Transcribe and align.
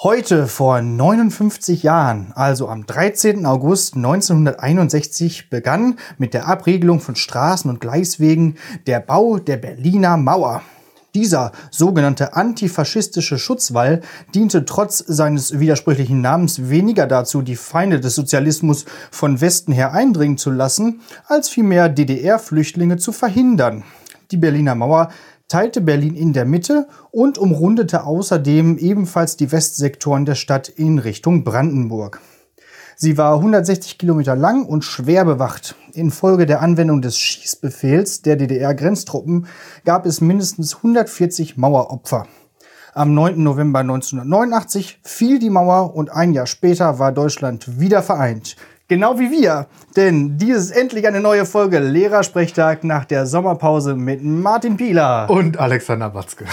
Heute 0.00 0.46
vor 0.46 0.80
59 0.80 1.82
Jahren, 1.82 2.30
also 2.36 2.68
am 2.68 2.86
13. 2.86 3.44
August 3.44 3.96
1961, 3.96 5.50
begann 5.50 5.98
mit 6.18 6.34
der 6.34 6.46
Abriegelung 6.46 7.00
von 7.00 7.16
Straßen 7.16 7.68
und 7.68 7.80
Gleiswegen 7.80 8.58
der 8.86 9.00
Bau 9.00 9.40
der 9.40 9.56
Berliner 9.56 10.16
Mauer. 10.16 10.62
Dieser 11.16 11.50
sogenannte 11.72 12.36
antifaschistische 12.36 13.38
Schutzwall 13.38 14.02
diente 14.36 14.64
trotz 14.64 14.98
seines 14.98 15.58
widersprüchlichen 15.58 16.20
Namens 16.20 16.68
weniger 16.68 17.08
dazu, 17.08 17.42
die 17.42 17.56
Feinde 17.56 17.98
des 17.98 18.14
Sozialismus 18.14 18.84
von 19.10 19.40
Westen 19.40 19.72
her 19.72 19.94
eindringen 19.94 20.38
zu 20.38 20.52
lassen, 20.52 21.00
als 21.26 21.48
vielmehr 21.48 21.88
DDR-Flüchtlinge 21.88 22.98
zu 22.98 23.10
verhindern. 23.10 23.82
Die 24.30 24.36
Berliner 24.36 24.76
Mauer 24.76 25.08
teilte 25.48 25.80
Berlin 25.80 26.14
in 26.14 26.34
der 26.34 26.44
Mitte 26.44 26.88
und 27.10 27.38
umrundete 27.38 28.04
außerdem 28.04 28.78
ebenfalls 28.78 29.36
die 29.36 29.50
Westsektoren 29.50 30.26
der 30.26 30.34
Stadt 30.34 30.68
in 30.68 30.98
Richtung 30.98 31.42
Brandenburg. 31.42 32.20
Sie 32.96 33.16
war 33.16 33.36
160 33.36 33.96
Kilometer 33.96 34.36
lang 34.36 34.66
und 34.66 34.82
schwer 34.82 35.24
bewacht. 35.24 35.76
Infolge 35.94 36.46
der 36.46 36.60
Anwendung 36.60 37.00
des 37.00 37.16
Schießbefehls 37.16 38.22
der 38.22 38.36
DDR-Grenztruppen 38.36 39.46
gab 39.84 40.04
es 40.04 40.20
mindestens 40.20 40.76
140 40.76 41.56
Maueropfer. 41.56 42.26
Am 42.94 43.14
9. 43.14 43.40
November 43.40 43.78
1989 43.80 44.98
fiel 45.04 45.38
die 45.38 45.50
Mauer 45.50 45.94
und 45.94 46.10
ein 46.10 46.32
Jahr 46.32 46.46
später 46.46 46.98
war 46.98 47.12
Deutschland 47.12 47.78
wieder 47.78 48.02
vereint. 48.02 48.56
Genau 48.90 49.18
wie 49.18 49.30
wir. 49.30 49.66
Denn 49.96 50.38
dies 50.38 50.56
ist 50.56 50.70
endlich 50.70 51.06
eine 51.06 51.20
neue 51.20 51.44
Folge 51.44 51.78
Lehrersprechtag 51.78 52.84
nach 52.84 53.04
der 53.04 53.26
Sommerpause 53.26 53.94
mit 53.94 54.24
Martin 54.24 54.78
Pieler. 54.78 55.28
Und 55.28 55.58
Alexander 55.60 56.14
Watzke. 56.14 56.46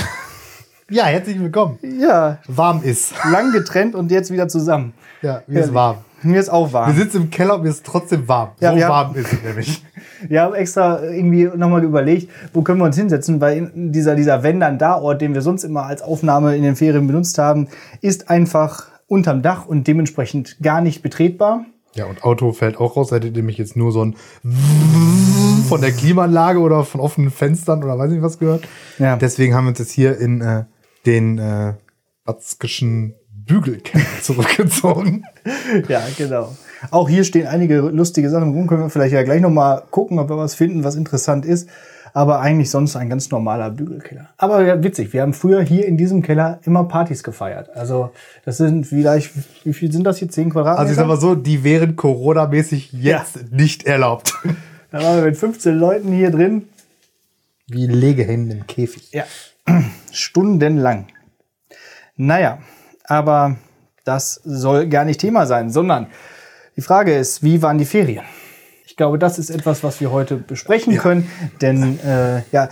Ja, 0.90 1.06
herzlich 1.06 1.40
willkommen. 1.40 1.80
Ja. 1.82 2.40
Warm 2.48 2.82
ist. 2.84 3.14
Lang 3.32 3.54
getrennt 3.54 3.96
und 3.96 4.12
jetzt 4.12 4.32
wieder 4.32 4.50
zusammen. 4.50 4.94
Ja, 5.22 5.44
mir 5.48 5.62
ist 5.62 5.74
warm. 5.74 6.00
Mir 6.24 6.40
ist 6.42 6.50
auch 6.50 6.74
warm. 6.74 6.94
Wir 6.94 7.04
sitzen 7.06 7.22
im 7.24 7.30
Keller 7.30 7.56
und 7.56 7.64
mir 7.64 7.70
ist 7.70 7.86
trotzdem 7.86 8.28
warm. 8.28 8.50
Ja, 8.60 8.74
so 8.74 8.80
warm 8.82 8.92
haben- 8.92 9.16
ist 9.16 9.32
es 9.32 9.42
nämlich. 9.42 9.84
Wir 10.28 10.42
haben 10.42 10.56
extra 10.56 11.04
irgendwie 11.04 11.44
nochmal 11.56 11.84
überlegt, 11.84 12.32
wo 12.54 12.62
können 12.64 12.80
wir 12.80 12.86
uns 12.86 12.96
hinsetzen, 12.96 13.40
weil 13.42 13.70
dieser, 13.76 14.16
dieser 14.16 14.44
Wenn 14.44 14.60
dann 14.60 14.78
da 14.80 14.96
Ort, 14.96 15.22
den 15.22 15.34
wir 15.36 15.42
sonst 15.42 15.64
immer 15.64 15.84
als 15.84 16.02
Aufnahme 16.02 16.56
in 16.56 16.64
den 16.64 16.76
Ferien 16.76 17.06
benutzt 17.06 17.38
haben, 17.38 17.68
ist 18.02 18.30
einfach 18.30 18.88
unterm 19.08 19.42
Dach 19.42 19.66
und 19.68 19.88
dementsprechend 19.88 20.58
gar 20.62 20.82
nicht 20.82 21.02
betretbar. 21.04 21.66
Ja, 21.96 22.06
und 22.06 22.24
Auto 22.24 22.52
fällt 22.52 22.78
auch 22.78 22.98
raus. 22.98 23.12
Hättet 23.12 23.32
ihr 23.32 23.38
nämlich 23.38 23.58
jetzt 23.58 23.76
nur 23.76 23.92
so 23.92 24.04
ein 24.04 24.16
von 25.70 25.82
der 25.82 25.92
Klimaanlage 25.92 26.60
oder 26.60 26.84
von 26.84 27.02
offenen 27.02 27.32
Fenstern 27.32 27.84
oder 27.84 27.98
weiß 27.98 28.12
nicht 28.12 28.22
was 28.22 28.38
gehört. 28.38 28.68
Ja. 29.00 29.16
Deswegen 29.16 29.56
haben 29.56 29.66
wir 29.66 29.70
uns 29.70 29.80
jetzt 29.80 29.92
hier 29.92 30.18
in 30.18 30.42
äh, 30.42 30.66
den 31.06 31.40
äh, 31.40 31.74
Watzkischen 32.26 33.16
Bügelkeller 33.30 34.04
zurückgezogen. 34.22 35.24
Ja, 35.88 36.04
genau. 36.18 36.56
Auch 36.92 37.08
hier 37.08 37.24
stehen 37.24 37.48
einige 37.48 37.80
lustige 37.80 38.30
Sachen 38.30 38.54
rum. 38.54 38.68
Können 38.68 38.82
wir 38.82 38.90
vielleicht 38.90 39.14
ja 39.14 39.24
gleich 39.24 39.42
nochmal 39.42 39.84
gucken, 39.92 40.20
ob 40.20 40.30
wir 40.30 40.38
was 40.38 40.56
finden, 40.56 40.84
was 40.84 40.96
interessant 40.96 41.46
ist. 41.46 41.70
Aber 42.16 42.40
eigentlich 42.40 42.70
sonst 42.70 42.96
ein 42.96 43.10
ganz 43.10 43.30
normaler 43.30 43.70
Bügelkeller. 43.70 44.30
Aber 44.38 44.64
ja, 44.64 44.82
witzig, 44.82 45.12
wir 45.12 45.22
haben 45.22 45.34
früher 45.34 45.62
hier 45.62 45.86
in 45.86 45.98
diesem 45.98 46.22
Keller 46.22 46.62
immer 46.64 46.86
Partys 46.86 47.24
gefeiert. 47.24 47.76
Also 47.76 48.12
das 48.46 48.56
sind 48.56 48.88
vielleicht, 48.88 49.34
wie 49.66 49.74
viel 49.74 49.92
sind 49.92 50.06
das 50.06 50.20
hier? 50.20 50.30
10 50.30 50.52
Quadratmeter? 50.52 50.80
Also 50.80 50.92
ich 50.92 50.98
sag 50.98 51.08
mal 51.08 51.20
so, 51.20 51.36
die 51.36 51.66
wären 51.66 51.98
Corona-mäßig 51.98 52.94
jetzt 52.94 53.52
nicht 53.52 53.86
erlaubt. 53.86 54.34
Da 54.92 55.04
waren 55.04 55.18
wir 55.18 55.26
mit 55.26 55.36
15 55.36 55.76
Leuten 55.78 56.14
hier 56.14 56.32
drin. 56.32 56.70
Wie 57.68 57.86
Legehennen 57.86 58.50
im 58.50 58.66
Käfig. 58.66 59.12
Ja, 59.12 59.26
stundenlang. 60.12 61.08
Naja, 62.16 62.60
aber 63.04 63.58
das 64.06 64.40
soll 64.46 64.88
gar 64.88 65.04
nicht 65.04 65.20
Thema 65.20 65.48
sein, 65.48 65.70
sondern 65.70 66.08
die 66.78 66.82
Frage 66.82 67.14
ist, 67.14 67.44
wie 67.44 67.62
waren 67.62 67.78
die 67.78 67.84
Ferien? 67.84 68.24
Ich 68.96 68.98
glaube, 68.98 69.20
das 69.20 69.38
ist 69.38 69.50
etwas, 69.50 69.84
was 69.84 70.00
wir 70.00 70.14
heute 70.14 70.38
besprechen 70.38 70.96
können, 70.96 71.30
denn 71.60 72.00
äh, 72.00 72.44
ja, 72.54 72.70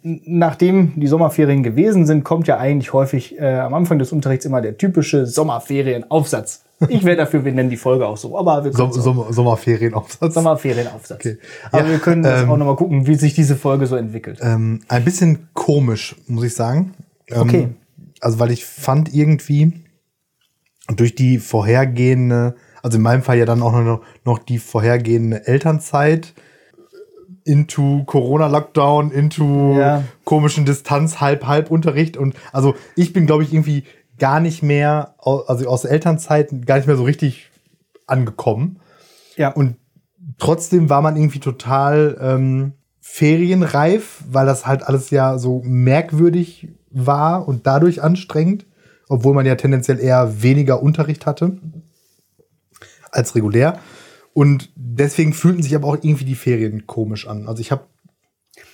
nachdem 0.00 0.98
die 0.98 1.06
Sommerferien 1.06 1.62
gewesen 1.62 2.06
sind, 2.06 2.24
kommt 2.24 2.46
ja 2.48 2.56
eigentlich 2.56 2.94
häufig 2.94 3.38
äh, 3.38 3.58
am 3.58 3.74
Anfang 3.74 3.98
des 3.98 4.10
Unterrichts 4.10 4.46
immer 4.46 4.62
der 4.62 4.78
typische 4.78 5.26
Sommerferienaufsatz. 5.26 6.64
Ich 6.88 7.04
wäre 7.04 7.18
dafür, 7.18 7.44
wir 7.44 7.52
nennen 7.52 7.68
die 7.68 7.76
Folge 7.76 8.06
auch 8.06 8.16
so, 8.16 8.38
aber 8.38 8.64
wir 8.64 8.72
Som 8.72 8.90
können 8.90 9.02
Som 9.02 9.26
Sommerferienaufsatz. 9.28 10.32
Sommerferienaufsatz. 10.32 11.20
Okay. 11.20 11.38
Aber 11.70 11.84
Ja, 11.84 11.90
wir 11.90 11.98
können 11.98 12.24
jetzt 12.24 12.44
ähm, 12.44 12.50
auch 12.50 12.56
noch 12.56 12.64
mal 12.64 12.76
gucken, 12.76 13.06
wie 13.06 13.16
sich 13.16 13.34
diese 13.34 13.54
Folge 13.54 13.86
so 13.86 13.96
entwickelt. 13.96 14.38
Ähm, 14.40 14.80
ein 14.88 15.04
bisschen 15.04 15.50
komisch, 15.52 16.16
muss 16.26 16.44
ich 16.44 16.54
sagen. 16.54 16.94
Ähm, 17.28 17.40
Okay. 17.42 17.68
Also, 18.22 18.38
weil 18.38 18.50
ich 18.50 18.64
fand 18.64 19.14
irgendwie 19.14 19.74
durch 20.88 21.14
die 21.14 21.36
vorhergehende, 21.36 22.56
also 22.86 22.98
in 22.98 23.02
meinem 23.02 23.22
Fall 23.22 23.36
ja 23.36 23.46
dann 23.46 23.62
auch 23.62 23.72
noch, 23.72 24.00
noch 24.24 24.38
die 24.38 24.60
vorhergehende 24.60 25.44
Elternzeit 25.48 26.34
into 27.42 28.04
Corona-Lockdown, 28.04 29.10
into 29.10 29.76
Ja. 29.76 30.04
komischen 30.24 30.64
Distanz, 30.64 31.20
Halb-Halb-Unterricht 31.20 32.16
und 32.16 32.36
also 32.52 32.76
ich 32.94 33.12
bin, 33.12 33.26
glaube 33.26 33.42
ich, 33.42 33.52
irgendwie 33.52 33.82
gar 34.20 34.38
nicht 34.38 34.62
mehr, 34.62 35.16
also 35.18 35.68
aus 35.68 35.82
der 35.82 35.90
Elternzeit 35.90 36.64
gar 36.64 36.76
nicht 36.76 36.86
mehr 36.86 36.96
so 36.96 37.02
richtig 37.02 37.50
angekommen. 38.06 38.78
Ja, 39.36 39.48
Und 39.48 39.74
trotzdem 40.38 40.88
war 40.88 41.02
man 41.02 41.16
irgendwie 41.16 41.40
total 41.40 42.16
ähm, 42.20 42.72
ferienreif, 43.00 44.22
weil 44.30 44.46
das 44.46 44.64
halt 44.64 44.84
alles 44.84 45.10
ja 45.10 45.38
so 45.38 45.60
merkwürdig 45.64 46.68
war 46.92 47.48
und 47.48 47.66
dadurch 47.66 48.00
anstrengend, 48.00 48.64
obwohl 49.08 49.34
man 49.34 49.44
ja 49.44 49.56
tendenziell 49.56 49.98
eher 49.98 50.40
weniger 50.40 50.80
Unterricht 50.84 51.26
hatte 51.26 51.58
als 53.12 53.34
regulär. 53.34 53.78
Und 54.32 54.70
deswegen 54.74 55.32
fühlten 55.32 55.62
sich 55.62 55.74
aber 55.74 55.88
auch 55.88 55.94
irgendwie 55.94 56.24
die 56.24 56.34
Ferien 56.34 56.86
komisch 56.86 57.26
an. 57.26 57.48
Also 57.48 57.60
ich 57.60 57.70
habe 57.72 57.84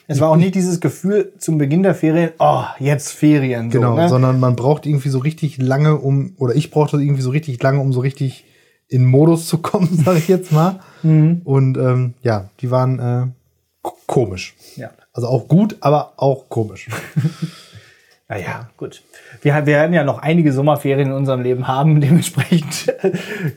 Es 0.08 0.20
war 0.20 0.30
auch 0.30 0.36
nicht 0.36 0.54
dieses 0.54 0.80
Gefühl 0.80 1.32
zum 1.38 1.58
Beginn 1.58 1.84
der 1.84 1.94
Ferien, 1.94 2.30
oh, 2.38 2.64
jetzt 2.80 3.12
Ferien. 3.12 3.70
So, 3.70 3.78
genau, 3.78 3.96
ne? 3.96 4.08
sondern 4.08 4.40
man 4.40 4.56
braucht 4.56 4.86
irgendwie 4.86 5.08
so 5.08 5.18
richtig 5.18 5.58
lange, 5.58 5.96
um 5.96 6.34
oder 6.38 6.56
ich 6.56 6.70
brauchte 6.70 6.96
irgendwie 6.96 7.22
so 7.22 7.30
richtig 7.30 7.62
lange, 7.62 7.80
um 7.80 7.92
so 7.92 8.00
richtig 8.00 8.44
in 8.88 9.06
Modus 9.06 9.46
zu 9.46 9.58
kommen, 9.58 9.88
sage 10.04 10.18
ich 10.18 10.28
jetzt 10.28 10.52
mal. 10.52 10.80
Mhm. 11.02 11.42
Und 11.44 11.78
ähm, 11.78 12.14
ja, 12.22 12.50
die 12.60 12.70
waren 12.70 12.98
äh, 12.98 13.88
komisch. 14.06 14.54
Ja. 14.76 14.90
Also 15.12 15.28
auch 15.28 15.46
gut, 15.48 15.76
aber 15.80 16.14
auch 16.16 16.48
komisch. 16.48 16.88
Naja, 18.28 18.70
gut. 18.76 19.02
Wir, 19.42 19.54
wir 19.54 19.66
werden 19.66 19.92
ja 19.92 20.04
noch 20.04 20.18
einige 20.18 20.52
Sommerferien 20.52 21.08
in 21.08 21.14
unserem 21.14 21.42
Leben 21.42 21.68
haben. 21.68 22.00
Dementsprechend 22.00 22.94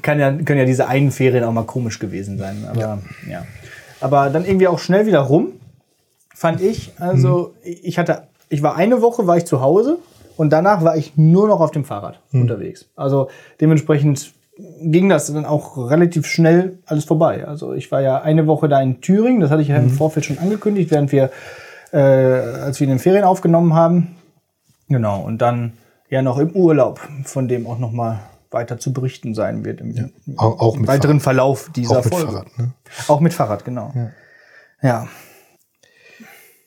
kann 0.02 0.20
ja, 0.20 0.31
können 0.31 0.59
ja 0.59 0.66
diese 0.66 0.88
einen 0.88 1.12
Ferien 1.12 1.44
auch 1.44 1.53
mal 1.53 1.64
komisch 1.64 2.00
gewesen 2.00 2.38
sein. 2.38 2.66
Aber, 2.70 3.00
ja. 3.30 3.46
Aber 4.02 4.30
dann 4.30 4.46
irgendwie 4.46 4.68
auch 4.68 4.80
schnell 4.80 5.06
wieder 5.06 5.22
rum, 5.22 5.53
fand 6.34 6.62
ich. 6.62 6.92
Also 7.00 7.56
ich 7.64 7.98
hatte, 7.98 8.24
ich 8.50 8.62
war 8.62 8.76
eine 8.76 9.02
Woche 9.02 9.28
war 9.28 9.38
ich 9.38 9.46
zu 9.46 9.62
Hause 9.62 9.98
und 10.38 10.52
danach 10.52 10.84
war 10.84 10.97
ich 10.97 11.16
nur 11.16 11.47
noch 11.47 11.62
auf 11.62 11.72
dem 11.72 11.86
Fahrrad 11.86 12.20
unterwegs. 12.34 12.90
Also 12.96 13.30
dementsprechend 13.62 14.34
ging 14.82 15.09
das 15.09 15.32
dann 15.32 15.46
auch 15.46 15.90
relativ 15.90 16.26
schnell 16.26 16.80
alles 16.86 17.06
vorbei. 17.06 17.46
Also 17.46 17.74
ich 17.74 17.92
war 17.92 18.02
ja 18.02 18.22
eine 18.22 18.47
Woche 18.47 18.70
da 18.70 18.82
in 18.82 19.02
Thüringen, 19.02 19.42
das 19.42 19.52
hatte 19.52 19.62
ich 19.62 19.70
ja 19.70 19.78
im 19.78 19.90
Vorfeld 19.90 20.26
schon 20.26 20.38
angekündigt, 20.38 20.92
während 20.92 21.12
wir, 21.12 21.30
äh, 21.92 21.97
als 21.97 22.80
wir 22.80 22.86
in 22.86 22.92
den 22.92 23.00
Ferien 23.00 23.24
aufgenommen 23.24 23.74
haben. 23.74 24.16
Genau, 24.88 25.22
und 25.22 25.40
dann 25.40 25.73
ja 26.09 26.22
noch 26.22 26.38
im 26.38 26.51
Urlaub, 26.51 27.00
von 27.23 27.47
dem 27.47 27.66
auch 27.68 27.79
noch 27.79 27.91
mal 27.91 28.19
weiter 28.51 28.78
zu 28.78 28.94
berichten 28.94 29.34
sein 29.34 29.66
wird 29.66 29.81
im, 29.81 29.96
im 30.25 30.38
Auch, 30.38 30.59
auch 30.59 30.78
mit 30.78 30.88
weiteren 30.88 31.19
Verlauf 31.19 31.69
dieser 31.75 32.00
Auch 32.00 32.03
mit 32.06 32.13
Folge. 32.13 32.31
Fahrrad, 32.31 32.57
ne? 32.57 32.72
Auch 33.07 33.19
mit 33.19 33.34
Fahrrad, 33.34 33.66
genau. 33.66 33.91
Ja. 34.81 35.07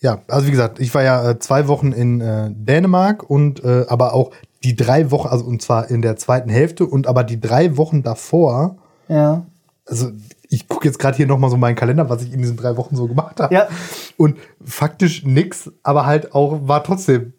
Ja, 0.01 0.21
also 0.29 0.47
wie 0.47 0.51
gesagt, 0.53 0.79
ich 0.81 0.95
war 0.95 1.03
ja 1.03 1.31
äh, 1.31 1.39
zwei 1.39 1.67
Wochen 1.67 1.93
in 1.93 2.21
äh, 2.21 2.51
Dänemark 2.53 3.29
und 3.29 3.65
äh, 3.65 3.84
aber 3.89 4.15
auch 4.15 4.31
die 4.62 4.77
drei 4.77 5.11
Wochen, 5.11 5.29
also 5.29 5.45
und 5.45 5.61
zwar 5.62 5.91
in 5.91 6.03
der 6.03 6.17
zweiten 6.17 6.50
Hälfte 6.50 6.85
und 6.87 7.06
aber 7.06 7.25
die 7.25 7.41
drei 7.41 7.76
Wochen 7.76 8.03
davor, 8.03 8.76
Ja. 9.09 9.47
also 9.87 10.11
ich 10.50 10.69
gucke 10.69 10.87
jetzt 10.87 10.99
gerade 10.99 11.17
hier 11.17 11.26
nochmal 11.26 11.50
so 11.50 11.56
meinen 11.56 11.75
Kalender, 11.75 12.09
was 12.09 12.23
ich 12.23 12.32
in 12.32 12.41
diesen 12.41 12.56
drei 12.56 12.76
Wochen 12.76 12.97
so 12.97 13.06
gemacht 13.06 13.38
habe. 13.41 13.53
Ja. 13.55 13.69
Und 14.17 14.38
faktisch 14.65 15.25
nix, 15.25 15.70
aber 15.82 16.06
halt 16.06 16.35
auch, 16.35 16.61
war 16.69 16.82
trotzdem 16.85 17.35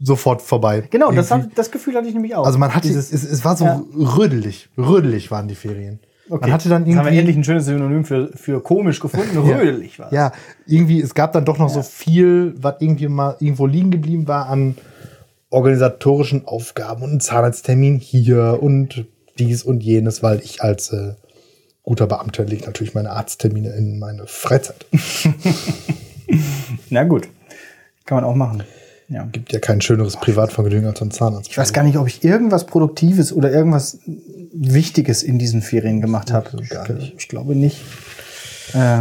sofort 0.00 0.42
vorbei. 0.42 0.84
Genau, 0.90 1.12
das, 1.12 1.30
Irgendwie. 1.30 1.50
hat, 1.50 1.58
das 1.58 1.70
Gefühl 1.70 1.94
hatte 1.94 2.08
ich 2.08 2.14
nämlich 2.14 2.34
auch. 2.34 2.46
Also 2.46 2.58
man 2.58 2.74
hatte, 2.74 2.88
Dieses, 2.88 3.12
es, 3.12 3.22
es 3.22 3.44
war 3.44 3.56
so 3.56 3.64
Ja. 3.66 3.82
rödelig, 3.96 4.68
rödelig 4.78 5.30
waren 5.30 5.46
die 5.48 5.54
Ferien. 5.54 6.00
Man 6.28 6.52
hatte 6.52 6.68
dann 6.68 6.86
Jetzt 6.86 6.96
haben 6.96 7.04
wir 7.06 7.10
irgendwie, 7.12 7.18
endlich 7.18 7.36
ein 7.38 7.44
schönes 7.44 7.64
Synonym 7.64 8.04
für, 8.04 8.30
für 8.36 8.62
komisch 8.62 9.00
gefunden. 9.00 9.36
Rödelig 9.38 9.98
war. 9.98 10.12
ja, 10.12 10.30
irgendwie, 10.64 11.00
es 11.00 11.14
gab 11.14 11.32
dann 11.32 11.44
doch 11.44 11.58
noch 11.58 11.68
so 11.68 11.82
viel, 11.82 12.54
was 12.56 12.76
irgendwie 12.78 13.08
mal 13.08 13.36
irgendwo 13.40 13.66
liegen 13.66 13.90
geblieben 13.90 14.28
war 14.28 14.48
an 14.48 14.76
organisatorischen 15.50 16.46
Aufgaben 16.46 17.02
und 17.02 17.10
einen 17.10 17.20
Zahnarzttermin 17.20 17.98
hier 17.98 18.58
und 18.60 19.06
dies 19.40 19.64
und 19.64 19.82
jenes, 19.82 20.22
weil 20.22 20.38
ich 20.40 20.62
als 20.62 20.92
äh, 20.92 21.14
guter 21.82 22.06
Beamter 22.06 22.44
lege 22.44 22.64
natürlich 22.64 22.94
meine 22.94 23.10
Arzttermine 23.10 23.70
in 23.70 23.98
meine 23.98 24.28
Freizeit. 24.28 24.86
Na 26.90 27.02
gut. 27.04 27.28
Kann 28.06 28.16
man 28.16 28.24
auch 28.24 28.34
machen. 28.36 28.62
Ja. 29.10 29.24
Gibt 29.32 29.52
ja 29.52 29.58
kein 29.58 29.80
schöneres 29.80 30.16
Privatvergnügen 30.16 30.86
als 30.86 31.02
ein 31.02 31.10
Zahnarzt. 31.10 31.48
Ich 31.50 31.58
weiß 31.58 31.72
gar 31.72 31.82
nicht, 31.82 31.98
ob 31.98 32.06
ich 32.06 32.22
irgendwas 32.24 32.64
Produktives 32.64 33.32
oder 33.32 33.50
irgendwas 33.52 33.98
Wichtiges 34.54 35.22
in 35.24 35.38
diesen 35.38 35.62
Ferien 35.62 36.00
gemacht 36.00 36.32
habe. 36.32 36.62
gar 36.68 36.88
Ich- 36.88 36.94
nicht. 36.96 37.14
Ich 37.18 37.28
glaube 37.28 37.56
nicht. 37.56 37.82
Äh, 38.72 39.00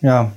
ja. 0.00 0.32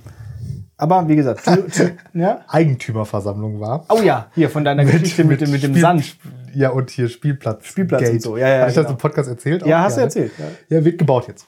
Aber 0.75 1.07
wie 1.07 1.15
gesagt, 1.15 1.45
zu, 1.45 1.67
zu, 1.69 1.91
ja? 2.13 2.41
Eigentümerversammlung 2.49 3.59
war. 3.61 3.85
Oh 3.89 4.01
ja, 4.03 4.27
hier 4.35 4.49
von 4.49 4.65
deiner 4.65 4.83
Geschichte 4.83 5.23
mit, 5.23 5.39
dem- 5.39 5.51
mit 5.51 5.63
dem 5.63 5.71
Spiel- 5.71 5.81
Sand. 5.81 6.17
Ja, 6.53 6.69
und 6.69 6.89
hier 6.91 7.07
Spielplatz. 7.09 7.65
Spielplatz 7.65 8.01
und 8.03 8.11
Gate. 8.11 8.21
so. 8.21 8.37
Ja, 8.37 8.47
ja, 8.47 8.59
Habe 8.59 8.69
ich 8.69 8.75
das 8.75 8.83
genau. 8.83 8.91
im 8.95 8.97
Podcast 8.99 9.29
erzählt? 9.29 9.65
Ja, 9.65 9.79
Auch? 9.79 9.85
hast 9.85 9.95
du 9.95 10.01
ne? 10.01 10.05
erzählt. 10.05 10.31
Ja, 10.69 10.83
wird 10.85 10.97
gebaut 10.99 11.27
jetzt. 11.29 11.47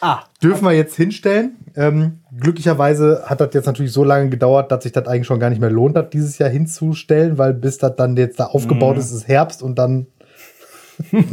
Ah, 0.00 0.20
Dürfen 0.42 0.64
wir 0.64 0.72
jetzt 0.72 0.96
hinstellen. 0.96 1.56
Ähm, 1.76 2.20
glücklicherweise 2.38 3.22
hat 3.26 3.40
das 3.40 3.50
jetzt 3.52 3.66
natürlich 3.66 3.92
so 3.92 4.02
lange 4.02 4.30
gedauert, 4.30 4.72
dass 4.72 4.82
sich 4.84 4.92
das 4.92 5.06
eigentlich 5.06 5.26
schon 5.26 5.38
gar 5.40 5.50
nicht 5.50 5.60
mehr 5.60 5.70
lohnt, 5.70 5.96
das 5.96 6.10
dieses 6.10 6.38
Jahr 6.38 6.48
hinzustellen, 6.48 7.36
weil 7.38 7.52
bis 7.54 7.78
das 7.78 7.96
dann 7.96 8.16
jetzt 8.16 8.40
da 8.40 8.46
aufgebaut 8.46 8.96
Mhm. 8.96 9.00
ist, 9.02 9.12
ist 9.12 9.28
Herbst 9.28 9.62
und 9.62 9.78
dann 9.78 10.06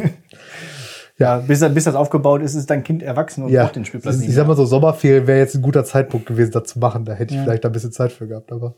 ja, 1.17 1.37
bis, 1.39 1.59
bis 1.73 1.83
das 1.85 1.95
aufgebaut 1.95 2.41
ist, 2.41 2.55
ist 2.55 2.69
dein 2.69 2.83
Kind 2.83 3.01
erwachsen 3.03 3.43
und 3.43 3.49
ja, 3.51 3.63
braucht 3.63 3.75
den 3.75 3.85
Spielplatz 3.85 4.15
ich 4.15 4.27
nicht. 4.27 4.35
sag 4.35 4.47
mal 4.47 4.55
so, 4.55 4.65
Sommerferien 4.65 5.27
wäre 5.27 5.39
jetzt 5.39 5.55
ein 5.55 5.61
guter 5.61 5.83
Zeitpunkt 5.83 6.25
gewesen, 6.25 6.51
das 6.51 6.63
zu 6.65 6.79
machen. 6.79 7.05
Da 7.05 7.13
hätte 7.13 7.33
ich 7.33 7.41
vielleicht 7.41 7.65
ein 7.65 7.71
bisschen 7.71 7.91
Zeit 7.91 8.11
für 8.11 8.27
gehabt, 8.27 8.51
aber 8.51 8.75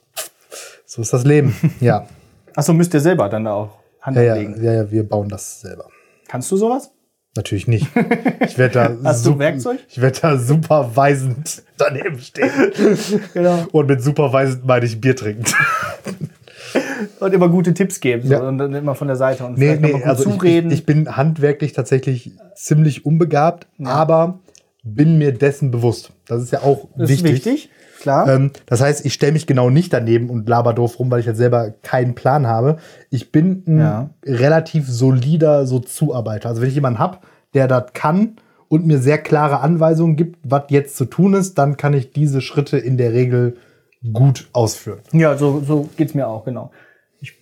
so 0.85 1.01
ist 1.01 1.12
das 1.13 1.25
Leben. 1.25 1.56
ja. 1.80 2.06
Achso, 2.56 2.74
müsst 2.74 2.94
ihr 2.94 3.01
selber 3.01 3.30
dann 3.30 3.45
da 3.45 3.53
auch 3.53 3.69
Hand 4.01 4.18
Ja, 4.18 4.24
ja, 4.24 4.35
ja, 4.35 4.74
ja, 4.74 4.92
wir 4.92 5.07
bauen 5.07 5.30
das 5.30 5.62
selber. 5.62 5.85
Kannst 6.27 6.51
du 6.51 6.57
sowas? 6.57 6.92
Natürlich 7.36 7.68
nicht. 7.68 7.88
Ich 8.46 8.58
werde 8.58 8.74
da 8.74 8.98
Hast 9.04 9.26
du 9.26 9.38
Werkzeug? 9.38 9.80
Ich 9.88 10.02
werde 10.02 10.20
da 10.20 10.38
superweisend 10.38 11.64
daneben 11.78 12.20
stehen. 12.20 12.50
Genau. 13.34 13.66
Und 13.72 13.88
mit 13.88 14.02
superweisend 14.02 14.66
meine 14.66 14.86
ich 14.86 15.00
Bier 15.00 15.16
trinken. 15.16 15.44
Und 17.20 17.34
immer 17.34 17.50
gute 17.50 17.74
Tipps 17.74 18.00
geben. 18.00 18.24
So, 18.28 18.34
Ja. 18.34 18.48
Und 18.48 18.58
dann 18.58 18.74
immer 18.74 18.96
von 18.96 19.08
der 19.08 19.16
Seite 19.16 19.46
und 19.46 19.58
Nee, 19.58 19.78
nee, 19.80 20.04
also 20.04 20.30
ich, 20.30 20.36
zureden. 20.36 20.72
ich, 20.72 20.80
ich 20.80 20.86
bin 20.86 21.16
handwerklich 21.16 21.74
tatsächlich 21.74 22.31
ziemlich 22.56 23.06
unbegabt, 23.06 23.68
aber 23.84 24.40
bin 24.84 25.18
mir 25.18 25.31
dessen 25.34 25.72
bewusst. 25.72 26.12
Das 26.28 26.42
ist 26.44 26.52
ja 26.52 26.62
auch 26.62 26.88
das 26.98 27.10
wichtig. 27.10 27.31
ist 27.31 27.46
wichtig, 27.46 27.70
klar. 28.00 28.28
Ähm, 28.30 28.51
das 28.66 28.81
heißt, 28.81 29.06
ich 29.06 29.13
stelle 29.13 29.31
mich 29.34 29.48
genau 29.48 29.69
nicht 29.69 29.94
daneben 29.94 30.30
und 30.30 30.48
laber 30.50 30.74
doof 30.74 31.00
rum, 31.00 31.10
weil 31.12 31.19
ich 31.19 31.25
jetzt 31.25 31.38
selber 31.38 31.72
keinen 31.84 32.16
Plan 32.16 32.48
habe. 32.48 32.78
Ich 33.10 33.31
bin 33.31 33.63
ein 33.68 33.80
Ja. 33.80 34.10
relativ 34.25 34.88
solider 34.90 35.66
so 35.66 35.80
Zuarbeiter. 35.80 36.50
Also 36.50 36.62
wenn 36.62 36.69
ich 36.69 36.75
jemanden 36.75 37.00
hab, 37.00 37.25
der 37.54 37.68
das 37.68 37.86
kann 37.94 38.38
und 38.68 38.86
mir 38.86 39.00
sehr 39.00 39.18
klare 39.18 39.62
Anweisungen 39.62 40.16
gibt, 40.16 40.38
was 40.44 40.63
jetzt 40.69 40.96
zu 40.98 41.06
tun 41.06 41.34
ist, 41.34 41.57
dann 41.57 41.78
kann 41.78 41.94
ich 41.94 42.12
diese 42.12 42.42
Schritte 42.42 42.78
in 42.78 42.98
der 42.98 43.13
Regel 43.13 43.57
gut 44.13 44.48
ausführen. 44.54 45.00
Ja, 45.12 45.36
so, 45.38 45.62
so 45.66 45.90
geht's 45.98 46.13
mir 46.13 46.28
auch, 46.28 46.45
genau. 46.45 46.72
Ich, 47.22 47.34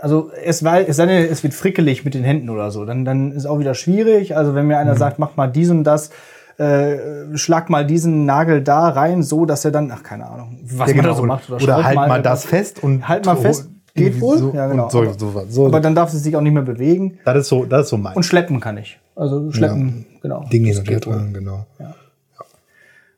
also 0.00 0.30
es, 0.44 0.64
war, 0.64 0.80
es, 0.80 0.96
sei 0.96 1.24
es 1.26 1.42
wird 1.44 1.54
frickelig 1.54 2.04
mit 2.04 2.14
den 2.14 2.24
Händen 2.24 2.50
oder 2.50 2.70
so, 2.70 2.84
dann, 2.84 3.04
dann 3.04 3.30
ist 3.32 3.46
auch 3.46 3.58
wieder 3.60 3.74
schwierig. 3.74 4.36
Also 4.36 4.54
wenn 4.54 4.66
mir 4.66 4.74
Mhm. 4.74 4.80
einer 4.80 4.96
sagt, 4.96 5.18
mach 5.18 5.36
mal 5.36 5.46
dies 5.46 5.70
und 5.70 5.84
das, 5.84 6.10
äh, 6.58 7.36
schlag 7.36 7.70
mal 7.70 7.86
diesen 7.86 8.24
Nagel 8.26 8.62
da 8.62 8.88
rein, 8.88 9.22
so 9.22 9.46
dass 9.46 9.64
er 9.64 9.70
dann, 9.70 9.90
ach 9.90 10.02
keine 10.02 10.26
Ahnung, 10.28 10.58
was 10.62 10.72
Ja, 10.72 10.78
man 10.78 10.94
genau. 10.96 11.08
da 11.08 11.14
so 11.14 11.22
macht. 11.24 11.50
oder 11.50 11.60
schraub 11.60 11.84
halt 11.84 11.96
mal 11.96 12.08
irgendwas- 12.08 12.22
das 12.22 12.44
fest 12.44 12.82
und 12.82 13.08
halt 13.08 13.26
mal 13.26 13.36
fest, 13.36 13.68
geht 13.94 14.20
wohl. 14.20 14.38
so 14.38 14.52
ja, 14.54 14.66
genau. 14.68 14.88
so, 14.88 15.02
aber, 15.02 15.14
sowas. 15.18 15.44
so, 15.48 15.66
aber 15.66 15.80
dann 15.80 15.94
darf 15.94 16.12
es 16.12 16.22
sich 16.22 16.36
auch 16.36 16.40
nicht 16.40 16.52
mehr 16.52 16.62
bewegen. 16.62 17.18
das 17.24 17.36
ist 17.38 17.48
so, 17.48 17.64
das 17.64 17.82
ist 17.82 17.88
so 17.90 17.96
mein 17.96 18.14
Und 18.14 18.22
schleppen 18.24 18.60
kann 18.60 18.76
ich. 18.78 18.98
Also 19.16 19.50
schleppen, 19.52 20.06
genau. 20.22 20.44
Ding 20.52 20.64
hin 20.64 20.78
und 20.78 20.88
her 20.88 21.00
tragen, 21.00 21.32
genau. 21.34 21.66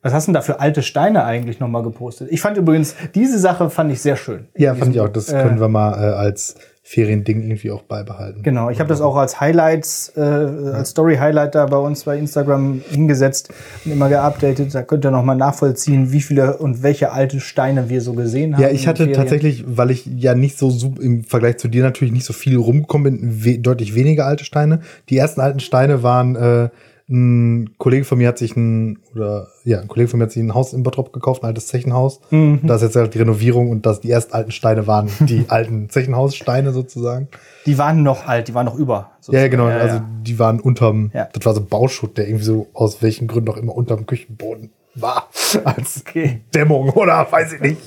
Was 0.04 0.12
hast 0.12 0.26
du 0.26 0.30
denn 0.32 0.34
da 0.34 0.40
für 0.40 0.58
alte 0.58 0.82
Steine 0.82 1.22
eigentlich 1.24 1.60
nochmal 1.60 1.84
gepostet? 1.84 2.28
Ich 2.32 2.40
fand 2.40 2.56
übrigens, 2.56 2.96
diese 3.14 3.38
Sache 3.38 3.70
fand 3.70 3.92
ich 3.92 4.00
sehr 4.02 4.16
schön. 4.16 4.48
Ja, 4.56 4.74
fand 4.74 4.94
ich 4.96 5.00
auch. 5.00 5.08
Das 5.08 5.28
Äh, 5.32 5.40
können 5.42 5.60
wir 5.60 5.68
mal 5.68 5.92
äh, 5.92 6.12
als 6.14 6.56
Feriending 6.84 7.42
irgendwie 7.42 7.70
auch 7.70 7.82
beibehalten. 7.82 8.42
Genau, 8.42 8.68
ich 8.68 8.80
habe 8.80 8.88
das 8.88 9.00
auch 9.00 9.14
als 9.14 9.40
Highlights, 9.40 10.12
äh, 10.16 10.20
als 10.20 10.90
Story-Highlight 10.90 11.54
da 11.54 11.66
bei 11.66 11.76
uns 11.76 12.02
bei 12.02 12.18
Instagram 12.18 12.82
hingesetzt 12.90 13.50
und 13.84 13.92
immer 13.92 14.08
geupdatet. 14.08 14.74
Da 14.74 14.82
könnt 14.82 15.04
ihr 15.04 15.12
nochmal 15.12 15.36
nachvollziehen, 15.36 16.10
wie 16.10 16.20
viele 16.20 16.56
und 16.56 16.82
welche 16.82 17.12
alte 17.12 17.38
Steine 17.38 17.88
wir 17.88 18.00
so 18.00 18.14
gesehen 18.14 18.54
haben. 18.54 18.62
Ja, 18.62 18.70
ich 18.70 18.88
hatte 18.88 19.12
tatsächlich, 19.12 19.64
weil 19.68 19.92
ich 19.92 20.06
ja 20.06 20.34
nicht 20.34 20.58
so 20.58 20.72
im 21.00 21.22
Vergleich 21.22 21.58
zu 21.58 21.68
dir 21.68 21.84
natürlich 21.84 22.12
nicht 22.12 22.26
so 22.26 22.32
viel 22.32 22.56
rumgekommen 22.56 23.20
bin, 23.20 23.44
we 23.44 23.58
deutlich 23.60 23.94
weniger 23.94 24.26
alte 24.26 24.44
Steine. 24.44 24.80
Die 25.08 25.16
ersten 25.16 25.40
alten 25.40 25.60
Steine 25.60 26.02
waren, 26.02 26.34
äh, 26.34 26.68
ein 27.12 27.74
Kollege 27.78 28.04
von 28.04 28.18
mir 28.18 28.28
hat 28.28 28.38
sich 28.38 28.56
ein, 28.56 28.98
oder 29.14 29.48
ja, 29.64 29.80
ein 29.80 29.88
Kollege 29.88 30.08
von 30.08 30.18
mir 30.18 30.24
hat 30.24 30.32
sich 30.32 30.42
ein 30.42 30.54
Haus 30.54 30.72
in 30.72 30.82
Bottrop 30.82 31.12
gekauft, 31.12 31.42
ein 31.42 31.46
altes 31.46 31.66
Zechenhaus. 31.66 32.20
Mhm. 32.30 32.60
Da 32.62 32.76
ist 32.76 32.82
jetzt 32.82 32.96
halt 32.96 33.14
die 33.14 33.18
Renovierung 33.18 33.70
und 33.70 33.84
das 33.86 34.00
die 34.00 34.10
ersten 34.10 34.32
alten 34.32 34.50
Steine 34.50 34.86
waren 34.86 35.08
die 35.20 35.44
alten 35.48 35.90
Zechenhaussteine 35.90 36.72
sozusagen. 36.72 37.28
Die 37.66 37.76
waren 37.78 38.02
noch 38.02 38.26
alt, 38.26 38.48
die 38.48 38.54
waren 38.54 38.66
noch 38.66 38.76
über. 38.78 39.12
Ja, 39.28 39.40
ja, 39.40 39.48
genau. 39.48 39.68
Ja, 39.68 39.76
also 39.76 39.96
ja. 39.96 40.08
die 40.22 40.38
waren 40.38 40.58
unterm, 40.58 41.10
Ja. 41.12 41.28
das 41.32 41.44
war 41.44 41.54
so 41.54 41.60
Bauschutt, 41.60 42.16
der 42.16 42.26
irgendwie 42.26 42.44
so 42.44 42.68
aus 42.72 43.02
welchen 43.02 43.28
Gründen 43.28 43.50
auch 43.50 43.56
immer 43.58 43.76
unterm 43.76 44.06
Küchenboden 44.06 44.70
war. 44.94 45.28
Als 45.64 46.00
Okay. 46.06 46.40
Dämmung 46.54 46.90
oder 46.90 47.26
weiß 47.30 47.54
ich 47.54 47.60
nicht. 47.60 47.78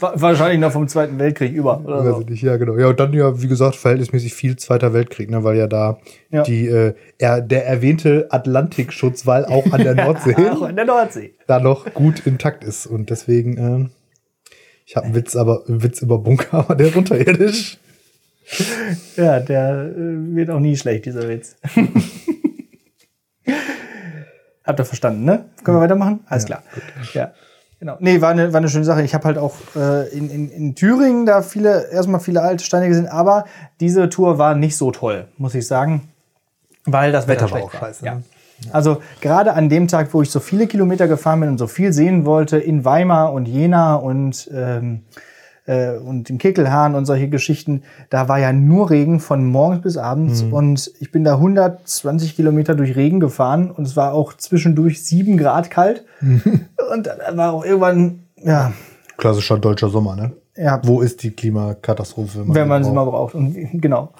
Wa- 0.00 0.12
Wahrscheinlich 0.16 0.60
noch 0.60 0.72
vom 0.72 0.86
Zweiten 0.88 1.18
Weltkrieg 1.18 1.52
über. 1.52 1.80
Oder 1.84 2.04
Weiß 2.04 2.14
so. 2.16 2.20
ich 2.22 2.28
nicht, 2.28 2.42
ja, 2.42 2.56
genau. 2.56 2.76
Ja, 2.76 2.88
und 2.88 3.00
dann 3.00 3.12
ja, 3.14 3.40
wie 3.42 3.48
gesagt, 3.48 3.76
verhältnismäßig 3.76 4.34
viel 4.34 4.56
Zweiter 4.56 4.92
Weltkrieg, 4.92 5.30
ne, 5.30 5.44
weil 5.44 5.56
ja 5.56 5.66
da 5.66 5.98
Ja. 6.30 6.42
die, 6.42 6.66
äh, 6.66 6.94
er, 7.18 7.40
der 7.40 7.66
erwähnte 7.66 8.26
Atlantikschutzwall 8.30 9.44
auch 9.46 9.72
an 9.72 9.82
der 9.82 9.94
Nordsee 10.04 10.34
Ach, 10.50 10.68
in 10.68 10.76
der 10.76 10.84
Nordsee. 10.84 11.34
da 11.46 11.58
noch 11.60 11.92
gut 11.94 12.26
intakt 12.26 12.64
ist. 12.64 12.86
Und 12.86 13.08
deswegen, 13.10 13.56
ähm, 13.58 13.90
ich 14.84 14.96
habe 14.96 15.06
einen 15.06 15.14
Witz, 15.14 15.34
aber 15.36 15.64
einen 15.66 15.82
Witz 15.82 16.02
über 16.02 16.18
Bunker, 16.18 16.52
aber 16.58 16.74
der 16.74 16.88
ist 16.88 16.96
unterirdisch. 16.96 17.78
Ja, 19.16 19.40
der 19.40 19.86
äh, 19.96 20.34
wird 20.36 20.50
auch 20.50 20.60
nie 20.60 20.76
schlecht, 20.76 21.06
dieser 21.06 21.28
Witz. 21.28 21.56
Habt 24.66 24.80
ihr 24.80 24.84
verstanden, 24.84 25.24
ne? 25.24 25.44
Können 25.64 25.76
wir 25.76 25.82
weitermachen? 25.82 26.20
Alles 26.28 26.44
klar. 26.44 26.62
Ja. 27.14 27.32
Genau. 27.78 27.96
Nee, 28.00 28.20
war 28.22 28.30
eine, 28.30 28.52
war 28.52 28.58
eine 28.58 28.68
schöne 28.70 28.84
Sache. 28.84 29.02
Ich 29.02 29.14
habe 29.14 29.24
halt 29.24 29.36
auch 29.38 29.54
äh, 29.76 30.08
in, 30.08 30.30
in, 30.30 30.50
in 30.50 30.74
Thüringen 30.74 31.26
da 31.26 31.42
viele, 31.42 31.90
erstmal 31.90 32.20
viele 32.20 32.40
alte 32.40 32.64
Steine 32.64 32.88
gesehen, 32.88 33.06
aber 33.06 33.44
diese 33.80 34.08
Tour 34.08 34.38
war 34.38 34.54
nicht 34.54 34.76
so 34.76 34.90
toll, 34.90 35.26
muss 35.36 35.54
ich 35.54 35.66
sagen. 35.66 36.08
Weil 36.86 37.12
das 37.12 37.28
Wetter, 37.28 37.46
Wetter 37.46 37.54
war 37.54 37.62
auch 37.64 37.72
scheiße, 37.72 38.04
Ja. 38.04 38.14
ne? 38.14 38.22
Also 38.72 39.02
gerade 39.20 39.52
an 39.52 39.68
dem 39.68 39.86
Tag, 39.86 40.14
wo 40.14 40.22
ich 40.22 40.30
so 40.30 40.40
viele 40.40 40.66
Kilometer 40.66 41.06
gefahren 41.08 41.40
bin 41.40 41.50
und 41.50 41.58
so 41.58 41.66
viel 41.66 41.92
sehen 41.92 42.24
wollte, 42.24 42.56
in 42.56 42.86
Weimar 42.86 43.34
und 43.34 43.46
Jena 43.46 43.96
und 43.96 44.50
ähm, 44.54 45.02
äh, 45.66 45.96
und 45.96 46.30
in 46.30 46.38
Kickelhahn 46.38 46.94
und 46.94 47.04
solche 47.06 47.28
Geschichten, 47.28 47.82
da 48.10 48.28
war 48.28 48.38
ja 48.38 48.52
nur 48.52 48.90
Regen 48.90 49.20
von 49.20 49.44
morgens 49.44 49.82
bis 49.82 49.96
abends 49.96 50.42
Mhm. 50.44 50.52
und 50.52 50.90
ich 51.00 51.10
bin 51.12 51.24
da 51.24 51.34
120 51.34 52.36
Kilometer 52.36 52.74
durch 52.74 52.96
Regen 52.96 53.20
gefahren 53.20 53.70
und 53.70 53.86
es 53.86 53.96
war 53.96 54.12
auch 54.14 54.32
zwischendurch 54.34 55.04
sieben 55.04 55.36
Grad 55.36 55.70
kalt 55.70 56.04
Mhm. 56.20 56.42
und 56.92 57.06
dann 57.06 57.36
war 57.36 57.52
auch 57.52 57.64
irgendwann, 57.64 58.20
ja, 58.36 58.72
Klassischer 59.18 59.58
deutscher 59.58 59.88
Sommer, 59.88 60.14
ne? 60.16 60.32
ja 60.56 60.80
Wo 60.84 61.00
ist 61.00 61.22
die 61.22 61.30
Klimakatastrophe? 61.30 62.44
wenn 62.46 62.68
man 62.68 62.84
sie 62.84 62.90
mal 62.90 63.04
braucht. 63.04 63.34
Und 63.34 63.54
genau. 63.80 64.10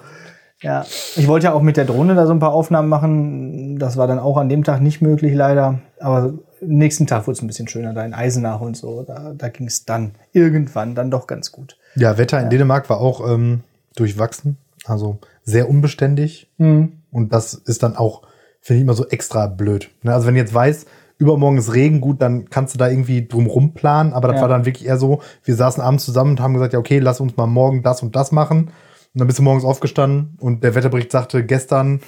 Ja, 0.61 0.85
ich 1.15 1.27
wollte 1.27 1.45
ja 1.45 1.53
auch 1.53 1.61
mit 1.61 1.77
der 1.77 1.85
Drohne 1.85 2.15
da 2.15 2.25
so 2.25 2.33
ein 2.33 2.39
paar 2.39 2.51
Aufnahmen 2.53 2.89
machen. 2.89 3.77
Das 3.77 3.95
war 3.95 4.07
dann 4.07 4.17
auch 4.17 4.37
an 4.37 4.49
dem 4.49 4.63
Tag 4.63 4.81
nicht 4.81 5.01
möglich, 5.03 5.35
leider. 5.35 5.79
Aber 5.99 6.33
nächsten 6.61 7.07
Tag 7.07 7.27
wurde 7.27 7.37
es 7.37 7.41
ein 7.41 7.47
bisschen 7.47 7.67
schöner, 7.67 7.93
da 7.93 8.05
in 8.05 8.13
Eisenach 8.13 8.61
und 8.61 8.75
so. 8.77 9.03
Da, 9.03 9.33
da 9.37 9.49
ging 9.49 9.67
es 9.67 9.85
dann 9.85 10.11
irgendwann 10.33 10.95
dann 10.95 11.11
doch 11.11 11.27
ganz 11.27 11.51
gut. 11.51 11.77
Ja, 11.95 12.17
Wetter 12.17 12.39
in 12.41 12.49
Dänemark 12.49 12.89
war 12.89 12.99
auch 12.99 13.27
ähm, 13.29 13.61
durchwachsen, 13.95 14.57
also 14.85 15.19
sehr 15.43 15.69
unbeständig. 15.69 16.49
Und 16.57 17.33
das 17.33 17.53
ist 17.53 17.83
dann 17.83 17.95
auch, 17.95 18.23
finde 18.61 18.77
ich, 18.77 18.83
immer 18.83 18.93
so 18.93 19.07
extra 19.07 19.47
blöd. 19.47 19.89
Ne? 20.03 20.13
Also 20.13 20.27
wenn 20.27 20.35
du 20.35 20.41
jetzt 20.41 20.53
weißt, 20.53 20.87
übermorgen 21.19 21.57
ist 21.57 21.73
Regen, 21.73 21.99
gut, 22.01 22.21
dann 22.21 22.49
kannst 22.49 22.73
du 22.75 22.77
da 22.77 22.89
irgendwie 22.89 23.27
drumrum 23.27 23.73
planen. 23.73 24.13
Aber 24.13 24.27
das 24.27 24.35
Ja. 24.37 24.41
war 24.43 24.49
dann 24.49 24.65
wirklich 24.65 24.85
eher 24.87 24.97
so, 24.97 25.21
wir 25.43 25.55
saßen 25.55 25.81
abends 25.81 26.05
zusammen 26.05 26.31
und 26.31 26.39
haben 26.41 26.53
gesagt, 26.53 26.73
ja, 26.73 26.79
okay, 26.79 26.99
lass 26.99 27.19
uns 27.19 27.37
mal 27.37 27.47
morgen 27.47 27.81
das 27.81 28.03
und 28.03 28.15
das 28.15 28.31
machen. 28.31 28.65
Und 29.13 29.19
dann 29.19 29.25
bist 29.27 29.39
du 29.39 29.43
morgens 29.43 29.63
aufgestanden 29.63 30.37
und 30.39 30.63
der 30.63 30.75
Wetterbericht 30.75 31.11
sagte, 31.11 31.43
gestern 31.43 32.01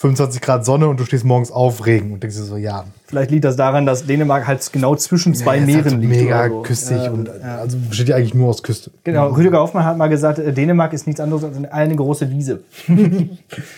25 0.00 0.40
Grad 0.40 0.64
Sonne 0.64 0.88
und 0.88 0.98
du 0.98 1.04
stehst 1.04 1.24
morgens 1.26 1.50
auf, 1.50 1.84
Regen. 1.84 2.12
Und 2.14 2.22
denkst 2.22 2.34
dir 2.36 2.42
so, 2.44 2.56
ja, 2.56 2.86
Vielleicht 3.06 3.30
liegt 3.30 3.44
das 3.44 3.56
daran, 3.56 3.84
dass 3.84 4.06
Dänemark 4.06 4.46
halt 4.46 4.72
genau 4.72 4.96
zwischen 4.96 5.34
zwei 5.34 5.56
ja, 5.56 5.60
halt 5.60 5.66
Meeren 5.66 5.90
so 5.90 5.96
liegt. 5.96 6.08
mega 6.10 6.48
so. 6.48 6.62
küstig 6.62 6.96
Ja, 6.96 7.10
und 7.10 7.26
ja. 7.28 7.58
also 7.58 7.76
besteht 7.76 8.08
ja 8.08 8.16
eigentlich 8.16 8.32
nur 8.32 8.48
aus 8.48 8.62
Küste. 8.62 8.92
Genau, 9.04 9.28
Rüdiger 9.28 9.58
Hoffmann 9.60 9.84
hat 9.84 9.98
mal 9.98 10.08
gesagt, 10.08 10.38
äh, 10.38 10.54
Dänemark 10.54 10.94
ist 10.94 11.06
nichts 11.06 11.20
anderes 11.20 11.44
als 11.44 11.62
eine 11.70 11.96
große 11.96 12.30
Wiese. 12.30 12.62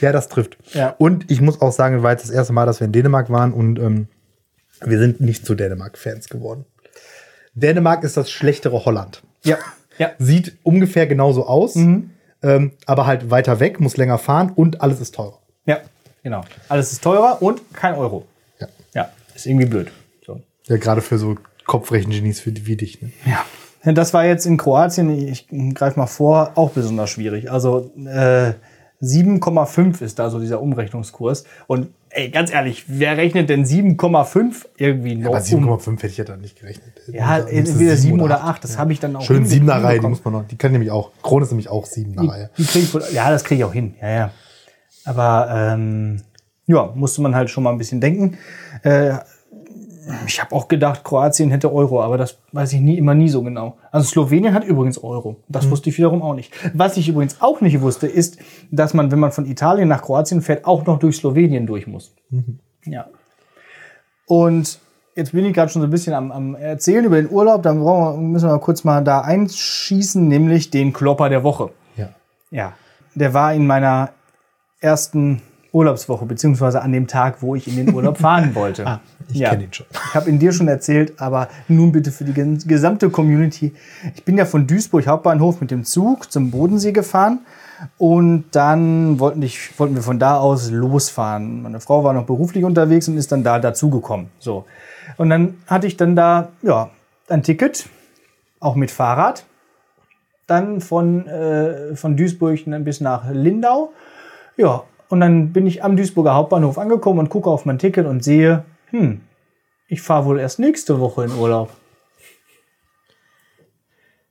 Ja, 0.01 0.13
das 0.13 0.29
trifft. 0.29 0.57
Ja. 0.75 0.95
Und 0.99 1.29
ich 1.29 1.41
muss 1.41 1.61
auch 1.61 1.73
sagen, 1.73 1.97
es 1.97 2.03
war 2.05 2.13
jetzt 2.13 2.23
das 2.23 2.31
erste 2.31 2.53
Mal, 2.53 2.67
dass 2.67 2.79
wir 2.79 2.85
in 2.85 2.93
Dänemark 2.93 3.29
waren 3.31 3.53
und 3.53 3.81
ähm, 3.81 4.07
wir 4.85 4.99
sind 5.01 5.21
nicht 5.21 5.45
zu 5.45 5.57
Dänemark-Fans 5.57 6.29
geworden. 6.29 6.67
Dänemark 7.55 8.05
ist 8.05 8.17
das 8.17 8.31
schlechtere 8.31 8.85
Holland. 8.85 9.23
Ja, 9.45 9.57
ja. 9.99 10.11
Sieht 10.21 10.57
ungefähr 10.63 11.09
genauso 11.09 11.47
aus, 11.47 11.75
Mhm. 11.75 12.11
ähm, 12.45 12.73
aber 12.87 13.07
halt 13.07 13.31
weiter 13.33 13.59
weg, 13.59 13.81
muss 13.81 13.97
länger 13.97 14.19
fahren 14.19 14.53
und 14.55 14.81
alles 14.83 15.01
ist 15.01 15.17
teurer. 15.17 15.39
Ja, 16.23 16.31
genau. 16.31 16.41
Alles 16.69 16.93
ist 16.93 17.03
teurer 17.03 17.41
und 17.43 17.61
kein 17.75 17.95
Euro. 17.95 18.25
Ja, 18.61 18.69
Ja, 18.95 19.09
ist 19.35 19.47
irgendwie 19.47 19.67
blöd. 19.67 19.91
So. 20.27 20.41
ja 20.67 20.77
gerade 20.77 21.01
für 21.01 21.19
so 21.19 21.37
Kopfrechengenies 21.67 22.45
wie, 22.47 22.67
wie 22.67 22.77
dich. 22.77 23.01
Ne? 23.03 23.13
Ja, 23.25 23.93
Das 23.93 24.13
war 24.15 24.25
jetzt 24.25 24.47
in 24.47 24.57
Kroatien, 24.57 25.11
ich 25.11 25.47
greife 25.75 25.99
mal 25.99 26.07
vor, 26.07 26.53
auch 26.55 26.71
besonders 26.71 27.11
schwierig. 27.11 27.51
Also 27.51 27.91
äh, 28.07 28.53
7,5 29.03 30.01
ist 30.03 30.19
da 30.19 30.31
so 30.31 30.39
dieser 30.39 30.61
Umrechnungskurs. 30.63 31.45
Und 31.67 31.89
ey, 32.11 32.31
ganz 32.31 32.53
ehrlich, 32.53 32.85
wer 32.87 33.17
rechnet 33.17 33.49
denn 33.49 33.65
7,5 33.65 34.67
irgendwie 34.77 35.17
noch 35.17 35.35
Aber 35.35 35.39
um? 35.39 35.69
7,5 35.69 35.91
hätte 35.97 36.07
ich 36.07 36.17
ja 36.19 36.25
dann 36.25 36.41
nicht 36.41 36.61
gerechnet. 36.61 36.93
Ja, 37.09 37.39
entweder 37.39 37.97
7 37.97 37.97
sieben 37.97 38.21
oder 38.21 38.45
8, 38.45 38.63
das 38.63 38.79
habe 38.79 38.93
ich 38.93 39.01
dann 39.01 39.17
auch 39.17 39.23
Schön 39.23 39.45
hinge- 39.45 39.65
7er 39.73 39.83
Reihe, 39.83 39.99
die 40.01 40.07
muss 40.07 40.25
man 40.25 40.35
noch. 40.35 40.47
Die 40.47 40.57
kann 40.57 40.71
nämlich 40.73 40.91
auch. 40.93 41.11
Krone 41.23 41.45
ist 41.45 41.51
nämlich 41.51 41.69
auch 41.69 41.87
7er 41.87 42.29
Reihe. 42.29 42.51
Die 42.59 42.65
krieg 42.65 42.83
ich 42.85 43.13
ja, 43.13 43.31
das 43.31 43.43
kriege 43.43 43.61
ich 43.61 43.65
auch 43.65 43.73
hin. 43.73 43.95
Ja, 44.01 44.09
ja. 44.11 44.31
Aber 45.05 45.49
ähm, 45.51 46.23
ja, 46.67 46.91
musste 46.95 47.23
man 47.23 47.35
halt 47.35 47.51
schon 47.51 47.65
mal 47.65 47.71
ein 47.71 47.79
bisschen 47.79 48.01
denken. 48.01 48.39
Äh, 48.83 49.15
ich 50.27 50.41
habe 50.41 50.55
auch 50.55 50.69
gedacht, 50.69 51.05
Kroatien 51.05 51.51
hätte 51.51 51.73
Euro, 51.73 52.03
aber 52.03 52.19
das 52.19 52.39
weiß 52.53 52.73
ich 52.73 52.81
nie, 52.81 52.99
immer 52.99 53.15
nie 53.15 53.29
so 53.29 53.43
genau. 53.43 53.77
Also 53.91 54.09
Slowenien 54.09 54.53
hat 54.53 54.65
übrigens 54.65 54.99
Euro. 54.99 55.37
Das 55.49 55.71
wusste 55.71 55.91
ich 55.91 55.99
wiederum 55.99 56.23
auch 56.23 56.35
nicht. 56.35 56.53
Was 56.75 56.97
ich 56.97 57.09
übrigens 57.09 57.41
auch 57.41 57.61
nicht 57.61 57.81
wusste, 57.81 58.09
ist, 58.09 58.39
dass 58.71 58.95
man, 58.95 59.13
wenn 59.13 59.21
man 59.21 59.33
von 59.33 59.47
Italien 59.47 59.89
nach 59.89 60.03
Kroatien 60.03 60.43
fährt, 60.43 60.65
auch 60.65 60.85
noch 60.87 60.99
durch 60.99 61.17
Slowenien 61.17 61.67
durch 61.67 61.87
muss. 61.87 62.13
Ja. 62.85 63.07
Und 64.27 64.81
jetzt 65.15 65.33
bin 65.33 65.45
ich 65.45 65.55
gerade 65.55 65.71
schon 65.71 65.83
so 65.83 65.89
ein 65.89 65.91
bisschen 65.91 66.15
am, 66.15 66.33
am 66.33 66.55
Erzählen 66.57 67.05
über 67.05 67.17
den 67.17 67.31
Urlaub. 67.31 67.63
Dann 67.63 67.85
wir, 67.85 68.17
müssen 68.17 68.49
wir 68.49 68.59
kurz 68.59 68.83
mal 68.83 69.05
da 69.05 69.21
einschießen, 69.21 70.27
nämlich 70.27 70.71
den 70.71 70.93
Klopper 70.93 71.29
der 71.29 71.45
Woche. 71.45 71.71
Ja. 71.97 72.09
Ja, 72.51 72.73
der 73.15 73.35
war 73.35 73.55
in 73.55 73.67
meiner 73.67 74.11
ersten 74.83 75.41
Urlaubswoche, 75.73 76.27
beziehungsweise 76.27 76.83
an 76.83 76.93
dem 76.93 77.07
Tag, 77.07 77.41
wo 77.41 77.55
ich 77.55 77.67
in 77.67 77.77
den 77.77 77.95
Urlaub 77.95 78.19
fahren 78.19 78.55
wollte. 78.55 78.87
Ah, 78.87 79.01
ich 79.33 79.39
ja. 79.39 79.49
kenn 79.51 79.63
ihn 79.63 79.73
schon. 79.73 79.87
Ich 79.91 80.15
habe 80.15 80.29
ihn 80.29 80.39
dir 80.39 80.53
schon 80.53 80.69
erzählt, 80.69 81.15
aber 81.19 81.49
nun 81.69 81.93
bitte 81.93 82.13
für 82.13 82.25
die 82.25 82.33
ges- 82.35 82.69
gesamte 82.69 83.09
Community. 83.09 83.73
Ich 84.15 84.25
bin 84.25 84.37
ja 84.37 84.45
von 84.45 84.67
Duisburg 84.67 85.07
Hauptbahnhof 85.07 85.61
mit 85.63 85.71
dem 85.71 85.85
Zug 85.85 86.31
zum 86.31 86.51
Bodensee 86.51 86.93
gefahren 86.93 87.39
und 87.97 88.45
dann 88.53 89.19
wollten, 89.19 89.41
ich, 89.43 89.79
wollten 89.79 89.95
wir 89.95 90.03
von 90.03 90.19
da 90.19 90.37
aus 90.37 90.71
losfahren. 90.71 91.63
Meine 91.63 91.81
Frau 91.81 92.05
war 92.05 92.13
noch 92.13 92.27
beruflich 92.27 92.65
unterwegs 92.65 93.09
und 93.09 93.17
ist 93.17 93.33
dann 93.33 93.43
da 93.43 93.59
dazugekommen. 93.59 94.27
So. 94.39 94.67
Und 95.17 95.31
dann 95.31 95.55
hatte 95.67 95.87
ich 95.87 95.97
dann 95.97 96.15
da 96.15 96.49
ja, 96.63 96.91
ein 97.29 97.43
Ticket, 97.43 97.87
auch 98.61 98.75
mit 98.75 98.91
Fahrrad 98.91 99.45
dann 100.47 100.81
von, 100.83 101.27
äh, 101.29 101.97
von 101.97 102.17
Duisburg 102.17 102.61
bis 102.85 103.01
nach 103.01 103.31
Lindau. 103.31 103.93
Ja, 104.57 104.85
und 105.09 105.21
dann 105.21 105.53
bin 105.53 105.67
ich 105.67 105.85
am 105.85 105.97
Duisburger 105.97 106.35
Hauptbahnhof 106.35 106.79
angekommen 106.79 107.19
und 107.19 107.29
gucke 107.29 107.51
auf 107.51 107.67
mein 107.67 107.79
Ticket 107.79 108.07
und 108.07 108.25
sehe, 108.25 108.65
hm, 108.91 109.21
ich 109.89 110.01
fahre 110.01 110.25
wohl 110.25 110.41
erst 110.41 110.59
nächste 110.59 111.01
Woche 111.01 111.25
in 111.25 111.33
Urlaub. 111.33 111.71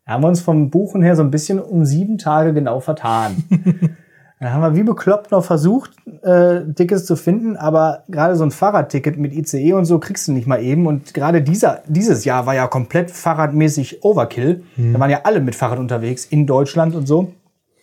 Da 0.06 0.13
haben 0.13 0.24
wir 0.24 0.28
uns 0.28 0.42
vom 0.42 0.70
Buchen 0.72 1.04
her 1.04 1.16
so 1.16 1.22
ein 1.22 1.32
bisschen 1.32 1.60
um 1.60 1.86
sieben 1.86 2.18
Tage 2.18 2.54
genau 2.54 2.80
vertan. 2.80 3.44
Dann 4.40 4.54
haben 4.54 4.62
wir 4.62 4.75
wie 4.75 4.82
bekloppt 4.82 5.30
noch 5.30 5.46
versucht, 5.46 5.92
äh, 6.24 6.62
Tickets 6.74 7.06
zu 7.06 7.16
finden, 7.16 7.58
aber 7.58 8.06
gerade 8.08 8.36
so 8.36 8.44
ein 8.44 8.50
Fahrradticket 8.50 9.18
mit 9.18 9.34
ICE 9.34 9.74
und 9.74 9.86
so 9.86 10.00
kriegst 10.00 10.28
du 10.28 10.32
nicht 10.32 10.48
mal 10.48 10.63
eben. 10.63 10.88
Und 10.88 11.13
gerade 11.13 11.44
dieser, 11.44 11.84
dieses 11.86 12.25
Jahr 12.25 12.48
war 12.48 12.56
ja 12.56 12.66
komplett 12.66 13.12
fahrradmäßig 13.12 14.04
Overkill. 14.04 14.63
Da 14.94 15.00
waren 15.00 15.12
ja 15.12 15.22
alle 15.25 15.42
mit 15.42 15.54
Fahrrad 15.54 15.78
unterwegs 15.78 16.25
in 16.25 16.48
Deutschland 16.48 16.96
und 16.96 17.08
so. 17.08 17.34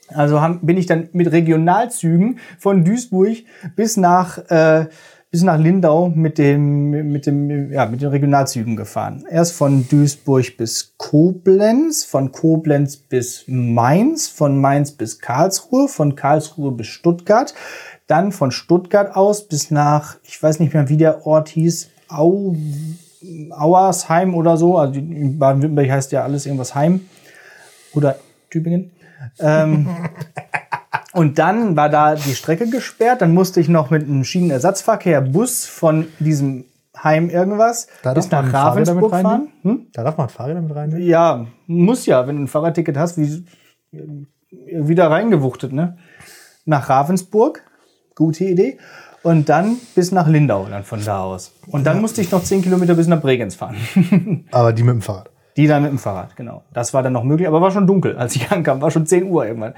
Also 0.09 0.41
haben, 0.41 0.61
bin 0.63 0.77
ich 0.77 0.87
dann 0.87 1.09
mit 1.13 1.31
Regionalzügen 1.31 2.39
von 2.59 2.85
Duisburg 2.85 3.37
bis 3.77 3.97
nach, 3.97 4.39
äh, 4.51 4.87
bis 5.31 5.43
nach 5.43 5.59
Lindau 5.59 6.09
mit 6.09 6.39
dem, 6.39 6.91
mit 6.91 7.27
dem, 7.27 7.73
ja, 7.73 7.87
mit 7.87 8.01
den 8.01 8.09
Regionalzügen 8.09 8.77
gefahren. 8.77 9.25
Erst 9.31 9.53
von 9.53 9.87
Duisburg 9.89 10.57
bis 10.57 10.95
Koblenz, 10.97 12.05
von 12.05 12.33
Koblenz 12.33 12.97
bis 12.97 13.45
Mainz, 13.47 14.29
von 14.29 14.59
Mainz 14.59 14.93
bis 14.93 15.19
Karlsruhe, 15.19 15.89
von 15.89 16.17
Karlsruhe 16.17 16.73
bis 16.73 16.87
Stuttgart, 16.87 17.55
dann 18.07 18.33
von 18.33 18.51
Stuttgart 18.51 19.15
aus 19.15 19.47
bis 19.47 19.71
nach, 19.71 20.17
ich 20.25 20.43
weiß 20.43 20.61
nicht 20.61 20.73
mehr, 20.73 20.89
wie 20.89 20.97
der 20.97 21.27
Ort 21.27 21.51
hieß, 21.51 21.91
Au, 22.09 22.57
Auersheim 23.51 24.35
oder 24.35 24.57
so. 24.57 24.79
Also 24.79 24.99
in 24.99 25.39
Baden-Württemberg 25.39 25.91
heißt 25.91 26.13
ja 26.13 26.23
alles 26.23 26.47
irgendwas 26.47 26.75
Heim 26.75 27.03
oder 27.93 28.19
Tübingen. 28.51 28.93
Ähm, 29.41 29.89
und 31.13 31.39
dann 31.39 31.77
war 31.77 31.89
da 31.89 32.15
die 32.15 32.35
Strecke 32.35 32.69
gesperrt. 32.69 33.23
Dann 33.23 33.35
musste 33.35 33.61
ich 33.61 33.69
noch 33.69 33.91
mit 33.91 34.03
einem 34.03 34.25
Schienenersatzverkehr 34.25 35.21
Bus 35.21 35.67
von 35.67 36.07
diesem 36.19 36.65
Heim 37.03 37.31
irgendwas 37.31 37.87
Da 38.03 38.15
bis 38.15 38.31
nach 38.31 38.53
Ravensburg 38.53 39.11
fahren. 39.11 39.49
Hm? 39.63 39.87
Da 39.93 40.03
darf 40.03 40.17
man 40.17 40.29
Fahrräder 40.29 40.61
mit 40.61 40.75
rein. 40.75 41.01
Ja, 41.01 41.47
muss 41.67 42.07
ja, 42.07 42.27
wenn 42.27 42.37
du 42.37 42.43
ein 42.43 42.49
Fahrradticket 42.49 42.97
hast, 42.97 43.19
wie 43.19 43.45
wieder 44.51 45.11
reingewuchtet, 45.11 45.73
ne? 45.73 45.99
Nach 46.65 46.89
Ravensburg, 46.89 47.63
gute 48.15 48.45
Idee. 48.45 48.79
Und 49.23 49.49
dann 49.49 49.77
bis 49.95 50.13
nach 50.13 50.29
Lindau, 50.29 50.67
dann 50.71 50.85
von 50.85 51.05
da 51.05 51.23
aus. 51.23 51.53
Und 51.67 51.85
dann 51.85 52.01
musste 52.01 52.21
ich 52.21 52.31
noch 52.31 52.43
10 52.43 52.63
Kilometer 52.63 52.95
bis 52.95 53.09
nach 53.09 53.21
Bregenz 53.21 53.57
fahren. 53.57 53.77
Aber 54.53 54.73
die 54.73 54.83
mit 54.83 54.95
dem 54.95 55.03
Fahrrad. 55.03 55.31
Die 55.59 55.67
dann 55.67 55.83
mit 55.83 55.91
dem 55.91 55.99
Fahrrad, 55.99 56.37
genau. 56.37 56.63
Das 56.73 56.95
war 56.95 57.03
dann 57.03 57.13
noch 57.13 57.25
möglich, 57.25 57.49
aber 57.49 57.61
war 57.61 57.73
schon 57.73 57.89
dunkel, 57.89 58.17
als 58.17 58.37
ich 58.37 58.49
ankam. 58.53 58.81
War 58.81 58.93
schon 58.93 59.07
10 59.07 59.25
Uhr 59.25 59.45
irgendwann. 59.45 59.75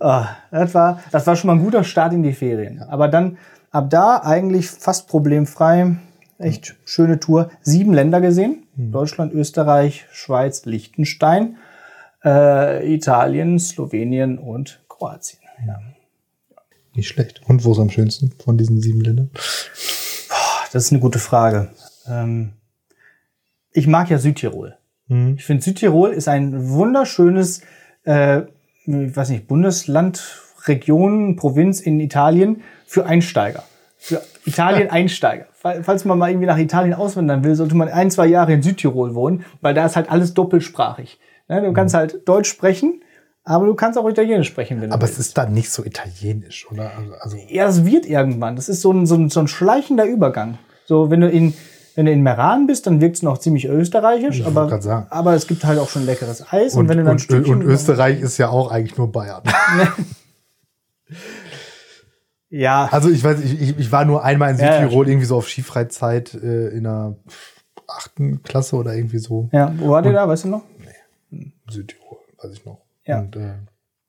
Ah, 0.00 0.30
das, 0.50 0.74
war, 0.74 1.00
das 1.12 1.24
war 1.24 1.36
schon 1.36 1.46
mal 1.46 1.54
ein 1.54 1.62
guter 1.62 1.84
Start 1.84 2.12
in 2.12 2.24
die 2.24 2.32
Ferien. 2.32 2.82
Aber 2.82 3.06
dann 3.06 3.38
ab 3.70 3.88
da 3.90 4.16
eigentlich 4.24 4.68
fast 4.68 5.06
problemfrei. 5.06 5.94
Echt 6.38 6.74
schöne 6.84 7.20
Tour. 7.20 7.48
Sieben 7.62 7.94
Länder 7.94 8.20
gesehen. 8.20 8.64
Deutschland, 8.74 9.32
Österreich, 9.32 10.06
Schweiz, 10.10 10.64
Liechtenstein, 10.64 11.58
äh, 12.24 12.92
Italien, 12.92 13.60
Slowenien 13.60 14.36
und 14.36 14.82
Kroatien. 14.88 15.42
Ja. 15.64 15.78
Nicht 16.94 17.06
schlecht. 17.06 17.40
Und 17.46 17.64
wo 17.64 17.70
ist 17.70 17.78
am 17.78 17.90
schönsten 17.90 18.32
von 18.42 18.58
diesen 18.58 18.80
sieben 18.80 19.00
Ländern? 19.00 19.30
Das 20.72 20.86
ist 20.86 20.90
eine 20.90 21.00
gute 21.00 21.20
Frage. 21.20 21.70
Ähm, 22.08 22.54
ich 23.70 23.86
mag 23.86 24.10
ja 24.10 24.18
Südtirol. 24.18 24.76
Mhm. 25.10 25.34
Ich 25.38 25.44
finde, 25.44 25.62
Südtirol 25.62 26.10
ist 26.12 26.28
ein 26.28 26.70
wunderschönes, 26.70 27.60
äh, 28.04 28.40
ich 28.86 29.14
weiß 29.16 29.28
nicht, 29.30 29.46
Bundesland, 29.46 30.22
Region, 30.66 31.36
Provinz 31.36 31.80
in 31.80 32.00
Italien 32.00 32.62
für 32.86 33.04
Einsteiger. 33.06 33.64
Für 33.98 34.22
Italien-Einsteiger. 34.46 35.46
Fall- 35.52 35.82
Falls 35.84 36.04
man 36.06 36.18
mal 36.18 36.30
irgendwie 36.30 36.46
nach 36.46 36.58
Italien 36.58 36.94
auswandern 36.94 37.44
will, 37.44 37.54
sollte 37.54 37.74
man 37.76 37.88
ein, 37.88 38.10
zwei 38.10 38.26
Jahre 38.26 38.52
in 38.54 38.62
Südtirol 38.62 39.14
wohnen, 39.14 39.44
weil 39.60 39.74
da 39.74 39.84
ist 39.84 39.96
halt 39.96 40.10
alles 40.10 40.32
doppelsprachig. 40.34 41.18
Ne, 41.48 41.60
Du 41.62 41.72
kannst 41.72 41.94
halt 41.94 42.26
Deutsch 42.28 42.48
sprechen, 42.48 43.02
aber 43.44 43.66
du 43.66 43.74
kannst 43.74 43.98
auch 43.98 44.08
Italienisch 44.08 44.48
sprechen, 44.48 44.80
wenn 44.80 44.88
du 44.90 44.94
Aber 44.94 45.02
willst. 45.02 45.14
es 45.18 45.26
ist 45.28 45.38
dann 45.38 45.52
nicht 45.52 45.70
so 45.70 45.84
italienisch, 45.84 46.66
oder? 46.70 46.92
Also, 46.96 47.12
also 47.20 47.36
Ja, 47.48 47.64
das 47.66 47.84
wird 47.84 48.06
irgendwann. 48.06 48.56
Das 48.56 48.68
ist 48.68 48.80
so 48.80 48.92
ein, 48.92 49.04
so 49.06 49.16
ein, 49.16 49.28
so 49.28 49.40
ein 49.40 49.48
schleichender 49.48 50.04
Übergang. 50.04 50.58
So, 50.86 51.10
wenn 51.10 51.20
du 51.20 51.28
in, 51.28 51.52
wenn 51.96 52.06
du 52.06 52.12
in 52.12 52.22
Meran 52.22 52.66
bist, 52.66 52.86
dann 52.86 53.00
wirkt 53.00 53.16
es 53.16 53.22
noch 53.22 53.38
ziemlich 53.38 53.66
österreichisch, 53.66 54.44
aber, 54.44 55.06
aber 55.10 55.34
es 55.34 55.46
gibt 55.46 55.64
halt 55.64 55.78
auch 55.78 55.88
schon 55.88 56.06
leckeres 56.06 56.52
Eis. 56.52 56.74
Und, 56.74 56.82
und, 56.82 56.88
wenn 56.88 56.98
du 56.98 57.04
dann 57.04 57.12
und, 57.12 57.18
Stückchen, 57.20 57.54
und 57.54 57.62
Österreich 57.62 58.20
ist 58.20 58.38
ja 58.38 58.48
auch 58.48 58.70
eigentlich 58.70 58.96
nur 58.96 59.10
Bayern. 59.10 59.42
Ja, 62.52 62.88
Also 62.90 63.10
ich 63.10 63.22
weiß, 63.22 63.40
ich, 63.42 63.78
ich, 63.78 63.92
war 63.92 64.04
nur 64.04 64.24
einmal 64.24 64.50
in 64.52 64.58
Ja, 64.58 64.64
ja, 64.66 64.80
Südtirol 64.82 65.08
irgendwie 65.08 65.26
so 65.26 65.36
auf 65.36 65.48
Skifreizeit 65.48 66.34
äh, 66.34 66.68
in 66.70 66.82
der 66.82 67.14
achten 67.86 68.42
Klasse 68.42 68.74
oder 68.76 68.94
irgendwie 68.94 69.18
so. 69.18 69.48
ja, 69.52 69.72
wo 69.78 69.90
war 69.90 70.02
der 70.02 70.12
da, 70.12 70.26
weißt 70.28 70.44
du 70.44 70.48
noch? 70.48 70.62
Südtirol, 71.68 72.18
weiß 72.42 72.52
ich 72.52 72.64
noch. 72.64 72.80
Ja. 73.04 73.20
Und, 73.20 73.36
äh, 73.36 73.52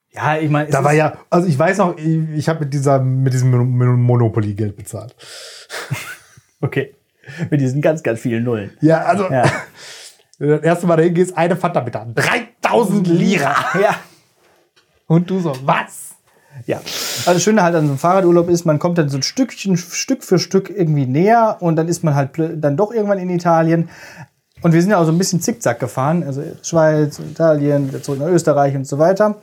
Ja, 0.09 0.37
ich 0.37 0.49
meine, 0.49 0.71
da 0.71 0.83
war 0.83 0.93
ja, 0.93 1.17
also 1.29 1.47
ich 1.47 1.57
weiß 1.57 1.77
noch, 1.77 1.95
ich, 1.97 2.29
ich 2.35 2.49
habe 2.49 2.61
mit 2.65 2.73
dieser 2.73 2.99
mit 2.99 3.31
diesem 3.31 3.51
Mon- 3.51 4.01
Monopoly 4.01 4.55
Geld 4.55 4.75
bezahlt. 4.75 5.15
okay. 6.61 6.95
Mit 7.49 7.61
diesen 7.61 7.81
ganz, 7.81 8.03
ganz 8.03 8.19
vielen 8.19 8.43
Nullen. 8.43 8.71
Ja, 8.81 9.03
also 9.03 9.23
Ja. 9.25 9.43
wenn 10.39 10.47
du 10.49 10.55
das 10.55 10.63
erste 10.63 10.87
Mal 10.87 10.97
dahin 10.97 11.13
gehst, 11.13 11.37
eine 11.37 11.55
Fanta 11.55 11.79
bitte 11.81 11.99
an. 11.99 12.13
3000 12.15 13.07
Lira. 13.07 13.55
Ja. 13.81 13.95
Und 15.07 15.29
du 15.29 15.39
so, 15.39 15.53
was? 15.63 16.09
Ja, 16.65 16.77
also 16.77 17.33
das 17.33 17.43
Schöne 17.43 17.63
halt 17.63 17.75
an 17.75 17.85
so 17.85 17.91
einem 17.91 17.97
Fahrradurlaub 17.97 18.49
ist, 18.49 18.65
man 18.65 18.77
kommt 18.77 18.97
dann 18.97 19.09
so 19.09 19.17
ein 19.17 19.23
Stückchen, 19.23 19.77
Stück 19.77 20.23
für 20.23 20.37
Stück 20.37 20.69
irgendwie 20.69 21.05
näher 21.05 21.57
und 21.59 21.75
dann 21.75 21.87
ist 21.87 22.03
man 22.03 22.13
halt 22.13 22.31
dann 22.37 22.77
doch 22.77 22.91
irgendwann 22.91 23.19
in 23.19 23.29
Italien. 23.29 23.89
Und 24.61 24.73
wir 24.73 24.81
sind 24.81 24.91
ja 24.91 24.97
auch 24.97 25.05
so 25.05 25.11
ein 25.11 25.17
bisschen 25.17 25.41
zickzack 25.41 25.79
gefahren, 25.79 26.23
also 26.23 26.43
Schweiz, 26.61 27.19
Italien, 27.19 27.87
wieder 27.87 28.03
zurück 28.03 28.19
nach 28.19 28.27
Österreich 28.27 28.75
und 28.75 28.85
so 28.85 28.99
weiter. 28.99 29.37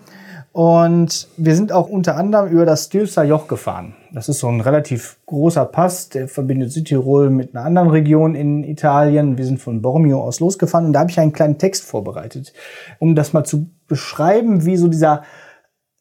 Und 0.53 1.29
wir 1.37 1.55
sind 1.55 1.73
auch 1.73 1.89
unter 1.89 2.17
anderem 2.17 2.49
über 2.49 2.65
das 2.65 2.87
Stilfser 2.87 3.23
Joch 3.25 3.49
gefahren. 3.49 3.95
Das 4.13 4.29
ist 4.29 4.39
so 4.39 4.49
ein 4.49 4.61
relativ 4.61 5.19
großer 5.27 5.65
Pass, 5.65 6.09
der 6.09 6.27
verbindet 6.27 6.73
Südtirol 6.73 7.31
mit 7.31 7.55
einer 7.55 7.65
anderen 7.65 7.91
Region 7.91 8.35
in 8.35 8.65
Italien. 8.65 9.39
Wir 9.39 9.45
sind 9.45 9.61
von 9.61 9.83
Bormio 9.83 10.21
aus 10.23 10.41
losgefahren 10.41 10.87
und 10.87 10.93
da 10.95 11.01
habe 11.01 11.11
ich 11.11 11.21
einen 11.21 11.33
kleinen 11.33 11.59
Text 11.59 11.85
vorbereitet, 11.85 12.55
um 12.99 13.15
das 13.15 13.33
mal 13.33 13.45
zu 13.45 13.69
beschreiben, 13.87 14.65
wie 14.65 14.77
so 14.77 14.89
dieser 14.89 15.23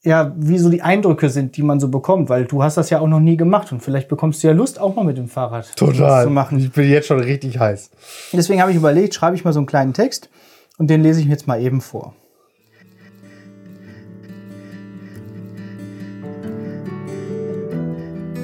ja, 0.04 0.32
wie 0.36 0.58
so 0.58 0.70
die 0.70 0.80
Eindrücke 0.80 1.28
sind, 1.28 1.56
die 1.56 1.62
man 1.62 1.80
so 1.80 1.88
bekommt, 1.88 2.28
weil 2.28 2.44
du 2.44 2.62
hast 2.62 2.76
das 2.76 2.88
ja 2.88 3.00
auch 3.00 3.08
noch 3.08 3.20
nie 3.20 3.36
gemacht 3.36 3.72
und 3.72 3.82
vielleicht 3.82 4.08
bekommst 4.08 4.42
du 4.42 4.46
ja 4.46 4.52
Lust, 4.52 4.80
auch 4.80 4.94
mal 4.94 5.04
mit 5.04 5.18
dem 5.18 5.28
Fahrrad 5.28 5.74
Total. 5.76 6.24
zu 6.24 6.30
machen. 6.30 6.58
Ich 6.58 6.70
bin 6.70 6.88
jetzt 6.88 7.08
schon 7.08 7.20
richtig 7.20 7.58
heiß. 7.58 7.90
Deswegen 8.32 8.60
habe 8.60 8.70
ich 8.70 8.76
überlegt, 8.76 9.14
schreibe 9.14 9.34
ich 9.34 9.44
mal 9.44 9.52
so 9.52 9.58
einen 9.58 9.66
kleinen 9.66 9.92
Text 9.92 10.30
Und 10.78 10.88
den 10.88 11.02
lese 11.02 11.20
ich 11.20 11.26
mir 11.26 11.32
jetzt 11.32 11.48
mal 11.48 11.60
eben 11.60 11.80
vor. 11.80 12.14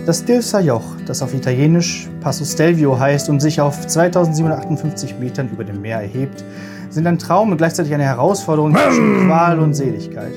Das 0.06 0.18
Stilfser 0.18 0.61
Joch, 0.61 0.84
das 1.06 1.23
auf 1.23 1.32
Italienisch 1.32 2.11
Passo 2.20 2.44
Stelvio 2.44 2.99
heißt 2.99 3.30
und 3.30 3.40
sich 3.40 3.58
auf 3.62 3.87
2758 3.87 5.18
Metern 5.18 5.49
über 5.49 5.64
dem 5.64 5.80
Meer 5.80 6.02
erhebt, 6.02 6.44
sind 6.90 7.06
ein 7.06 7.18
Traum 7.18 7.52
und 7.52 7.56
gleichzeitig 7.56 7.94
eine 7.94 8.04
Herausforderung 8.04 8.76
zwischen 8.76 9.26
Qual 9.26 9.58
und 9.58 9.73
Seligkeit. 9.73 10.34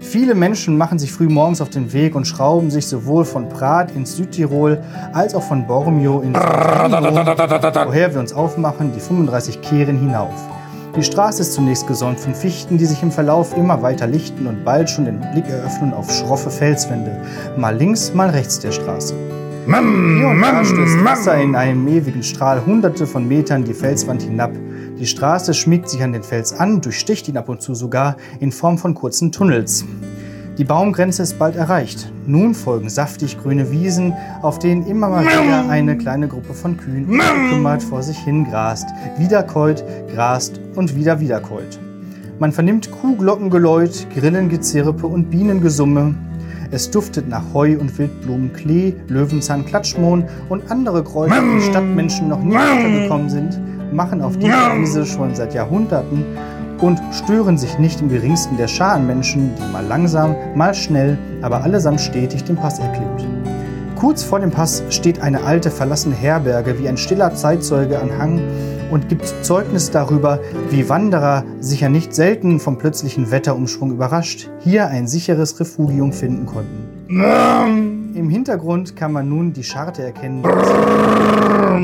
Viele 0.00 0.34
Menschen 0.34 0.78
machen 0.78 0.98
sich 0.98 1.12
früh 1.12 1.28
morgens 1.28 1.60
auf 1.60 1.68
den 1.68 1.92
Weg 1.92 2.14
und 2.14 2.26
schrauben 2.26 2.70
sich 2.70 2.86
sowohl 2.86 3.26
von 3.26 3.50
Prat 3.50 3.90
ins 3.94 4.16
Südtirol 4.16 4.82
als 5.12 5.34
auch 5.34 5.42
von 5.42 5.66
Bormio 5.66 6.20
ins 6.20 6.38
Südtirol, 6.38 7.86
woher 7.86 8.14
wir 8.14 8.20
uns 8.20 8.32
aufmachen, 8.32 8.92
die 8.94 9.00
35 9.00 9.60
Kehren 9.60 9.98
hinauf. 9.98 10.55
Die 10.96 11.02
Straße 11.02 11.42
ist 11.42 11.52
zunächst 11.52 11.86
gesäumt 11.86 12.18
von 12.18 12.34
Fichten, 12.34 12.78
die 12.78 12.86
sich 12.86 13.02
im 13.02 13.12
Verlauf 13.12 13.54
immer 13.54 13.82
weiter 13.82 14.06
lichten 14.06 14.46
und 14.46 14.64
bald 14.64 14.88
schon 14.88 15.04
den 15.04 15.20
Blick 15.20 15.46
eröffnen 15.46 15.92
auf 15.92 16.10
schroffe 16.10 16.48
Felswände, 16.48 17.20
mal 17.58 17.76
links, 17.76 18.14
mal 18.14 18.30
rechts 18.30 18.60
der 18.60 18.72
Straße. 18.72 19.14
Hier 19.66 20.28
und 20.28 20.40
da 20.40 20.64
stößt 20.64 21.04
Wasser 21.04 21.36
in 21.36 21.54
einem 21.54 21.86
ewigen 21.86 22.22
Strahl 22.22 22.64
hunderte 22.64 23.06
von 23.06 23.28
Metern 23.28 23.64
die 23.64 23.74
Felswand 23.74 24.22
hinab. 24.22 24.52
Die 24.98 25.06
Straße 25.06 25.52
schmiegt 25.52 25.90
sich 25.90 26.02
an 26.02 26.14
den 26.14 26.22
Fels 26.22 26.54
an, 26.54 26.80
durchsticht 26.80 27.28
ihn 27.28 27.36
ab 27.36 27.50
und 27.50 27.60
zu 27.60 27.74
sogar 27.74 28.16
in 28.40 28.50
Form 28.50 28.78
von 28.78 28.94
kurzen 28.94 29.32
Tunnels. 29.32 29.84
Die 30.58 30.64
Baumgrenze 30.64 31.22
ist 31.22 31.38
bald 31.38 31.54
erreicht. 31.54 32.10
Nun 32.26 32.54
folgen 32.54 32.88
saftig 32.88 33.38
grüne 33.38 33.70
Wiesen, 33.70 34.14
auf 34.40 34.58
denen 34.58 34.86
immer 34.86 35.10
mal 35.10 35.24
wieder 35.26 35.68
eine 35.68 35.98
kleine 35.98 36.28
Gruppe 36.28 36.54
von 36.54 36.78
Kühen 36.78 37.20
kümmert 37.50 37.82
vor 37.82 38.02
sich 38.02 38.16
hin 38.16 38.44
grast, 38.48 38.88
wiederkäut, 39.18 39.84
grast 40.14 40.58
und 40.74 40.96
wieder 40.96 41.20
wiederkäut. 41.20 41.78
Man 42.38 42.52
vernimmt 42.52 42.90
Kuhglockengeläut, 42.90 44.06
Grillengezirpe 44.14 45.06
und 45.06 45.28
Bienengesumme. 45.30 46.14
Es 46.70 46.90
duftet 46.90 47.28
nach 47.28 47.44
Heu 47.52 47.76
und 47.78 47.98
Wildblumen, 47.98 48.50
Klee, 48.54 48.94
Löwenzahn, 49.08 49.66
Klatschmohn 49.66 50.24
und 50.48 50.70
andere 50.70 51.04
Kräuter, 51.04 51.42
die 51.42 51.60
Stadtmenschen 51.60 52.28
noch 52.28 52.42
nie 52.42 52.56
untergekommen 52.56 53.28
sind, 53.28 53.60
machen 53.92 54.22
auf 54.22 54.38
dieser 54.38 54.74
Wiese 54.78 55.04
schon 55.04 55.34
seit 55.34 55.52
Jahrhunderten 55.52 56.24
und 56.80 57.00
stören 57.12 57.58
sich 57.58 57.78
nicht 57.78 58.00
im 58.00 58.08
geringsten 58.08 58.56
der 58.56 58.68
Scharenmenschen, 58.68 59.54
die 59.56 59.72
mal 59.72 59.84
langsam, 59.84 60.34
mal 60.54 60.74
schnell, 60.74 61.18
aber 61.42 61.62
allesamt 61.62 62.00
stetig 62.00 62.44
den 62.44 62.56
Pass 62.56 62.78
erklimmt. 62.78 63.26
Kurz 63.96 64.22
vor 64.22 64.40
dem 64.40 64.50
Pass 64.50 64.82
steht 64.90 65.22
eine 65.22 65.44
alte 65.44 65.70
verlassene 65.70 66.14
Herberge 66.14 66.78
wie 66.78 66.88
ein 66.88 66.98
stiller 66.98 67.34
Zeitzeuge 67.34 67.98
an 67.98 68.18
Hang 68.18 68.40
und 68.90 69.08
gibt 69.08 69.26
Zeugnis 69.42 69.90
darüber, 69.90 70.38
wie 70.70 70.88
Wanderer, 70.88 71.44
sicher 71.60 71.88
nicht 71.88 72.14
selten 72.14 72.60
vom 72.60 72.76
plötzlichen 72.78 73.30
Wetterumschwung 73.30 73.90
überrascht, 73.92 74.50
hier 74.60 74.88
ein 74.88 75.06
sicheres 75.08 75.58
Refugium 75.58 76.12
finden 76.12 76.46
konnten. 76.46 76.86
Im 77.08 78.30
Hintergrund 78.30 78.96
kann 78.96 79.12
man 79.12 79.28
nun 79.28 79.52
die 79.52 79.62
Scharte 79.64 80.02
erkennen. 80.02 80.42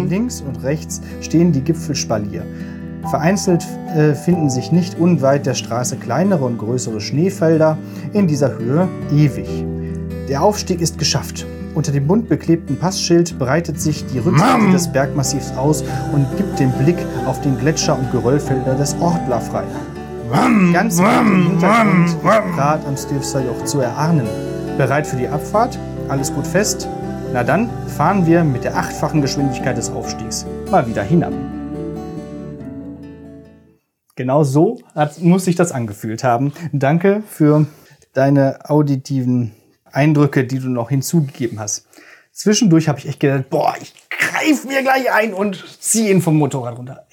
Links 0.08 0.42
und 0.42 0.62
rechts 0.62 1.00
stehen 1.20 1.52
die 1.52 1.62
Gipfelspalier. 1.62 2.44
Vereinzelt 3.10 3.66
äh, 3.94 4.14
finden 4.14 4.48
sich 4.48 4.72
nicht 4.72 4.98
unweit 4.98 5.46
der 5.46 5.54
Straße 5.54 5.96
kleinere 5.96 6.44
und 6.44 6.58
größere 6.58 7.00
Schneefelder, 7.00 7.76
in 8.12 8.26
dieser 8.26 8.58
Höhe 8.58 8.88
ewig. 9.12 9.48
Der 10.28 10.42
Aufstieg 10.42 10.80
ist 10.80 10.98
geschafft. 10.98 11.46
Unter 11.74 11.90
dem 11.90 12.06
bunt 12.06 12.28
beklebten 12.28 12.78
Passschild 12.78 13.38
breitet 13.38 13.80
sich 13.80 14.04
die 14.06 14.18
Rückseite 14.18 14.70
des 14.70 14.88
Bergmassivs 14.92 15.52
aus 15.56 15.82
und 16.12 16.26
gibt 16.36 16.58
den 16.58 16.70
Blick 16.72 16.98
auf 17.26 17.40
den 17.40 17.58
Gletscher 17.58 17.98
und 17.98 18.10
Geröllfelder 18.12 18.74
des 18.74 18.94
Ortler 19.00 19.40
frei. 19.40 19.64
Ganz 20.72 20.98
im 20.98 21.48
Hintergrund 21.50 22.22
Prat 22.22 22.86
am 22.86 22.96
Stilfser 22.96 23.44
Joch 23.44 23.64
zu 23.64 23.80
erahnen. 23.80 24.26
Bereit 24.78 25.06
für 25.06 25.16
die 25.16 25.28
Abfahrt? 25.28 25.78
Alles 26.08 26.32
gut 26.32 26.46
fest? 26.46 26.88
Na 27.32 27.42
dann 27.42 27.68
fahren 27.96 28.26
wir 28.26 28.44
mit 28.44 28.64
der 28.64 28.76
achtfachen 28.76 29.22
Geschwindigkeit 29.22 29.76
des 29.76 29.90
Aufstiegs 29.90 30.46
mal 30.70 30.86
wieder 30.86 31.02
hinab. 31.02 31.32
Genau 34.14 34.44
so 34.44 34.78
hat, 34.94 35.20
muss 35.20 35.46
sich 35.46 35.56
das 35.56 35.72
angefühlt 35.72 36.22
haben. 36.22 36.52
Danke 36.72 37.22
für 37.26 37.66
deine 38.12 38.68
auditiven 38.68 39.52
Eindrücke, 39.90 40.44
die 40.44 40.58
du 40.58 40.68
noch 40.68 40.90
hinzugegeben 40.90 41.58
hast. 41.58 41.86
Zwischendurch 42.30 42.88
habe 42.88 42.98
ich 42.98 43.08
echt 43.08 43.20
gedacht, 43.20 43.48
boah, 43.50 43.74
ich 43.80 43.94
greif 44.10 44.64
mir 44.64 44.82
gleich 44.82 45.12
ein 45.12 45.32
und 45.34 45.64
ziehe 45.80 46.10
ihn 46.10 46.22
vom 46.22 46.36
Motorrad 46.36 46.76
runter. 46.78 47.06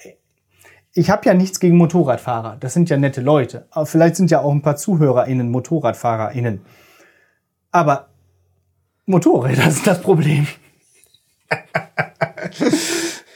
Ich 0.92 1.08
habe 1.08 1.24
ja 1.26 1.34
nichts 1.34 1.60
gegen 1.60 1.76
Motorradfahrer. 1.76 2.56
Das 2.58 2.74
sind 2.74 2.90
ja 2.90 2.96
nette 2.96 3.20
Leute. 3.20 3.66
Aber 3.70 3.86
vielleicht 3.86 4.16
sind 4.16 4.30
ja 4.30 4.40
auch 4.40 4.50
ein 4.50 4.62
paar 4.62 4.76
ZuhörerInnen 4.76 5.50
MotorradfahrerInnen. 5.50 6.62
Aber 7.70 8.08
Motorräder 9.06 9.70
sind 9.70 9.86
das 9.86 10.00
Problem. 10.02 10.46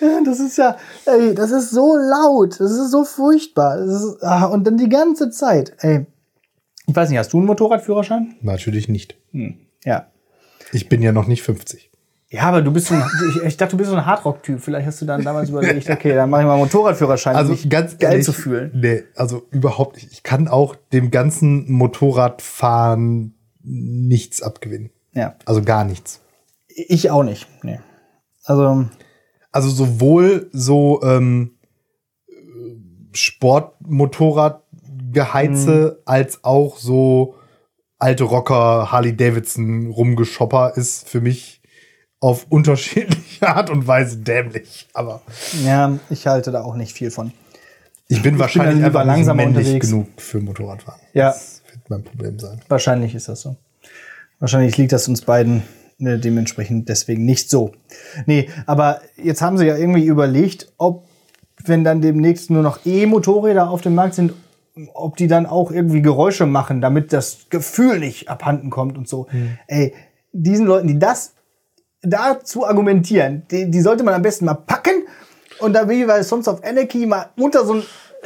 Das 0.24 0.40
ist 0.40 0.56
ja, 0.56 0.76
ey, 1.06 1.34
das 1.34 1.50
ist 1.50 1.70
so 1.70 1.96
laut, 1.96 2.60
das 2.60 2.72
ist 2.72 2.90
so 2.90 3.04
furchtbar. 3.04 3.78
Ist, 3.78 4.22
ah, 4.22 4.46
und 4.46 4.66
dann 4.66 4.76
die 4.76 4.88
ganze 4.88 5.30
Zeit, 5.30 5.74
ey. 5.80 6.06
Ich 6.86 6.94
weiß 6.94 7.08
nicht, 7.08 7.18
hast 7.18 7.32
du 7.32 7.38
einen 7.38 7.46
Motorradführerschein? 7.46 8.36
Natürlich 8.42 8.88
nicht. 8.88 9.16
Hm, 9.32 9.56
ja. 9.84 10.06
Ich 10.72 10.88
bin 10.88 11.02
ja 11.02 11.12
noch 11.12 11.26
nicht 11.26 11.42
50. 11.42 11.90
Ja, 12.34 12.42
aber 12.42 12.62
du 12.62 12.72
bist 12.72 12.88
so 12.88 12.94
ein, 12.94 13.04
ich, 13.30 13.42
ich 13.44 13.56
dachte, 13.56 13.72
du 13.72 13.76
bist 13.76 13.90
so 13.90 13.96
ein 13.96 14.04
Hardrock-Typ. 14.04 14.60
Vielleicht 14.60 14.88
hast 14.88 15.00
du 15.00 15.06
dann 15.06 15.22
damals 15.22 15.50
überlegt, 15.50 15.88
okay, 15.88 16.14
dann 16.14 16.28
mache 16.28 16.40
ich 16.40 16.46
mal 16.46 16.54
einen 16.54 16.62
Motorradführerschein, 16.62 17.36
Also 17.36 17.52
um 17.52 17.58
mich 17.58 17.70
ganz 17.70 17.96
geil 17.96 18.10
ehrlich, 18.10 18.24
zu 18.24 18.32
fühlen. 18.32 18.72
Nee, 18.74 19.04
also 19.14 19.46
überhaupt 19.52 19.94
nicht. 19.96 20.10
Ich 20.10 20.24
kann 20.24 20.48
auch 20.48 20.74
dem 20.92 21.12
ganzen 21.12 21.70
Motorradfahren 21.70 23.34
nichts 23.62 24.42
abgewinnen. 24.42 24.90
Ja. 25.12 25.36
Also 25.44 25.62
gar 25.62 25.84
nichts. 25.84 26.20
Ich 26.66 27.08
auch 27.10 27.22
nicht. 27.22 27.46
Nee. 27.62 27.78
Also, 28.42 28.86
Also 29.54 29.70
sowohl 29.70 30.50
so 30.52 31.00
ähm, 31.04 31.52
Sportmotorradgeheize 33.12 36.02
als 36.04 36.42
auch 36.42 36.78
so 36.78 37.36
alte 38.00 38.24
Rocker 38.24 38.90
Harley 38.90 39.16
Davidson 39.16 39.92
rumgeschopper 39.92 40.72
ist 40.74 41.08
für 41.08 41.20
mich 41.20 41.62
auf 42.18 42.46
unterschiedliche 42.48 43.46
Art 43.46 43.70
und 43.70 43.86
Weise 43.86 44.16
dämlich. 44.16 44.88
Aber 44.92 45.22
ja, 45.64 46.00
ich 46.10 46.26
halte 46.26 46.50
da 46.50 46.64
auch 46.64 46.74
nicht 46.74 46.92
viel 46.92 47.12
von. 47.12 47.30
ich 48.08 48.22
bin 48.22 48.40
wahrscheinlich 48.40 48.80
dann 48.80 48.86
lieber 48.86 49.02
einfach 49.02 49.16
nicht 49.16 49.26
langsamer 49.26 49.44
männlich 49.44 49.68
unterwegs. 49.68 49.88
genug 49.88 50.08
für 50.16 50.40
Motorradfahren. 50.40 51.00
Ja. 51.12 51.28
Das 51.28 51.62
wird 51.70 51.90
mein 51.90 52.02
Problem 52.02 52.40
sein. 52.40 52.60
Wahrscheinlich 52.66 53.14
ist 53.14 53.28
das 53.28 53.42
so. 53.42 53.54
Wahrscheinlich 54.40 54.76
liegt 54.76 54.90
das 54.90 55.06
uns 55.06 55.22
beiden 55.22 55.62
äh, 56.06 56.18
dementsprechend 56.18 56.88
deswegen 56.88 57.24
nicht 57.24 57.50
so. 57.50 57.72
Nee, 58.26 58.48
aber 58.66 59.00
jetzt 59.16 59.42
haben 59.42 59.58
sie 59.58 59.66
ja 59.66 59.76
irgendwie 59.76 60.04
überlegt, 60.04 60.72
ob, 60.78 61.06
wenn 61.64 61.84
dann 61.84 62.00
demnächst 62.00 62.50
nur 62.50 62.62
noch 62.62 62.80
E-Motorräder 62.84 63.70
auf 63.70 63.80
dem 63.80 63.94
Markt 63.94 64.14
sind, 64.14 64.32
ob 64.92 65.16
die 65.16 65.28
dann 65.28 65.46
auch 65.46 65.70
irgendwie 65.70 66.02
Geräusche 66.02 66.46
machen, 66.46 66.80
damit 66.80 67.12
das 67.12 67.46
Gefühl 67.48 68.00
nicht 68.00 68.28
abhanden 68.28 68.70
kommt 68.70 68.98
und 68.98 69.08
so. 69.08 69.28
Ey, 69.68 69.94
diesen 70.32 70.66
Leuten, 70.66 70.88
die 70.88 70.98
das 70.98 71.34
dazu 72.02 72.66
argumentieren, 72.66 73.44
die, 73.50 73.70
die 73.70 73.80
sollte 73.80 74.04
man 74.04 74.14
am 74.14 74.22
besten 74.22 74.44
mal 74.44 74.54
packen 74.54 75.04
und 75.60 75.72
da 75.74 75.88
wie 75.88 76.04
bei 76.04 76.22
Sons 76.22 76.48
of 76.48 76.62
Anarchy 76.64 77.06
mal 77.06 77.30
unter 77.36 77.64
so 77.64 77.74
ein 77.74 77.82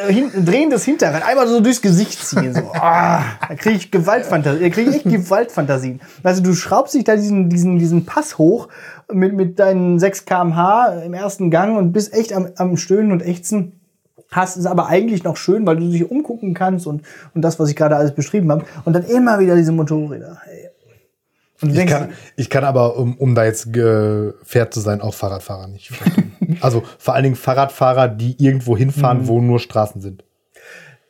hin, 0.07 0.31
ein 0.35 0.45
drehendes 0.45 0.85
Hinterrad 0.85 1.27
einmal 1.27 1.49
so 1.49 1.61
durchs 1.61 1.83
Gesicht 1.83 2.25
ziehen. 2.25 2.55
So. 2.55 2.73
Ah, 2.75 3.23
da 3.49 3.55
kriege 3.55 3.77
ich 3.77 3.91
Gewaltfantasien. 3.91 4.63
Da 4.63 4.69
kriege 4.71 4.91
ich 4.91 4.97
echt 4.97 5.11
Gewaltfantasien. 5.11 6.01
Also 6.23 6.43
du 6.43 6.55
schraubst 6.55 6.95
dich 6.95 7.05
da 7.05 7.17
diesen, 7.17 7.51
diesen, 7.51 7.79
diesen 7.79 8.07
Pass 8.07 8.39
hoch 8.39 8.69
mit, 9.13 9.35
mit 9.35 9.59
deinen 9.59 9.99
6 9.99 10.25
km/h 10.25 11.03
im 11.05 11.15
ersten 11.15 11.51
Gang 11.51 11.77
und 11.77 11.93
bist 11.93 12.13
echt 12.15 12.33
am, 12.33 12.49
am 12.57 12.77
Stöhnen 12.77 13.13
und 13.13 13.23
Ächzen. 13.23 13.81
Hast 14.31 14.57
es 14.57 14.67
aber 14.67 14.87
eigentlich 14.87 15.25
noch 15.25 15.37
schön, 15.37 15.67
weil 15.67 15.77
du 15.77 15.91
dich 15.91 16.11
umgucken 16.11 16.55
kannst 16.55 16.87
und, 16.87 17.03
und 17.35 17.43
das, 17.43 17.59
was 17.59 17.71
ich 17.71 17.77
gerade 17.77 17.97
alles 17.97 18.15
beschrieben 18.15 18.51
habe. 18.53 18.65
Und 18.85 18.93
dann 18.93 19.05
immer 19.05 19.39
wieder 19.39 19.57
diese 19.57 19.73
Motorräder. 19.73 20.39
Ey. 20.47 20.68
Und 21.61 21.77
Ich 21.77 21.87
kann, 21.87 22.11
ich 22.37 22.51
kann 22.51 22.65
aber, 22.65 22.97
um, 22.97 23.17
um 23.17 23.35
da 23.35 23.45
jetzt 23.45 23.69
fair 23.73 24.71
zu 24.71 24.81
sein, 24.81 25.01
auch 25.01 25.15
Fahrradfahrer 25.15 25.67
nicht 25.69 25.89
verstehen. 25.91 26.33
also 26.61 26.83
vor 26.99 27.15
allen 27.15 27.25
Dingen 27.25 27.37
Fahrradfahrer, 27.37 28.09
die 28.09 28.37
irgendwo 28.43 28.77
hinfahren, 28.77 29.23
Mhm. 29.23 29.29
wo 29.29 29.41
nur 29.41 29.59
Straßen 29.59 30.01
sind. 30.01 30.25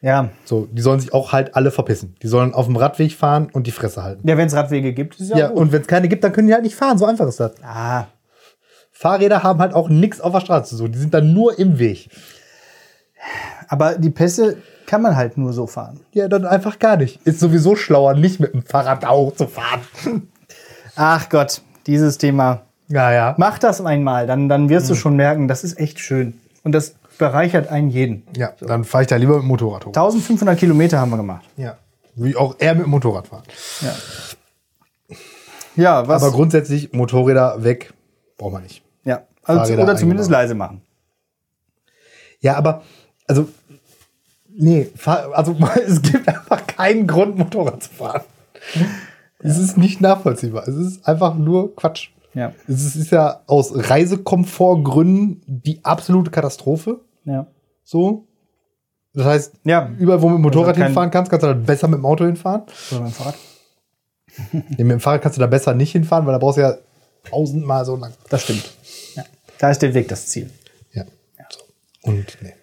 ja, 0.01 0.31
So, 0.45 0.67
die 0.73 0.81
sollen 0.81 1.01
sich 1.01 1.13
auch 1.13 1.33
halt 1.33 1.55
alle 1.55 1.71
verpissen. 1.71 2.15
Die 2.23 2.29
sollen 2.29 2.55
auf 2.55 2.67
dem 2.67 2.77
Radweg 2.77 3.13
fahren 3.13 3.49
und 3.53 3.67
die 3.67 3.73
Fresse 3.73 4.03
halten. 4.03 4.27
ja 4.27 4.37
wenn 4.39 4.47
es 4.47 4.55
Radwege 4.55 4.93
gibt, 4.95 5.21
ist 5.21 5.31
ja, 5.31 5.37
Ja, 5.39 5.49
gut. 5.49 5.57
und 5.59 5.73
wenn 5.73 5.83
es 5.83 5.87
keine 5.89 6.09
gibt, 6.09 6.25
dann 6.25 6.33
können 6.33 6.47
die 6.49 6.55
halt 6.55 6.63
nicht 6.65 6.77
fahren. 6.77 6.97
So 6.99 7.05
einfach 7.05 7.27
ist 7.27 7.41
das. 7.41 7.53
ah, 7.63 8.07
Fahrräder 8.93 9.43
haben 9.43 9.61
halt 9.61 9.75
auch 9.75 9.89
nichts 9.89 10.21
auf 10.21 10.33
der 10.33 10.41
Straße 10.41 10.77
zu 10.77 10.83
tun. 10.85 10.93
Die 10.93 10.99
sind 10.99 11.13
dann 11.15 11.33
nur 11.35 11.59
im 11.59 11.79
Weg. 11.79 12.09
aber 13.69 13.97
die 13.99 14.11
Pässe 14.11 14.57
kann 14.87 15.03
man 15.03 15.17
halt 15.17 15.37
nur 15.37 15.53
so 15.53 15.67
fahren. 15.67 16.01
Ja, 16.13 16.29
dann 16.29 16.47
einfach 16.47 16.79
gar 16.79 16.97
nicht. 16.97 17.21
Ist 17.27 17.41
sowieso 17.41 17.77
schlauer, 17.77 18.15
nicht 18.15 18.41
mit 18.41 18.55
dem 18.55 18.63
Fahrrad 18.63 19.05
auch 19.05 19.35
zu 19.35 19.47
fahren. 19.47 19.81
Ach 21.01 21.29
Gott, 21.29 21.63
dieses 21.87 22.19
Thema. 22.19 22.63
Ja, 22.89 23.13
ja. 23.13 23.35
Mach 23.39 23.59
das 23.61 23.81
einmal, 23.81 24.27
dann, 24.27 24.49
dann 24.49 24.69
wirst 24.69 24.91
du 24.91 24.97
schon 24.97 25.15
merken, 25.15 25.47
das 25.47 25.63
ist 25.63 25.79
echt 25.79 26.01
schön. 26.01 26.41
Und 26.65 26.73
das 26.73 26.97
bereichert 27.19 27.69
einen 27.69 27.89
jeden. 27.89 28.27
Ja, 28.37 28.53
dann 28.61 28.83
fahre 28.83 29.03
ich 29.03 29.09
da 29.09 29.15
lieber 29.15 29.35
mit 29.35 29.43
dem 29.43 29.49
Motorrad 29.49 29.85
hoch. 29.87 29.91
1500 29.91 30.59
Kilometer 30.59 30.99
haben 30.99 31.11
wir 31.11 31.17
gemacht. 31.17 31.45
Ja. 31.57 31.77
Wie 32.17 32.35
auch 32.35 32.57
er 32.59 32.75
mit 32.75 32.85
dem 32.85 32.91
Motorrad 32.91 33.29
fahren. 33.29 33.45
Ja. 33.81 35.17
Ja, 35.77 36.09
was? 36.09 36.21
Aber 36.21 36.33
grundsätzlich 36.33 36.93
Motorräder 36.93 37.63
weg, 37.63 37.93
braucht 38.37 38.55
man 38.55 38.65
nicht. 38.65 38.83
ja. 39.05 39.23
Also, 39.45 39.61
Fahrräder 39.61 39.83
oder 39.85 39.97
zumindest 39.97 40.31
leise 40.31 40.57
machen. 40.57 40.83
Ja, 42.41 42.57
aber, 42.57 42.83
also, 43.29 43.49
nee, 44.49 44.91
also 45.07 45.57
es 45.87 46.03
gibt 46.03 46.27
einfach 46.27 46.67
keinen 46.67 47.07
Grund, 47.07 47.39
Motorrad 47.39 47.85
zu 47.85 47.91
fahren. 47.91 48.23
Es 49.41 49.59
ist 49.59 49.77
nicht 49.79 50.01
nachvollziehbar. 50.01 50.67
Es 50.67 50.75
ist 50.77 51.07
einfach 51.07 51.35
nur 51.37 51.75
Quatsch. 51.77 52.09
Ja. 52.35 52.53
Es 52.67 52.85
ist, 52.85 52.97
ist 52.97 53.11
ja 53.13 53.43
aus 53.47 53.73
Reisekomfortgründen 53.75 55.43
die 55.47 55.85
absolute 55.85 56.31
Katastrophe. 56.31 57.01
Ja. 57.25 57.47
So. 57.85 58.27
Das 59.15 59.25
heißt, 59.27 59.53
Ja. 59.65 59.91
überall, 59.99 60.21
wo 60.23 60.27
du 60.29 60.35
mit 60.35 60.39
dem 60.39 60.43
Motorrad 60.43 60.77
kein- 60.77 60.87
hinfahren 60.87 61.11
kannst, 61.11 61.31
kannst 61.31 61.43
du 61.45 61.49
dann 61.49 61.65
besser 61.65 61.89
mit 61.89 61.99
dem 61.99 62.07
Auto 62.07 62.25
hinfahren. 62.25 62.63
Oder 62.91 63.01
beim 63.01 63.11
Fahrrad. 63.13 63.35
Nee, 64.53 64.85
mit 64.85 64.91
dem 64.93 65.01
Fahrrad 65.01 65.23
kannst 65.23 65.37
du 65.37 65.41
da 65.41 65.47
besser 65.49 65.75
nicht 65.75 65.91
hinfahren, 65.93 66.25
weil 66.27 66.33
da 66.33 66.39
brauchst 66.39 66.59
du 66.59 66.63
ja 66.63 66.77
tausendmal 67.25 67.85
so 67.85 67.97
lang. 67.97 68.13
Das 68.31 68.43
stimmt. 68.43 68.71
Ja. 69.17 69.25
Da 69.59 69.71
ist 69.71 69.83
der 69.83 69.95
Weg 69.95 70.07
das 70.09 70.27
Ziel. 70.29 70.51
Ja. 70.93 71.05
So. 71.51 71.61
Und 72.11 72.39
nee. 72.43 72.55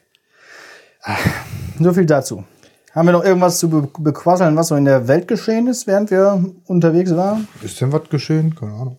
So 1.80 1.94
viel 1.94 2.06
dazu. 2.06 2.46
Haben 2.96 3.10
wir 3.10 3.12
noch 3.12 3.26
irgendwas 3.26 3.60
zu 3.60 3.70
be 3.70 3.90
bequasseln, 4.00 4.56
was 4.56 4.70
so 4.70 4.76
in 4.76 4.86
der 4.86 5.10
Welt 5.10 5.28
geschehen 5.28 5.68
ist, 5.68 5.86
während 5.86 6.12
wir 6.12 6.46
unterwegs 6.66 7.14
waren? 7.14 7.46
Ist 7.62 7.82
denn 7.82 7.92
was 7.92 8.08
geschehen? 8.10 8.56
Keine 8.56 8.72
Ahnung. 8.72 8.98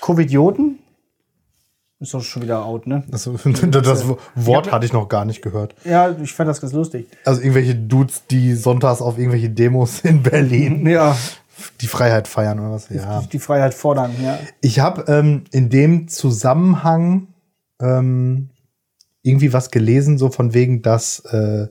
Covidioten? 0.00 0.78
Ist 2.00 2.14
doch 2.14 2.22
schon 2.22 2.42
wieder 2.42 2.64
out, 2.64 2.86
ne? 2.86 3.04
Das, 3.08 3.28
das 3.70 4.04
Wort 4.34 4.72
hatte 4.72 4.86
ich 4.86 4.94
noch 4.94 5.10
gar 5.10 5.26
nicht 5.26 5.42
gehört. 5.42 5.74
Ja, 5.84 6.16
ich 6.22 6.32
fand 6.32 6.48
das 6.48 6.62
ganz 6.62 6.72
lustig. 6.72 7.06
Also 7.26 7.42
irgendwelche 7.42 7.74
Dudes, 7.74 8.26
die 8.28 8.54
sonntags 8.54 9.02
auf 9.02 9.18
irgendwelche 9.18 9.50
Demos 9.50 10.00
in 10.00 10.22
Berlin 10.22 10.86
Ja, 10.86 11.14
die 11.82 11.86
Freiheit 11.86 12.26
feiern 12.26 12.58
oder 12.60 12.72
was. 12.72 12.88
Ja. 12.88 13.22
die 13.30 13.38
Freiheit 13.38 13.74
fordern, 13.74 14.12
ja. 14.24 14.38
Ich 14.62 14.80
habe 14.80 15.04
ähm, 15.12 15.44
in 15.52 15.68
dem 15.68 16.08
Zusammenhang 16.08 17.28
ähm, 17.78 18.48
irgendwie 19.22 19.52
was 19.52 19.70
gelesen, 19.70 20.16
so 20.16 20.30
von 20.30 20.54
wegen, 20.54 20.80
dass 20.80 21.20
äh, 21.26 21.68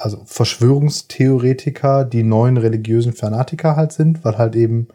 also 0.00 0.22
Verschwörungstheoretiker 0.24 2.04
die 2.04 2.22
neuen 2.22 2.56
religiösen 2.56 3.12
Fanatiker 3.12 3.76
halt 3.76 3.92
sind, 3.92 4.24
weil 4.24 4.38
halt 4.38 4.56
eben 4.56 4.88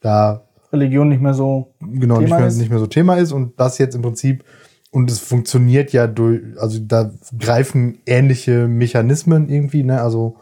da 0.00 0.46
Religion 0.72 1.08
nicht 1.08 1.20
mehr 1.20 1.34
so. 1.34 1.74
genau 1.80 2.18
nicht 2.18 2.26
Thema 2.26 2.38
mehr, 2.38 2.48
ist. 2.48 2.58
nicht 2.58 2.70
mehr 2.70 2.78
so 2.78 2.86
Thema 2.86 3.16
ist 3.16 3.32
und 3.32 3.58
das 3.58 3.78
jetzt 3.78 3.94
im 3.94 4.02
Prinzip 4.02 4.44
und 4.90 5.10
es 5.10 5.20
funktioniert 5.20 5.92
ja 5.92 6.06
durch, 6.06 6.42
also 6.58 6.78
da 6.80 7.12
greifen 7.38 8.00
ähnliche 8.06 8.66
Mechanismen 8.66 9.48
irgendwie, 9.48 9.84
ne? 9.84 10.00
Also 10.00 10.36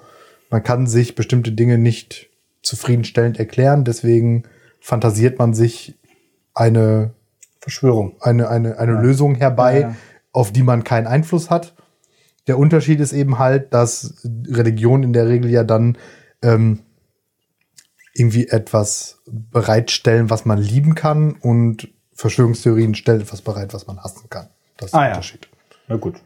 man 0.50 0.62
kann 0.62 0.86
sich 0.86 1.14
bestimmte 1.14 1.52
Dinge 1.52 1.76
nicht 1.76 2.30
zufriedenstellend 2.62 3.38
erklären, 3.38 3.84
deswegen 3.84 4.44
fantasiert 4.80 5.38
man 5.38 5.52
sich 5.52 5.98
eine 6.54 7.12
Verschwörung. 7.60 8.16
eine, 8.20 8.48
eine, 8.48 8.78
eine 8.78 8.92
Lösung 8.92 9.34
herbei, 9.34 9.80
Ja, 9.80 9.88
ja. 9.88 9.96
auf 10.32 10.52
die 10.52 10.62
man 10.62 10.84
keinen 10.84 11.06
Einfluss 11.06 11.50
hat. 11.50 11.74
Der 12.48 12.58
Unterschied 12.58 12.98
ist 13.00 13.12
eben 13.12 13.38
halt, 13.38 13.72
dass 13.74 14.22
Religion 14.48 15.02
in 15.02 15.12
der 15.12 15.28
Regel 15.28 15.50
ja 15.50 15.64
dann 15.64 15.96
ähm, 16.42 16.80
irgendwie 18.14 18.48
etwas 18.48 19.20
bereitstellen, 19.26 20.30
was 20.30 20.44
man 20.44 20.58
lieben 20.58 20.94
kann 20.94 21.32
und 21.32 21.88
Verschwörungstheorien 22.14 22.94
stellen 22.96 23.20
etwas 23.20 23.42
bereit, 23.42 23.72
was 23.74 23.86
man 23.86 24.02
hassen 24.02 24.28
kann. 24.28 24.48
Das 24.76 24.88
ist 24.90 24.94
Ah, 24.94 25.00
der 25.00 25.08
ja. 25.08 25.14
Unterschied. 25.14 25.48
Na 25.86 25.96
gut. 25.96 26.16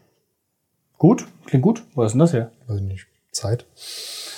Gut? 0.97 1.27
Klingt 1.47 1.63
gut. 1.65 1.83
Wo 1.95 2.03
ist 2.05 2.13
denn 2.13 2.21
das 2.21 2.33
her? 2.33 2.51
Weiß 2.67 2.79
ich 2.79 2.83
nicht. 2.85 3.07
Zeit. 3.33 3.67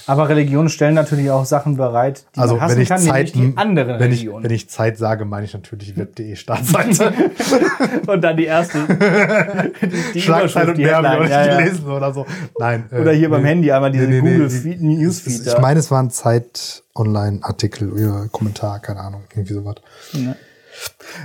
Aber 0.06 0.28
Religionen 0.28 0.68
stellen 0.68 0.94
natürlich 0.94 1.30
auch 1.30 1.44
Sachen 1.46 1.76
bereit, 1.76 2.24
die 2.36 2.40
Also 2.40 2.54
man 2.54 2.62
hassen 2.64 2.76
wenn 2.76 2.82
ich 2.82 2.88
kann, 2.88 2.98
Zeit, 3.00 3.34
nämlich 3.34 3.52
die 3.54 3.58
anderen 3.58 3.88
wenn 3.88 4.12
ich, 4.12 4.18
Religionen. 4.20 4.44
wenn 4.44 4.50
ich 4.50 4.68
Zeit 4.68 4.98
sage, 4.98 5.24
meine 5.24 5.46
ich 5.46 5.54
natürlich 5.54 5.96
web.de 5.96 6.36
Startseite. 6.36 7.12
Und 8.06 8.20
dann 8.22 8.36
die 8.36 8.44
erste. 8.44 8.78
die, 9.82 10.12
die 10.14 10.20
Schlagzeilen 10.20 10.70
und 10.70 10.78
mehr 10.78 10.96
habe 10.96 11.24
ich 11.24 11.30
ja, 11.30 11.46
ja. 11.46 11.58
gelesen 11.60 11.86
oder 11.86 12.12
so. 12.12 12.26
Nein. 12.58 12.84
äh, 12.90 13.00
Oder 13.00 13.12
hier 13.12 13.30
beim 13.30 13.42
nee. 13.42 13.48
Handy 13.48 13.72
einmal 13.72 13.90
diese 13.92 14.04
Nee, 14.06 14.20
nee, 14.20 14.28
nee, 14.28 14.32
Google 14.34 14.48
die- 14.48 14.58
Feed, 14.58 14.82
Newsfeed. 14.82 15.46
Ich 15.46 15.58
meine, 15.58 15.80
es 15.80 15.90
war 15.90 16.02
ein 16.02 16.10
Zeit-Online-Artikel 16.10 17.90
oder 17.92 18.28
Kommentar, 18.30 18.80
keine 18.80 19.00
Ahnung, 19.00 19.22
irgendwie 19.34 19.54
sowas. 19.54 19.76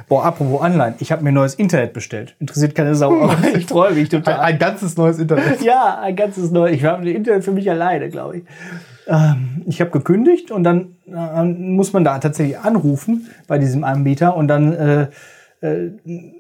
Boah, 0.08 0.26
apropos 0.26 0.62
online. 0.62 0.96
Ich 1.00 1.12
habe 1.12 1.24
mir 1.24 1.32
neues 1.32 1.56
Internet 1.56 1.94
bestellt. 1.94 2.36
Interessiert 2.40 2.76
keine 2.76 2.96
Sau, 2.96 3.22
aber 3.22 3.38
ich 3.56 3.66
freue 3.66 3.94
mich 3.94 4.14
Ein, 4.14 4.24
total. 4.24 4.40
ein 4.40 4.60
ganzes 4.60 4.98
neues 4.98 5.20
Internet. 5.20 5.62
Ja, 5.64 6.00
ein 6.02 6.16
ganzes 6.16 6.52
neues. 6.52 6.76
Ich 6.76 6.84
habe 6.86 7.10
Internet 7.10 7.44
für 7.44 7.52
mich 7.52 7.70
alleine, 7.70 8.10
glaube 8.10 8.38
ich. 8.38 8.44
Ähm, 9.08 9.64
ich 9.68 9.82
habe 9.82 9.92
gekündigt 9.92 10.52
und 10.52 10.64
dann 10.64 10.96
äh, 11.08 11.44
muss 11.44 11.94
man 11.94 12.04
da 12.04 12.18
tatsächlich 12.20 12.60
anrufen 12.60 13.28
bei 13.48 13.58
diesem 13.58 13.84
Anbieter 13.84 14.36
und 14.36 14.48
dann, 14.48 14.74
äh, 14.74 15.02
äh, 15.62 15.92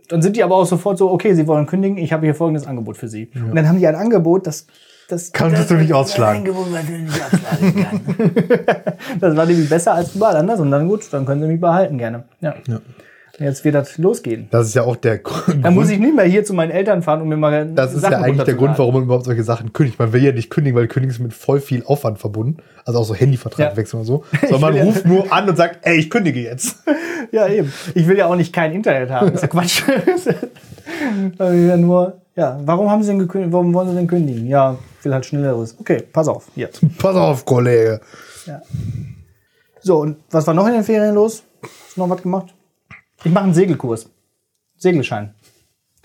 dann 0.08 0.22
sind 0.22 0.36
die 0.36 0.44
aber 0.44 0.56
auch 0.56 0.66
sofort 0.66 0.98
so, 0.98 1.12
okay, 1.12 1.34
Sie 1.34 1.48
wollen 1.48 1.66
kündigen, 1.66 1.98
ich 1.98 2.14
habe 2.14 2.26
hier 2.26 2.36
folgendes 2.36 2.68
Angebot 2.68 2.98
für 2.98 3.08
Sie. 3.08 3.30
Und 3.36 3.56
dann 3.56 3.68
haben 3.68 3.80
die 3.80 3.88
ein 3.88 3.96
Angebot, 3.96 4.48
das 4.48 4.68
das 5.10 5.34
Konntest 5.34 5.72
du 5.72 5.74
nicht 5.74 5.92
ausschlagen. 5.92 6.44
Ein 6.44 6.48
Angebot, 6.48 6.72
was 6.72 6.86
du 6.86 6.92
nicht 6.92 7.24
ausschlagen 7.24 7.76
kann. 7.84 9.20
das 9.20 9.36
war 9.36 9.46
nämlich 9.48 9.68
besser 9.68 9.96
als 9.96 10.14
überall 10.14 10.36
anders 10.36 10.60
und 10.60 10.70
dann 10.70 10.88
gut, 10.88 11.12
dann 11.12 11.26
können 11.26 11.42
Sie 11.42 11.48
mich 11.48 11.60
behalten 11.60 11.98
gerne. 11.98 12.26
Ja. 12.42 12.54
Jetzt 13.39 13.63
wird 13.63 13.73
das 13.75 13.97
losgehen. 13.97 14.47
Das 14.52 14.67
ist 14.67 14.73
ja 14.73 14.84
auch 14.84 14.95
der 14.97 15.19
Grund. 15.19 15.63
Dann 15.63 15.73
muss 15.73 15.89
ich 15.89 15.97
nicht 15.97 16.13
mehr 16.15 16.25
hier 16.25 16.43
zu 16.43 16.54
meinen 16.54 16.71
Eltern 16.71 17.02
fahren, 17.02 17.21
um 17.21 17.30
mir 17.30 17.38
mal 17.38 17.71
das 17.73 17.93
ist 17.93 18.02
Sachen 18.02 18.12
ja 18.13 18.19
eigentlich 18.21 18.43
der 18.43 18.56
Grund, 18.56 18.78
warum 18.78 18.93
man 18.95 19.04
überhaupt 19.04 19.25
solche 19.25 19.43
Sachen 19.43 19.71
kündigt. 19.71 19.97
Man 19.97 20.12
will 20.12 20.23
ja 20.23 20.32
nicht 20.34 20.49
kündigen, 20.49 20.78
weil 20.78 20.88
Kündigen 20.88 21.13
ist 21.15 21.19
mit 21.21 21.34
voll 21.34 21.62
viel 21.62 21.84
Aufwand 21.86 22.19
verbunden. 22.19 22.58
Also 22.86 22.99
auch 22.99 23.06
so 23.06 23.15
Handyvertrag 23.15 23.71
Ja. 23.71 23.78
wechseln 23.78 24.02
und 24.02 24.06
so. 24.06 24.23
Sondern 24.41 24.62
man 24.62 24.73
will 24.73 24.80
ja- 24.80 24.86
ruft 24.86 25.06
nur 25.06 25.32
an 25.32 25.47
und 25.49 25.56
sagt, 25.56 25.80
ey, 25.88 25.97
ich 25.97 26.10
kündige 26.10 26.41
jetzt. 26.41 26.78
Ja, 27.32 27.47
eben. 27.47 27.71
Ich 27.93 28.08
will 28.08 28.17
ja 28.17 28.25
auch 28.25 28.36
nicht 28.36 28.52
kein 28.52 28.71
Internet 28.73 29.12
haben. 29.12 29.28
Das 29.28 29.36
ist 29.36 29.41
ja 29.43 29.47
Quatsch. 29.49 29.84
Ja 31.39 31.78
nur, 31.78 32.21
ja, 32.36 32.60
warum 32.65 32.89
haben 32.89 33.04
Sie 33.04 33.10
denn 33.10 33.19
gekündigt? 33.19 33.54
Warum 33.54 33.73
wollen 33.73 33.89
Sie 33.89 33.95
denn 33.95 34.08
kündigen? 34.08 34.47
Ja, 34.47 34.78
ich 34.97 35.06
will 35.06 35.13
halt 35.13 35.25
schnelleres. 35.25 35.75
Okay, 35.80 36.04
pass 36.12 36.28
auf. 36.28 36.47
Hier. 36.56 36.69
Pass 36.97 37.15
auf, 37.15 37.45
Kollege. 37.45 38.02
Ja. 38.45 38.62
So, 39.82 39.99
und 39.99 40.17
was 40.32 40.45
war 40.47 40.54
noch 40.54 40.65
in 40.67 40.73
den 40.73 40.84
Ferien 40.84 41.13
los? 41.15 41.43
Hast 41.62 41.95
du 41.97 42.02
noch 42.02 42.10
was 42.10 42.21
gemacht? 42.21 42.54
Ich 43.23 43.32
mache 43.32 43.45
einen 43.45 43.53
Segelkurs. 43.53 44.10
Segelschein. 44.77 45.34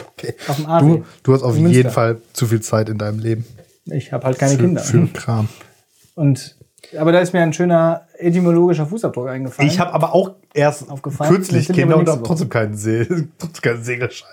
Okay. 0.00 0.34
Auf 0.48 0.56
dem 0.56 0.66
Aasee. 0.66 0.86
Du, 0.86 1.04
du 1.22 1.34
hast 1.34 1.42
auf 1.42 1.56
jeden 1.56 1.70
Münster. 1.70 1.90
Fall 1.90 2.20
zu 2.32 2.46
viel 2.46 2.60
Zeit 2.60 2.88
in 2.88 2.98
deinem 2.98 3.20
Leben. 3.20 3.44
Ich 3.86 4.12
habe 4.12 4.26
halt 4.26 4.38
keine 4.38 4.54
für, 4.54 4.62
Kinder. 4.62 4.82
Für 4.82 5.06
Kram. 5.08 5.48
Und, 6.14 6.56
aber 6.98 7.12
da 7.12 7.20
ist 7.20 7.32
mir 7.32 7.42
ein 7.42 7.52
schöner 7.52 8.06
etymologischer 8.18 8.86
Fußabdruck 8.86 9.28
eingefallen. 9.28 9.70
Ich 9.70 9.78
habe 9.78 9.92
aber 9.92 10.14
auch 10.14 10.34
erst 10.52 10.88
Aufgefallen? 10.90 11.34
kürzlich 11.34 11.68
Kinder 11.68 11.96
und 11.96 12.08
habe 12.08 12.22
trotzdem 12.22 12.48
keinen, 12.48 12.76
See, 12.76 13.06
trotzdem 13.38 13.62
keinen 13.62 13.84
Segelschein. 13.84 14.30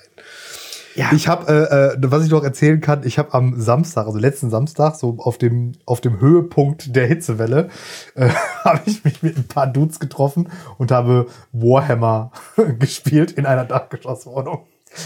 Ja, 0.95 1.09
Ich 1.13 1.27
habe, 1.27 1.47
äh, 1.95 1.95
äh, 1.95 2.11
was 2.11 2.25
ich 2.25 2.31
noch 2.31 2.43
erzählen 2.43 2.81
kann, 2.81 3.01
ich 3.05 3.17
habe 3.19 3.33
am 3.33 3.59
Samstag, 3.61 4.05
also 4.07 4.17
letzten 4.17 4.49
Samstag, 4.49 4.95
so 4.95 5.15
auf 5.19 5.37
dem, 5.37 5.73
auf 5.85 6.01
dem 6.01 6.19
Höhepunkt 6.19 6.95
der 6.95 7.07
Hitzewelle, 7.07 7.69
äh, 8.15 8.29
habe 8.63 8.81
ich 8.85 9.03
mich 9.03 9.23
mit 9.23 9.37
ein 9.37 9.47
paar 9.47 9.67
Dudes 9.67 9.99
getroffen 9.99 10.49
und 10.77 10.91
habe 10.91 11.27
Warhammer 11.53 12.31
gespielt 12.79 13.31
in 13.31 13.45
einer 13.45 13.65
Dachgeschosswohnung. 13.65 14.65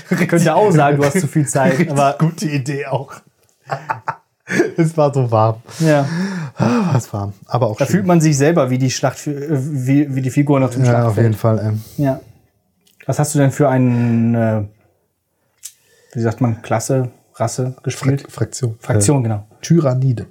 könnte 0.09 0.55
auch 0.55 0.71
sagen, 0.71 0.97
du 0.97 1.05
hast 1.05 1.19
zu 1.19 1.27
viel 1.27 1.47
Zeit. 1.47 1.73
Richtig 1.79 1.91
Aber 1.91 2.15
gute 2.19 2.47
Idee 2.47 2.87
auch. 2.87 3.13
es 4.77 4.95
war 4.97 5.13
so 5.13 5.29
warm. 5.31 5.57
ja, 5.79 6.07
Ah, 6.57 6.93
Es 6.95 7.11
war 7.11 7.21
warm, 7.21 7.33
aber 7.47 7.67
auch 7.67 7.77
da 7.77 7.85
schön. 7.85 7.91
fühlt 7.97 8.05
man 8.05 8.21
sich 8.21 8.37
selber 8.37 8.69
wie 8.69 8.77
die 8.77 8.91
Schlacht, 8.91 9.25
äh, 9.27 9.47
wie, 9.49 10.15
wie 10.15 10.21
die 10.21 10.29
Figuren 10.31 10.63
auf 10.63 10.71
dem 10.71 10.83
Ja, 10.85 10.91
auf 11.07 11.13
Schlachtfeld. 11.15 11.25
jeden 11.25 11.37
Fall. 11.37 11.59
Ähm, 11.63 11.81
Ja. 11.97 12.19
Was 13.07 13.19
hast 13.19 13.35
du 13.35 13.39
denn 13.39 13.51
für 13.51 13.69
einen, 13.69 14.33
äh, 14.35 14.63
wie 16.15 16.21
sagt 16.21 16.41
man, 16.41 16.61
Klasse, 16.61 17.11
Rasse 17.35 17.75
gespielt? 17.83 18.21
Frak 18.21 18.31
Fraktion. 18.31 18.75
Fraktion, 18.79 19.23
genau. 19.23 19.47
Äh, 19.51 19.55
Tyranniden. 19.61 20.27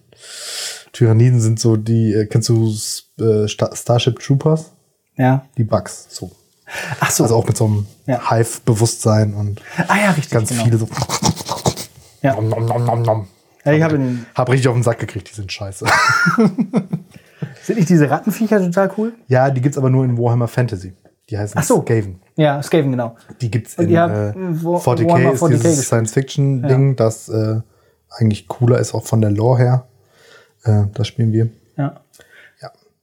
Tyranniden 0.92 1.40
sind 1.40 1.60
so 1.60 1.76
die, 1.76 2.12
äh, 2.14 2.26
kennst 2.26 2.48
du 2.48 2.72
äh, 3.20 3.46
Sta- 3.48 3.74
Starship 3.74 4.18
Troopers? 4.20 4.72
Ja. 5.16 5.44
Die 5.56 5.64
Bugs. 5.64 6.06
So. 6.10 6.30
Ach 7.00 7.10
so. 7.10 7.24
Also 7.24 7.36
auch 7.36 7.46
mit 7.46 7.56
so 7.56 7.66
einem 7.66 7.86
Ja. 8.06 8.30
Hive-Bewusstsein 8.30 9.34
und 9.34 9.60
ah 9.88 9.96
ja, 9.96 10.10
richtig. 10.12 10.30
ganz 10.30 10.48
genau. 10.48 10.64
viele 10.64 10.78
so. 10.78 10.88
Ja. 12.22 12.34
Nom, 12.34 12.48
nom, 12.48 12.64
nom, 12.66 12.84
nom, 12.84 13.02
nom. 13.02 13.28
Ja, 13.64 13.72
ich 13.72 13.82
habe. 13.82 13.98
Hab 14.34 14.48
richtig 14.50 14.68
auf 14.68 14.74
den 14.74 14.82
Sack 14.82 14.98
gekriegt, 14.98 15.30
die 15.30 15.34
sind 15.34 15.52
scheiße. 15.52 15.86
Sind 17.62 17.76
nicht 17.76 17.88
diese 17.88 18.10
Rattenviecher 18.10 18.60
total 18.60 18.90
cool? 18.98 19.12
ja, 19.28 19.48
die 19.50 19.60
gibt's 19.62 19.78
aber 19.78 19.88
nur 19.88 20.04
in 20.04 20.18
Warhammer 20.18 20.48
Fantasy. 20.48 20.92
Die 21.34 21.38
heißen 21.40 21.58
Ach 21.58 21.64
so. 21.64 21.82
Skaven. 21.82 22.20
Ja, 22.36 22.62
Skaven, 22.62 22.92
genau. 22.92 23.16
Die 23.40 23.50
gibt's 23.50 23.76
Und 23.76 23.88
in 23.88 23.98
habt, 23.98 24.14
äh, 24.14 24.28
äh, 24.30 24.34
War- 24.64 24.80
40k, 24.80 25.08
Warhammer 25.08 25.32
ist 25.32 25.42
40k 25.42 25.48
dieses. 25.62 25.86
Science-Fiction-Ding, 25.86 26.94
das 26.94 27.28
äh, 27.28 27.60
eigentlich 28.10 28.46
cooler 28.46 28.78
ist, 28.78 28.94
auch 28.94 29.04
von 29.04 29.20
der 29.20 29.32
Lore 29.32 29.58
her. 29.58 29.86
Äh, 30.62 30.84
das 30.94 31.08
spielen 31.08 31.32
wir. 31.32 31.48
Ja. 31.76 31.96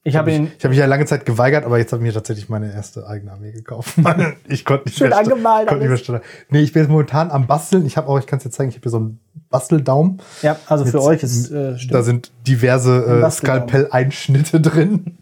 Ich 0.03 0.15
habe 0.15 0.31
ihn. 0.31 0.51
Ich 0.57 0.63
habe 0.63 0.69
mich 0.69 0.79
ja 0.79 0.87
lange 0.87 1.05
Zeit 1.05 1.25
geweigert, 1.27 1.63
aber 1.63 1.77
jetzt 1.77 1.93
habe 1.93 2.01
ich 2.01 2.07
mir 2.07 2.13
tatsächlich 2.13 2.49
meine 2.49 2.73
erste 2.73 3.05
eigene 3.05 3.33
Armee 3.33 3.51
gekauft. 3.51 3.97
ich 4.47 4.65
konnte 4.65 4.85
nicht 4.85 4.97
Schön 4.97 5.09
mehr 5.09 5.19
angemalt 5.19 5.67
konnte 5.67 5.87
nicht 5.87 6.09
mehr. 6.09 6.21
Nee, 6.49 6.61
ich 6.61 6.73
bin 6.73 6.81
jetzt 6.81 6.89
momentan 6.89 7.29
am 7.29 7.45
Basteln. 7.45 7.85
Ich 7.85 7.97
habe 7.97 8.07
auch, 8.07 8.17
ich 8.17 8.25
kann 8.25 8.37
es 8.37 8.43
dir 8.43 8.49
zeigen, 8.49 8.69
ich 8.69 8.77
habe 8.77 8.83
hier 8.83 8.91
so 8.91 8.99
ein 8.99 9.19
Basteldaum. 9.51 10.17
Ja, 10.41 10.57
also 10.65 10.85
für 10.85 10.97
Jetzt, 10.97 11.05
euch 11.05 11.23
ist 11.23 11.51
äh, 11.51 11.73
Da 11.73 11.77
stimmt. 11.77 12.05
sind 12.05 12.31
diverse 12.47 13.21
äh. 13.23 13.29
Skalpell-Einschnitte 13.29 14.59
drin. 14.61 15.17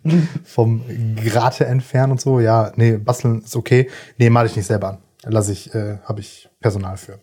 Vom 0.46 0.84
Grate 1.26 1.66
entfernen 1.66 2.14
und 2.14 2.22
so. 2.22 2.40
Ja, 2.40 2.72
nee, 2.78 2.96
basteln 2.98 3.42
ist 3.42 3.58
okay. 3.58 3.90
Nee, 4.18 4.30
male 4.30 4.48
ich 4.48 4.56
nicht 4.56 4.66
selber 4.68 4.90
an. 4.90 4.98
Da 5.24 5.30
lasse 5.32 5.52
ich, 5.52 5.76
äh, 5.76 5.98
habe 6.06 6.22
ich 6.22 6.50
Personal 6.62 6.96
für. 6.96 7.20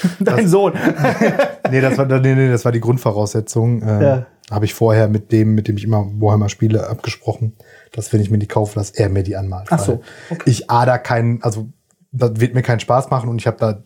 dein 0.20 0.48
Sohn. 0.48 0.72
Nee, 1.70 1.80
das 1.80 1.98
war, 1.98 2.06
nee, 2.06 2.34
nee, 2.36 2.48
das 2.48 2.64
war 2.64 2.70
die 2.70 2.80
Grundvoraussetzung. 2.80 3.82
Ähm, 3.82 4.00
Ja. 4.00 4.26
Habe 4.52 4.64
ich 4.66 4.74
vorher 4.74 5.08
mit 5.08 5.32
dem, 5.32 5.56
mit 5.56 5.66
dem 5.66 5.76
ich 5.76 5.82
immer 5.82 6.06
Warhammer 6.20 6.48
spiele, 6.48 6.88
abgesprochen, 6.88 7.54
dass 7.90 8.12
wenn 8.12 8.20
ich 8.20 8.30
mir 8.30 8.38
die 8.38 8.46
kaufe, 8.46 8.76
dass 8.78 8.90
er 8.90 9.08
mir 9.08 9.24
die 9.24 9.34
anmalt. 9.36 9.66
Ach 9.70 9.80
so, 9.80 10.02
Weil 10.28 10.38
Ich 10.44 10.70
ader 10.70 11.00
keinen, 11.00 11.42
also 11.42 11.68
das 12.12 12.38
wird 12.38 12.54
mir 12.54 12.62
keinen 12.62 12.78
Spaß 12.78 13.10
machen 13.10 13.28
und 13.28 13.40
ich 13.40 13.48
habe 13.48 13.56
da 13.58 13.82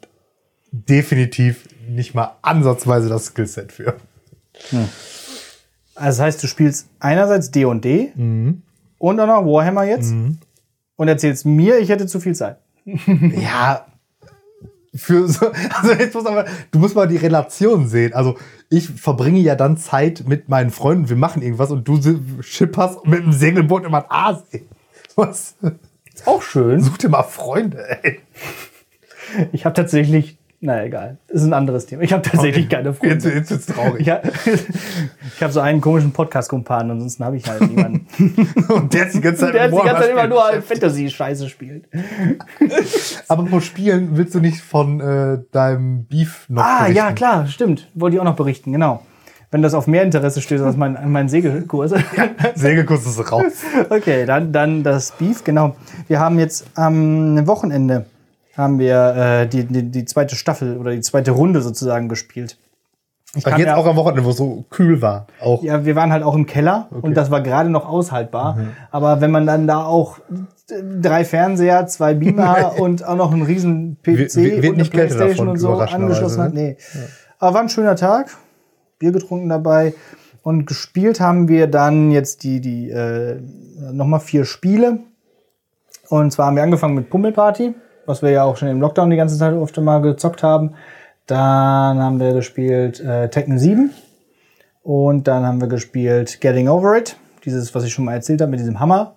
definitiv 0.72 1.66
nicht 1.88 2.14
mal 2.14 2.32
ansatzweise 2.42 3.08
das 3.08 3.26
Skillset 3.26 3.72
für. 3.72 3.94
Also 4.70 4.88
das 5.94 6.20
heißt, 6.20 6.42
du 6.42 6.46
spielst 6.46 6.88
einerseits 6.98 7.50
D&D 7.50 8.12
Mhm. 8.14 8.62
und 8.98 9.20
auch 9.20 9.26
noch 9.26 9.44
Warhammer 9.46 9.84
jetzt 9.84 10.12
und 10.96 11.08
erzählst 11.08 11.46
mir, 11.46 11.78
ich 11.78 11.88
hätte 11.88 12.06
zu 12.06 12.20
viel 12.20 12.34
Zeit. 12.34 12.58
Ja, 12.86 13.86
für 14.94 15.28
so, 15.28 15.50
also 15.80 15.92
jetzt 15.92 16.14
muss 16.14 16.26
aber, 16.26 16.46
du 16.70 16.78
musst 16.78 16.94
mal 16.94 17.08
die 17.08 17.16
Relation 17.16 17.88
sehen. 17.88 18.12
Also 18.12 18.36
ich 18.68 18.88
verbringe 18.88 19.40
ja 19.40 19.54
dann 19.54 19.76
Zeit 19.76 20.24
mit 20.26 20.48
meinen 20.48 20.70
Freunden, 20.70 21.08
wir 21.08 21.16
machen 21.16 21.42
irgendwas 21.42 21.70
und 21.70 21.86
du 21.86 22.00
schipperst 22.40 23.06
mit 23.06 23.22
dem 23.22 23.32
Segelboot 23.32 23.84
über 23.84 24.00
den 24.00 24.10
Aasee. 24.10 24.66
Was? 25.16 25.56
Ist 26.14 26.26
auch 26.26 26.42
schön. 26.42 26.82
Such 26.82 26.98
dir 26.98 27.08
mal 27.08 27.22
Freunde, 27.22 28.02
ey. 28.02 28.20
Ich 29.52 29.64
habe 29.64 29.74
tatsächlich, 29.74 30.38
naja, 30.62 30.84
egal. 30.84 31.16
Ist 31.28 31.42
ein 31.44 31.52
anderes 31.54 31.86
Thema. 31.86 32.02
Ich 32.02 32.12
habe 32.12 32.22
tatsächlich 32.22 32.68
keine 32.68 32.92
Freunde. 32.92 33.14
Jetzt, 33.14 33.24
jetzt 33.34 33.50
wird's 33.50 33.66
traurig. 33.66 34.00
Ich 34.06 34.10
habe 34.10 34.22
hab 35.40 35.52
so 35.52 35.60
einen 35.60 35.80
komischen 35.80 36.12
Podcast-Kumpan, 36.12 36.90
ansonsten 36.90 37.24
habe 37.24 37.36
ich 37.38 37.48
halt 37.48 37.62
niemanden. 37.62 38.06
Und 38.68 38.92
der 38.92 39.06
ist 39.06 39.14
die 39.16 39.20
ganze 39.22 39.46
Zeit 39.46 39.54
Der 39.54 39.68
die 39.68 39.76
ganze 39.76 40.02
Zeit 40.02 40.10
immer 40.10 40.26
nur 40.26 40.44
spielt. 40.48 40.64
Fantasy-Scheiße 40.64 41.48
spielt. 41.48 41.86
Aber 43.28 43.44
pro 43.44 43.60
Spielen 43.60 44.16
willst 44.18 44.34
du 44.34 44.40
nicht 44.40 44.60
von 44.60 45.00
äh, 45.00 45.38
deinem 45.52 46.04
Beef 46.04 46.44
noch 46.48 46.62
Ah, 46.62 46.78
berichten? 46.80 46.96
ja, 46.96 47.12
klar, 47.12 47.46
stimmt. 47.46 47.88
Wollte 47.94 48.16
ich 48.16 48.20
auch 48.20 48.24
noch 48.24 48.36
berichten, 48.36 48.72
genau. 48.72 49.02
Wenn 49.50 49.62
das 49.62 49.74
auf 49.74 49.86
mehr 49.86 50.02
Interesse 50.04 50.40
stößt 50.42 50.62
als 50.62 50.76
mein, 50.76 50.96
mein 51.10 51.28
Segelkurs. 51.28 51.92
Segelkurs 52.54 53.04
ist 53.06 53.32
raus. 53.32 53.42
Okay, 53.88 54.24
dann, 54.26 54.52
dann 54.52 54.82
das 54.84 55.10
Beef, 55.12 55.42
genau. 55.42 55.74
Wir 56.06 56.20
haben 56.20 56.38
jetzt 56.38 56.66
am 56.76 57.46
Wochenende 57.48 58.04
haben 58.60 58.78
wir 58.78 59.14
äh, 59.16 59.46
die, 59.48 59.64
die, 59.64 59.90
die 59.90 60.04
zweite 60.04 60.36
Staffel 60.36 60.76
oder 60.76 60.92
die 60.92 61.00
zweite 61.00 61.32
Runde 61.32 61.62
sozusagen 61.62 62.08
gespielt. 62.08 62.58
Ich 63.34 63.46
Ach, 63.46 63.50
kam 63.50 63.60
jetzt 63.60 63.68
ja, 63.68 63.76
auch 63.76 63.86
am 63.86 63.96
Wochenende, 63.96 64.24
wo 64.24 64.30
es 64.30 64.36
so 64.36 64.64
kühl 64.70 65.00
war. 65.02 65.26
Auch. 65.40 65.62
ja, 65.62 65.84
wir 65.84 65.94
waren 65.94 66.10
halt 66.12 66.24
auch 66.24 66.34
im 66.34 66.46
Keller 66.46 66.88
und 66.90 67.16
das 67.16 67.30
war 67.30 67.42
gerade 67.42 67.70
noch 67.70 67.88
aushaltbar. 67.88 68.56
Mhm. 68.56 68.68
Aber 68.90 69.20
wenn 69.20 69.30
man 69.30 69.46
dann 69.46 69.68
da 69.68 69.84
auch 69.84 70.18
drei 71.00 71.24
Fernseher, 71.24 71.86
zwei 71.86 72.14
Beamer 72.14 72.74
und 72.78 73.04
auch 73.04 73.16
noch 73.16 73.32
einen 73.32 73.42
riesen 73.42 73.98
PC 74.02 74.06
Wird- 74.06 74.34
wird 74.36 74.68
und 74.72 74.80
eine 74.80 74.84
Playstation 74.88 75.48
und 75.48 75.58
so 75.58 75.74
angeschlossen 75.74 76.42
hat, 76.42 76.54
ne? 76.54 76.60
nee. 76.60 76.76
Aber 77.38 77.54
war 77.54 77.62
ein 77.62 77.68
schöner 77.68 77.96
Tag. 77.96 78.36
Bier 78.98 79.12
getrunken 79.12 79.48
dabei. 79.48 79.94
Und 80.42 80.66
gespielt 80.66 81.20
haben 81.20 81.48
wir 81.48 81.66
dann 81.66 82.10
jetzt 82.10 82.42
die, 82.42 82.60
die 82.60 82.90
äh, 82.90 83.40
nochmal 83.92 84.20
vier 84.20 84.44
Spiele. 84.44 85.00
Und 86.08 86.32
zwar 86.32 86.46
haben 86.46 86.56
wir 86.56 86.62
angefangen 86.62 86.94
mit 86.94 87.10
Pummelparty, 87.10 87.74
was 88.10 88.22
wir 88.22 88.30
ja 88.30 88.44
auch 88.44 88.56
schon 88.56 88.68
im 88.68 88.80
Lockdown 88.80 89.08
die 89.08 89.16
ganze 89.16 89.38
Zeit 89.38 89.54
oft 89.54 89.76
mal 89.78 90.00
gezockt 90.02 90.42
haben. 90.42 90.74
Dann 91.26 91.98
haben 91.98 92.20
wir 92.20 92.32
gespielt 92.32 93.00
äh, 93.00 93.30
Tekken 93.30 93.58
7. 93.58 93.90
Und 94.82 95.28
dann 95.28 95.46
haben 95.46 95.60
wir 95.60 95.68
gespielt 95.68 96.40
Getting 96.40 96.68
Over 96.68 96.98
It. 96.98 97.16
Dieses, 97.44 97.74
was 97.74 97.84
ich 97.84 97.92
schon 97.92 98.04
mal 98.04 98.14
erzählt 98.14 98.40
habe, 98.40 98.50
mit 98.50 98.60
diesem 98.60 98.80
Hammer. 98.80 99.16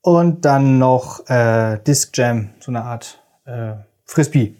Und 0.00 0.44
dann 0.44 0.78
noch 0.78 1.28
äh, 1.28 1.78
Disc 1.84 2.16
Jam, 2.16 2.50
so 2.60 2.70
eine 2.70 2.84
Art 2.84 3.20
äh, 3.44 3.72
Frisbee. 4.04 4.54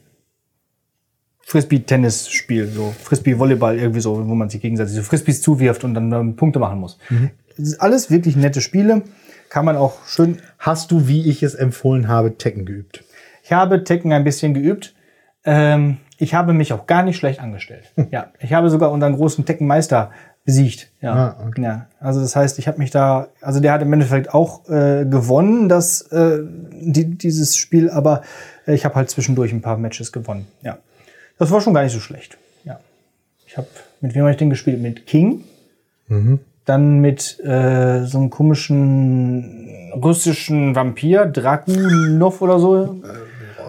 Frisbee-Tennis-Spiel, 1.42 2.66
so 2.66 2.92
Frisbee-Volleyball, 3.05 3.79
irgendwie 3.79 4.01
so, 4.01 4.16
wo 4.16 4.35
man 4.35 4.51
sich 4.51 4.61
gegenseitig 4.61 4.95
so 4.95 5.03
Frisbees 5.03 5.40
zuwirft 5.42 5.85
und 5.85 5.95
dann 5.95 6.11
ähm, 6.11 6.35
Punkte 6.35 6.59
machen 6.59 6.81
muss. 6.81 6.99
Das 7.57 7.69
ist 7.69 7.81
alles 7.81 8.11
wirklich 8.11 8.35
nette 8.35 8.61
Spiele. 8.61 9.03
Kann 9.57 9.64
man 9.64 9.79
auch 9.79 10.05
schön. 10.07 10.42
Hast 10.59 10.90
du, 10.90 11.09
wie 11.09 11.31
ich 11.31 11.42
es 11.42 11.55
empfohlen 11.55 12.09
habe, 12.09 12.37
Tekken 12.37 12.66
geübt? 12.66 13.05
Ich 13.42 13.55
habe 13.55 13.85
Tekken 13.85 14.12
ein 14.12 14.23
bisschen 14.23 14.53
geübt. 14.53 14.95
Ähm, 15.47 15.97
ich 16.19 16.35
habe 16.35 16.53
mich 16.53 16.75
auch 16.75 16.87
gar 16.87 17.03
nicht 17.03 17.16
schlecht 17.16 17.40
angestellt. 17.40 17.90
ja, 18.11 18.33
ich 18.38 18.53
habe 18.53 18.69
sogar 18.69 18.92
unseren 18.92 19.16
großen 19.16 19.47
Tekken-Meister 19.47 20.11
besiegt. 20.45 20.90
Ja. 21.01 21.14
Ah, 21.14 21.47
okay. 21.49 21.62
ja. 21.62 21.87
Also 22.01 22.21
das 22.21 22.37
heißt, 22.37 22.59
ich 22.59 22.69
habe 22.69 22.77
mich 22.77 22.90
da, 22.90 23.29
also 23.40 23.61
der 23.61 23.73
hat 23.73 23.81
im 23.81 23.90
Endeffekt 23.95 24.35
auch 24.35 24.69
äh, 24.69 25.07
gewonnen, 25.07 25.71
das 25.71 26.03
äh, 26.12 26.40
die, 26.73 27.16
dieses 27.16 27.57
Spiel, 27.57 27.88
aber 27.88 28.21
äh, 28.66 28.75
ich 28.75 28.85
habe 28.85 28.97
halt 28.97 29.09
zwischendurch 29.09 29.55
ein 29.55 29.62
paar 29.62 29.79
Matches 29.79 30.12
gewonnen. 30.12 30.47
Ja, 30.61 30.77
das 31.38 31.51
war 31.51 31.62
schon 31.62 31.73
gar 31.73 31.83
nicht 31.83 31.95
so 31.95 32.01
schlecht. 32.01 32.37
Ja, 32.64 32.79
ich 33.47 33.57
habe 33.57 33.69
mit 34.03 34.14
wem 34.14 34.21
habe 34.21 34.33
ich 34.33 34.37
denn 34.37 34.51
gespielt? 34.51 34.83
Mit 34.83 35.07
King, 35.07 35.45
dann 36.66 36.98
mit 36.98 37.40
äh, 37.40 38.05
so 38.05 38.18
einem 38.18 38.31
komischen 38.31 39.90
russischen 39.94 40.74
Vampir, 40.74 41.26
Dragunov 41.26 42.42
oder 42.42 42.59
so, 42.59 43.00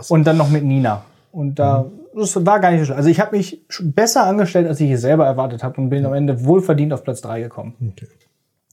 und 0.10 0.28
dann 0.28 0.38
noch 0.38 0.50
mit 0.50 0.64
Nina. 0.64 1.04
Und 1.32 1.60
da 1.60 1.86
das 2.18 2.46
war 2.46 2.60
gar 2.60 2.72
nicht 2.72 2.80
so 2.80 2.86
schlecht. 2.86 2.98
Also 2.98 3.10
ich 3.10 3.20
habe 3.20 3.38
mich 3.38 3.62
besser 3.80 4.26
angestellt, 4.26 4.68
als 4.68 4.80
ich 4.80 4.90
es 4.92 5.02
selber 5.02 5.26
erwartet 5.26 5.64
habe 5.64 5.80
und 5.80 5.90
bin 5.90 6.06
am 6.06 6.14
Ende 6.14 6.44
wohlverdient 6.44 6.92
auf 6.94 7.04
Platz 7.04 7.22
drei 7.22 7.42
gekommen. 7.42 7.76
Okay. 7.94 8.08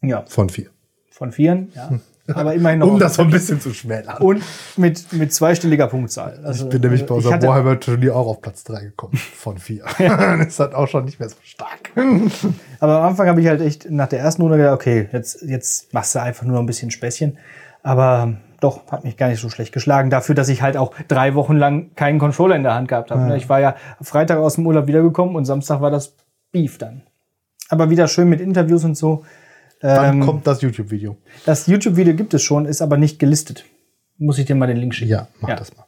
Ja, 0.02 0.24
Von 0.26 0.48
vier. 0.48 0.70
von 1.10 1.30
vieren, 1.30 1.70
ja. 1.74 1.90
Aber 2.32 2.54
immerhin 2.54 2.78
noch. 2.78 2.88
Um 2.88 2.98
das 2.98 3.14
so 3.14 3.22
ein 3.22 3.30
bisschen 3.30 3.60
zu 3.60 3.74
schmälern. 3.74 4.18
und 4.18 4.42
mit, 4.76 5.12
mit 5.12 5.32
zweistelliger 5.32 5.88
Punktzahl. 5.88 6.40
Also, 6.42 6.64
ich 6.64 6.70
bin 6.70 6.80
nämlich 6.80 7.04
bei 7.04 7.16
ich 7.18 7.24
unserem 7.24 7.42
Warhammer-Turnier 7.42 8.16
auch 8.16 8.26
auf 8.26 8.40
Platz 8.40 8.64
3 8.64 8.84
gekommen. 8.84 9.16
Von 9.16 9.58
4. 9.58 9.84
Dann 9.98 10.40
ist 10.40 10.58
das 10.58 10.72
auch 10.72 10.88
schon 10.88 11.04
nicht 11.04 11.20
mehr 11.20 11.28
so 11.28 11.36
stark. 11.42 11.90
Aber 12.80 12.98
am 13.00 13.04
Anfang 13.10 13.28
habe 13.28 13.40
ich 13.40 13.48
halt 13.48 13.60
echt 13.60 13.90
nach 13.90 14.08
der 14.08 14.20
ersten 14.20 14.42
Runde 14.42 14.56
gedacht, 14.56 14.74
okay, 14.74 15.08
jetzt, 15.12 15.42
jetzt 15.42 15.92
machst 15.92 16.14
du 16.14 16.22
einfach 16.22 16.46
nur 16.46 16.58
ein 16.58 16.66
bisschen 16.66 16.90
Späßchen. 16.90 17.36
Aber 17.82 18.34
doch, 18.60 18.90
hat 18.90 19.04
mich 19.04 19.18
gar 19.18 19.28
nicht 19.28 19.40
so 19.40 19.50
schlecht 19.50 19.72
geschlagen. 19.72 20.08
Dafür, 20.08 20.34
dass 20.34 20.48
ich 20.48 20.62
halt 20.62 20.78
auch 20.78 20.94
drei 21.08 21.34
Wochen 21.34 21.56
lang 21.56 21.90
keinen 21.96 22.18
Controller 22.18 22.56
in 22.56 22.62
der 22.62 22.74
Hand 22.74 22.88
gehabt 22.88 23.10
habe. 23.10 23.22
ne? 23.22 23.36
Ich 23.36 23.50
war 23.50 23.60
ja 23.60 23.76
Freitag 24.00 24.38
aus 24.38 24.54
dem 24.54 24.66
Urlaub 24.66 24.86
wiedergekommen 24.86 25.36
und 25.36 25.44
Samstag 25.44 25.82
war 25.82 25.90
das 25.90 26.14
Beef 26.50 26.78
dann. 26.78 27.02
Aber 27.68 27.90
wieder 27.90 28.08
schön 28.08 28.28
mit 28.30 28.40
Interviews 28.40 28.84
und 28.84 28.96
so. 28.96 29.24
Dann 29.84 30.14
Ähm, 30.14 30.20
kommt 30.20 30.46
das 30.46 30.62
YouTube-Video. 30.62 31.16
Das 31.44 31.66
YouTube-Video 31.66 32.14
gibt 32.14 32.32
es 32.32 32.42
schon, 32.42 32.64
ist 32.64 32.80
aber 32.80 32.96
nicht 32.96 33.18
gelistet. 33.18 33.66
Muss 34.16 34.38
ich 34.38 34.46
dir 34.46 34.54
mal 34.54 34.66
den 34.66 34.78
Link 34.78 34.94
schicken. 34.94 35.10
Ja, 35.10 35.28
mach 35.40 35.56
das 35.56 35.76
mal. 35.76 35.84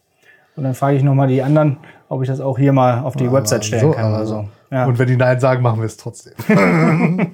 Und 0.54 0.64
dann 0.64 0.74
frage 0.74 0.98
ich 0.98 1.02
nochmal 1.02 1.28
die 1.28 1.42
anderen, 1.42 1.78
ob 2.10 2.20
ich 2.22 2.28
das 2.28 2.40
auch 2.40 2.58
hier 2.58 2.72
mal 2.74 3.00
auf 3.00 3.16
die 3.16 3.30
Website 3.32 3.64
stellen 3.64 3.92
kann 3.92 4.12
oder 4.12 4.26
so. 4.26 4.48
Ja. 4.70 4.84
Und 4.84 4.98
wenn 4.98 5.06
die 5.06 5.16
Nein 5.16 5.40
sagen, 5.40 5.62
machen 5.62 5.80
wir 5.80 5.86
es 5.86 5.96
trotzdem. 5.96 6.34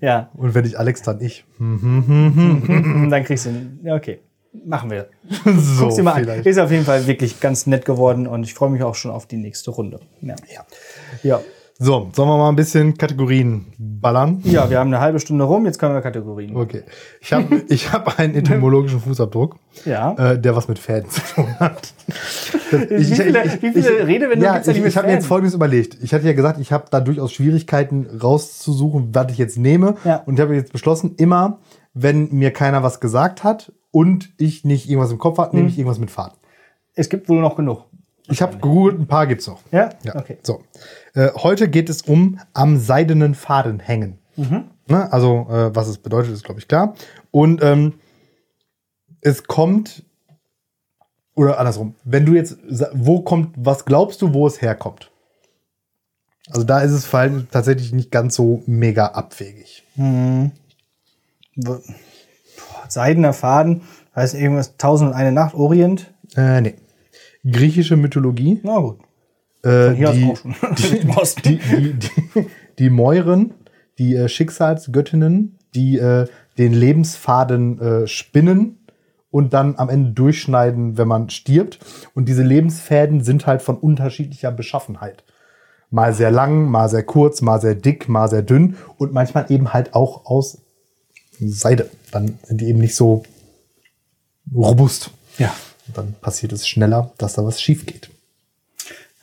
ja. 0.00 0.30
Und 0.34 0.54
wenn 0.54 0.64
nicht 0.64 0.76
Alex, 0.76 1.02
dann 1.02 1.20
ich. 1.20 1.44
Dann 1.58 3.24
kriegst 3.24 3.46
du 3.46 3.50
ihn. 3.50 3.80
Ja, 3.84 3.94
okay. 3.94 4.20
Machen 4.66 4.90
wir. 4.90 5.08
So, 5.44 5.84
Guck's 5.84 5.96
dir 5.96 6.02
mal 6.02 6.14
an. 6.14 6.22
vielleicht. 6.24 6.46
Ist 6.46 6.58
auf 6.58 6.70
jeden 6.72 6.84
Fall 6.84 7.06
wirklich 7.06 7.38
ganz 7.40 7.66
nett 7.66 7.84
geworden 7.84 8.26
und 8.26 8.42
ich 8.42 8.54
freue 8.54 8.70
mich 8.70 8.82
auch 8.82 8.94
schon 8.96 9.10
auf 9.12 9.26
die 9.26 9.36
nächste 9.36 9.70
Runde. 9.70 10.00
Ja. 10.20 10.34
Ja. 10.52 10.64
Ja. 11.22 11.40
So, 11.82 12.10
sollen 12.12 12.28
wir 12.28 12.36
mal 12.36 12.50
ein 12.50 12.56
bisschen 12.56 12.98
Kategorien 12.98 13.64
ballern? 13.78 14.42
ja, 14.44 14.68
wir 14.68 14.78
haben 14.78 14.88
eine 14.88 15.00
halbe 15.00 15.18
Stunde 15.18 15.44
rum, 15.44 15.64
jetzt 15.64 15.78
können 15.78 15.94
wir 15.94 16.02
Kategorien. 16.02 16.54
Okay. 16.54 16.82
Ich 17.22 17.32
habe 17.32 17.62
ich 17.68 17.90
hab 17.90 18.18
einen 18.18 18.34
etymologischen 18.34 19.00
Fußabdruck, 19.00 19.56
Ja. 19.86 20.12
äh, 20.32 20.38
der 20.38 20.54
was 20.54 20.68
mit 20.68 20.78
Fäden 20.78 21.08
zu 21.10 21.22
tun 21.34 21.46
hat. 21.58 21.94
Wie 22.70 23.02
viele- 23.04 23.44
wie 23.62 23.72
viele 23.72 24.06
Redewendungen 24.06 24.42
ja, 24.44 24.52
gibt's 24.54 24.66
denn 24.66 24.76
ich, 24.76 24.84
ich 24.84 24.96
habe 24.98 25.06
mir 25.06 25.14
jetzt? 25.14 25.26
Folgendes 25.26 25.54
überlegt. 25.54 25.96
Ich 26.02 26.12
hatte 26.12 26.26
ja 26.26 26.34
gesagt, 26.34 26.60
ich 26.60 26.70
habe 26.70 26.84
da 26.90 27.00
durchaus 27.00 27.32
Schwierigkeiten 27.32 28.06
rauszusuchen, 28.22 29.14
was 29.14 29.32
ich 29.32 29.38
jetzt 29.38 29.56
nehme. 29.56 29.94
Ja. 30.04 30.16
Und 30.26 30.34
ich 30.34 30.40
habe 30.40 30.54
jetzt 30.54 30.72
beschlossen, 30.72 31.14
immer, 31.16 31.60
wenn 31.94 32.28
mir 32.30 32.50
keiner 32.52 32.82
was 32.82 33.00
gesagt 33.00 33.42
hat 33.42 33.72
und 33.90 34.30
ich 34.38 34.64
nicht 34.64 34.86
irgendwas 34.88 35.12
im 35.12 35.18
Kopf 35.18 35.38
habe, 35.38 35.50
Mhm. 35.52 35.56
nehme 35.56 35.68
ich 35.70 35.78
irgendwas 35.78 35.98
mit 35.98 36.10
Faden. 36.10 36.36
Es 36.94 37.08
gibt 37.08 37.28
wohl 37.30 37.40
noch 37.40 37.56
genug. 37.56 37.84
Ich 38.30 38.40
habe 38.42 38.54
gegoogelt, 38.54 38.98
ein 39.00 39.06
paar 39.06 39.26
gibt's 39.26 39.46
noch. 39.46 39.60
Ja? 39.72 39.90
Ja. 40.02 40.16
Okay. 40.16 40.38
So. 40.42 40.62
Äh, 41.14 41.30
heute 41.34 41.68
geht 41.68 41.88
es 41.90 42.02
um 42.02 42.38
am 42.52 42.78
seidenen 42.78 43.34
Faden 43.34 43.80
hängen. 43.80 44.18
Mhm. 44.36 44.64
Ne? 44.86 45.12
Also, 45.12 45.46
äh, 45.50 45.74
was 45.74 45.88
es 45.88 45.98
bedeutet, 45.98 46.32
ist, 46.32 46.44
glaube 46.44 46.60
ich, 46.60 46.68
klar. 46.68 46.94
Und 47.30 47.62
ähm, 47.62 47.94
es 49.20 49.44
kommt, 49.44 50.04
oder 51.34 51.58
andersrum, 51.58 51.94
wenn 52.04 52.24
du 52.26 52.32
jetzt, 52.34 52.56
wo 52.92 53.20
kommt, 53.22 53.54
was 53.56 53.84
glaubst 53.84 54.22
du, 54.22 54.32
wo 54.32 54.46
es 54.46 54.62
herkommt? 54.62 55.10
Also 56.48 56.64
da 56.64 56.80
ist 56.80 56.90
es 56.92 57.04
vor 57.04 57.20
allem 57.20 57.48
tatsächlich 57.50 57.92
nicht 57.92 58.10
ganz 58.10 58.34
so 58.34 58.62
mega 58.66 59.06
abwegig. 59.06 59.84
W- 59.94 60.50
Boah, 61.56 61.80
Seidener 62.88 63.32
Faden, 63.32 63.82
heißt 64.16 64.34
irgendwas 64.34 64.76
Tausend 64.76 65.10
und 65.10 65.16
eine 65.16 65.32
Nacht, 65.32 65.54
Orient. 65.54 66.12
Äh, 66.36 66.60
nee. 66.60 66.74
Griechische 67.48 67.96
Mythologie. 67.96 68.60
Na 68.62 68.78
gut. 68.78 68.98
Äh, 69.62 69.94
die, 69.94 70.34
die, 71.44 71.58
die, 71.58 71.92
die, 71.94 72.46
die 72.78 72.90
Mäuren, 72.90 73.54
die 73.98 74.14
äh, 74.14 74.28
Schicksalsgöttinnen, 74.28 75.58
die 75.74 75.98
äh, 75.98 76.26
den 76.58 76.72
Lebensfaden 76.72 77.80
äh, 77.80 78.06
spinnen 78.06 78.78
und 79.30 79.54
dann 79.54 79.76
am 79.76 79.88
Ende 79.88 80.12
durchschneiden, 80.12 80.98
wenn 80.98 81.08
man 81.08 81.30
stirbt. 81.30 81.78
Und 82.14 82.28
diese 82.28 82.42
Lebensfäden 82.42 83.22
sind 83.22 83.46
halt 83.46 83.62
von 83.62 83.76
unterschiedlicher 83.76 84.50
Beschaffenheit. 84.50 85.24
Mal 85.90 86.14
sehr 86.14 86.30
lang, 86.30 86.70
mal 86.70 86.88
sehr 86.88 87.02
kurz, 87.02 87.42
mal 87.42 87.60
sehr 87.60 87.74
dick, 87.74 88.08
mal 88.08 88.28
sehr 88.28 88.42
dünn 88.42 88.76
und 88.96 89.12
manchmal 89.12 89.50
eben 89.50 89.72
halt 89.72 89.94
auch 89.94 90.26
aus 90.26 90.58
Seide. 91.38 91.90
Dann 92.12 92.38
sind 92.44 92.60
die 92.60 92.68
eben 92.68 92.80
nicht 92.80 92.94
so 92.94 93.24
robust. 94.54 95.10
Ja. 95.38 95.52
Und 95.90 95.98
dann 95.98 96.14
passiert 96.20 96.52
es 96.52 96.68
schneller, 96.68 97.10
dass 97.18 97.32
da 97.32 97.44
was 97.44 97.60
schief 97.60 97.84
geht. 97.84 98.10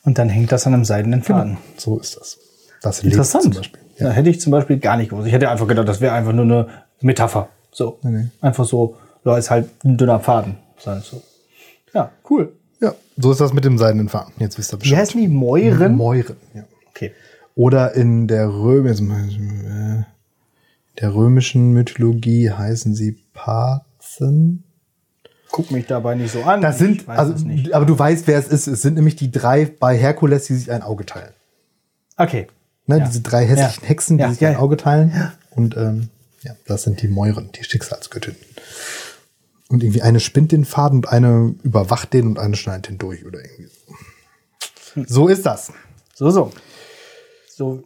Und 0.03 0.17
dann 0.17 0.27
hängt 0.27 0.51
das 0.51 0.67
an 0.67 0.73
einem 0.73 0.83
seidenen 0.83 1.23
Faden. 1.23 1.57
So 1.77 1.97
ist 1.97 2.17
das. 2.17 2.37
Das 2.81 3.03
Interessant. 3.03 3.43
zum 3.43 3.53
Beispiel. 3.53 3.79
Ja. 3.99 4.09
hätte 4.09 4.29
ich 4.29 4.41
zum 4.41 4.51
Beispiel 4.51 4.77
gar 4.79 4.97
nicht 4.97 5.09
gewusst. 5.09 5.27
Ich 5.27 5.33
hätte 5.33 5.49
einfach 5.49 5.65
gedacht, 5.65 5.87
das 5.87 6.01
wäre 6.01 6.13
einfach 6.13 6.33
nur 6.33 6.43
eine 6.43 6.67
Metapher. 6.99 7.47
So. 7.71 7.99
nee. 8.03 8.27
Einfach 8.41 8.65
so, 8.65 8.97
ja, 9.23 9.37
ist 9.37 9.49
halt 9.49 9.69
ein 9.85 9.95
dünner 9.97 10.19
Faden. 10.19 10.57
So. 10.77 11.23
Ja, 11.93 12.11
cool. 12.29 12.51
Ja, 12.81 12.93
so 13.15 13.31
ist 13.31 13.39
das 13.39 13.53
mit 13.53 13.63
dem 13.63 13.77
seidenen 13.77 14.09
Faden. 14.09 14.33
Jetzt 14.39 14.57
wisst 14.57 14.73
ihr 14.73 14.77
Wie 14.77 14.81
Bescheid. 14.81 14.99
heißen 14.99 15.21
die? 15.21 15.29
Mäuren? 15.29 15.95
Mäuren. 15.95 16.35
Ja. 16.53 16.65
Okay. 16.89 17.13
Oder 17.55 17.93
in 17.93 18.27
der 18.27 18.49
Röm 18.49 18.87
jetzt 18.87 19.01
mal, 19.01 19.23
äh, 19.23 20.03
der 20.99 21.15
römischen 21.15 21.71
Mythologie 21.71 22.51
heißen 22.51 22.93
sie 22.93 23.17
Parzen. 23.33 24.63
Guck 25.51 25.71
mich 25.71 25.85
dabei 25.87 26.15
nicht 26.15 26.31
so 26.31 26.43
an. 26.43 26.61
Das 26.61 26.77
sind, 26.77 27.07
also, 27.09 27.33
aber 27.71 27.85
du 27.85 27.97
weißt, 27.97 28.27
wer 28.27 28.37
es 28.37 28.47
ist. 28.47 28.67
Es 28.67 28.81
sind 28.81 28.95
nämlich 28.95 29.15
die 29.15 29.31
drei 29.31 29.65
bei 29.65 29.97
Herkules, 29.97 30.45
die 30.45 30.55
sich 30.55 30.71
ein 30.71 30.81
Auge 30.83 31.05
teilen. 31.05 31.31
Okay. 32.17 32.47
Ne, 32.85 32.99
Ja. 32.99 33.05
Diese 33.07 33.21
drei 33.21 33.45
hässlichen 33.45 33.83
Ja. 33.83 33.89
Hexen, 33.89 34.17
die 34.17 34.23
Ja, 34.23 34.29
sich 34.31 34.39
ja, 34.41 34.49
ein 34.49 34.53
ja. 34.55 34.59
Auge 34.59 34.77
teilen. 34.77 35.31
Und 35.51 35.75
ähm, 35.77 36.09
ja, 36.43 36.53
das 36.65 36.83
sind 36.83 37.01
die 37.01 37.07
Mäuren, 37.07 37.49
die 37.53 37.63
Schicksalsgöttinnen. 37.63 38.39
Und 39.69 39.83
irgendwie 39.83 40.01
eine 40.01 40.19
spinnt 40.19 40.51
den 40.51 40.63
Faden 40.65 40.99
und 40.99 41.09
eine 41.09 41.55
überwacht 41.63 42.13
den 42.13 42.27
und 42.27 42.39
eine 42.39 42.55
schneidet 42.55 42.87
den 42.89 42.97
durch 42.97 43.25
oder 43.25 43.39
irgendwie 43.43 43.67
so. 44.95 45.03
So 45.07 45.27
ist 45.27 45.45
das. 45.45 45.71
So, 46.15 46.29
so. 46.31 46.51
So, 47.53 47.83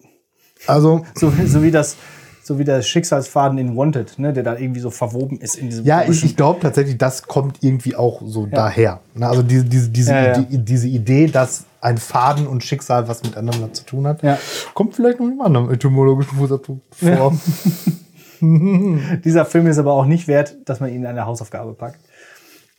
Also, 0.68 1.06
so, 1.16 1.32
so 1.48 1.64
wie 1.64 1.72
das, 1.72 1.96
so 2.44 2.58
wie 2.58 2.64
der 2.64 2.82
Schicksalsfaden 2.82 3.58
in 3.58 3.76
Wanted, 3.78 4.18
ne, 4.18 4.34
der 4.34 4.44
da 4.44 4.58
irgendwie 4.58 4.80
so 4.80 4.90
verwoben 4.90 5.40
ist 5.40 5.56
in 5.56 5.70
diesem 5.70 5.86
ja, 5.86 6.04
ich, 6.04 6.24
ich 6.26 6.36
glaube 6.36 6.60
tatsächlich, 6.60 6.98
das 6.98 7.24
kommt 7.24 7.58
irgendwie 7.62 7.96
auch 7.96 8.22
so 8.26 8.46
daher. 8.48 9.00
Na, 9.14 9.30
also 9.30 9.44
diese, 9.44 9.66
diese, 9.66 9.90
diese, 9.90 10.12
Ja, 10.12 10.24
ja. 10.34 10.40
Idee, 10.40 10.58
diese 10.58 10.88
Idee, 10.88 11.28
dass 11.28 11.66
ein 11.82 11.98
Faden 11.98 12.48
und 12.48 12.64
Schicksal 12.64 13.08
was 13.08 13.24
miteinander 13.24 13.72
zu 13.74 13.86
tun 13.86 14.08
hat, 14.08 14.24
Ja. 14.24 14.38
kommt 14.74 14.96
vielleicht 14.96 15.20
noch 15.20 15.28
im 15.28 15.42
anderen 15.42 15.72
etymologischen 15.72 16.38
Fußabdruck 16.38 16.80
vor. 16.92 17.38
Dieser 18.42 19.46
Film 19.46 19.68
ist 19.68 19.78
aber 19.78 19.94
auch 19.94 20.06
nicht 20.06 20.28
wert, 20.28 20.58
dass 20.66 20.80
man 20.80 20.90
ihn 20.90 20.98
in 21.02 21.06
eine 21.06 21.26
Hausaufgabe 21.26 21.74
packt. 21.74 22.00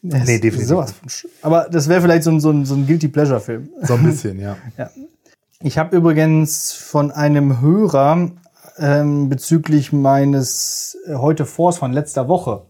Nee, 0.03 0.38
definitiv. 0.40 0.66
Sowas 0.66 0.94
aber 1.42 1.68
das 1.70 1.88
wäre 1.88 2.01
vielleicht 2.01 2.25
so 2.25 2.31
ein, 2.33 2.40
so 2.40 2.51
ein, 2.51 2.64
so 2.64 2.75
ein 2.75 2.87
Guilty 2.87 3.07
Pleasure-Film. 3.07 3.68
So 3.83 3.94
ein 3.94 4.03
bisschen, 4.03 4.40
ja. 4.40 4.57
Ich 5.61 5.79
habe 5.79 5.96
übrigens 5.96 6.72
von 6.72 7.12
einem 7.12 7.61
Hörer 7.61 8.33
ähm, 8.83 9.29
bezüglich 9.29 9.92
meines 9.92 10.99
äh, 11.07 11.14
heute 11.14 11.47
Vors 11.47 11.79
von 11.79 11.92
letzter 11.92 12.29
Woche 12.29 12.62